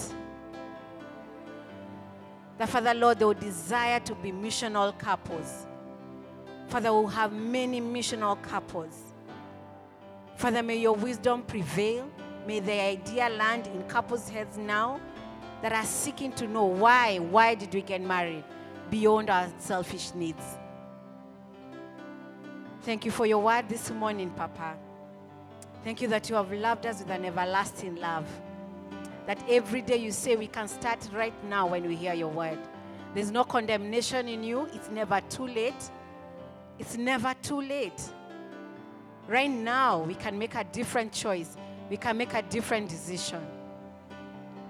That 2.59 2.69
Father 2.69 2.95
Lord, 2.95 3.19
they 3.19 3.25
will 3.25 3.35
desire 3.35 4.01
to 4.01 4.15
be 4.17 4.33
missional 4.33 4.97
couples. 4.99 5.67
Father, 6.69 6.93
we'll 6.93 7.07
have 7.07 7.33
many 7.33 7.81
missional 7.81 8.41
couples. 8.43 8.97
Father, 10.37 10.63
may 10.63 10.79
your 10.79 10.95
wisdom 10.95 11.43
prevail. 11.43 12.11
May 12.47 12.61
the 12.61 12.81
idea 12.81 13.29
land 13.29 13.67
in 13.69 13.83
couples' 13.85 14.29
heads 14.29 14.57
now 14.57 15.01
that 15.63 15.73
are 15.73 15.85
seeking 15.85 16.33
to 16.33 16.49
know 16.49 16.65
why, 16.65 17.19
why 17.19 17.55
did 17.55 17.73
we 17.73 17.83
get 17.83 18.01
married 18.01 18.45
beyond 18.91 19.31
our 19.31 19.49
selfish 19.59 20.15
needs. 20.15 20.45
Thank 22.83 23.05
you 23.05 23.11
for 23.11 23.27
your 23.27 23.39
word 23.39 23.69
this 23.69 23.91
morning, 23.91 24.31
Papa. 24.31 24.75
Thank 25.85 26.03
you 26.03 26.09
that 26.09 26.29
you 26.29 26.35
have 26.35 26.53
loved 26.53 26.87
us 26.87 27.01
with 27.01 27.11
an 27.11 27.25
everlasting 27.25 27.97
love. 27.97 28.27
That 29.27 29.39
every 29.49 29.83
day 29.83 29.97
you 29.97 30.11
say 30.11 30.37
we 30.37 30.47
can 30.47 30.67
start 30.67 31.09
right 31.13 31.35
now 31.45 31.67
when 31.67 31.87
we 31.87 31.95
hear 31.95 32.15
your 32.15 32.29
word. 32.29 32.59
There's 33.15 33.31
no 33.31 33.45
condemnation 33.45 34.29
in 34.29 34.43
you. 34.43 34.69
It's 34.73 34.91
never 34.91 35.21
too 35.29 35.47
late. 35.47 35.91
It's 36.79 36.97
never 36.97 37.35
too 37.43 37.61
late. 37.61 38.03
Right 39.29 39.51
now, 39.51 40.03
we 40.03 40.15
can 40.15 40.39
make 40.39 40.55
a 40.55 40.65
different 40.65 41.13
choice. 41.13 41.57
We 41.89 41.97
can 41.97 42.17
make 42.17 42.35
a 42.35 42.43
different 42.43 42.89
decision. 42.89 43.47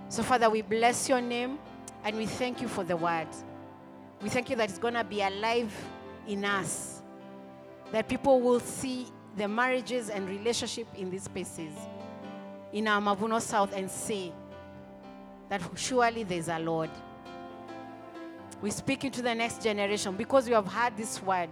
So, 0.09 0.23
Father, 0.23 0.51
we 0.51 0.63
bless 0.63 1.09
your 1.09 1.21
name 1.21 1.59
and 2.05 2.17
we 2.17 2.27
thank 2.27 2.61
you 2.61 2.69
for 2.69 2.83
the 2.83 2.97
word. 2.97 3.29
We 4.23 4.29
thank 4.29 4.51
you 4.51 4.57
that 4.57 4.69
it's 4.69 4.79
going 4.79 4.95
to 4.95 5.05
be 5.05 5.23
alive 5.23 5.73
in 6.27 6.45
us. 6.45 7.03
That 7.93 8.09
people 8.09 8.41
will 8.41 8.61
see 8.61 9.07
the 9.37 9.49
marriages 9.49 10.11
and 10.11 10.29
relationship 10.29 10.87
in 10.97 11.11
these 11.11 11.25
spaces 11.25 11.73
in 12.73 12.87
our 12.87 13.01
Mavuno 13.01 13.41
South 13.41 13.73
and 13.75 13.91
say 13.91 14.33
that 15.49 15.61
surely 15.75 16.23
there's 16.23 16.49
a 16.49 16.59
Lord. 16.59 16.91
We 18.63 18.71
speak 18.71 19.05
into 19.05 19.23
the 19.23 19.35
next 19.35 19.63
generation 19.63 20.15
because 20.17 20.47
we 20.47 20.53
have 20.53 20.67
heard 20.67 20.97
this 20.97 21.23
word 21.23 21.49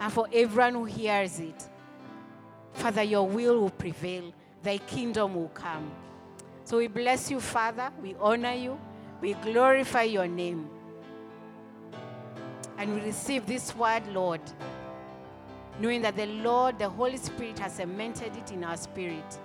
and 0.00 0.12
for 0.12 0.28
everyone 0.32 0.74
who 0.74 0.84
hears 0.84 1.40
it. 1.40 1.68
Father, 2.72 3.02
your 3.02 3.26
will 3.26 3.60
will 3.60 3.70
prevail, 3.70 4.32
thy 4.62 4.78
kingdom 4.78 5.34
will 5.34 5.48
come. 5.48 5.90
So 6.64 6.78
we 6.78 6.88
bless 6.88 7.30
you, 7.30 7.40
Father. 7.40 7.90
We 8.02 8.14
honor 8.20 8.52
you. 8.52 8.78
We 9.20 9.34
glorify 9.34 10.02
your 10.02 10.26
name. 10.26 10.68
And 12.78 12.94
we 12.94 13.00
receive 13.00 13.44
this 13.44 13.74
word, 13.74 14.06
Lord, 14.12 14.40
knowing 15.80 16.00
that 16.02 16.16
the 16.16 16.26
Lord, 16.26 16.78
the 16.78 16.88
Holy 16.88 17.16
Spirit, 17.16 17.58
has 17.58 17.74
cemented 17.74 18.36
it 18.36 18.52
in 18.52 18.62
our 18.62 18.76
spirit. 18.76 19.38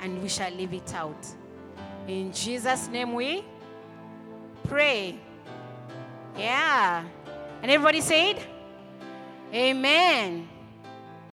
And 0.00 0.20
we 0.20 0.28
shall 0.28 0.52
live 0.52 0.74
it 0.74 0.92
out. 0.92 1.26
In 2.08 2.32
Jesus' 2.32 2.88
name 2.88 3.14
we 3.14 3.44
pray. 4.64 5.18
Yeah. 6.36 7.04
And 7.62 7.70
everybody 7.70 8.00
said, 8.00 8.42
Amen. 9.52 10.48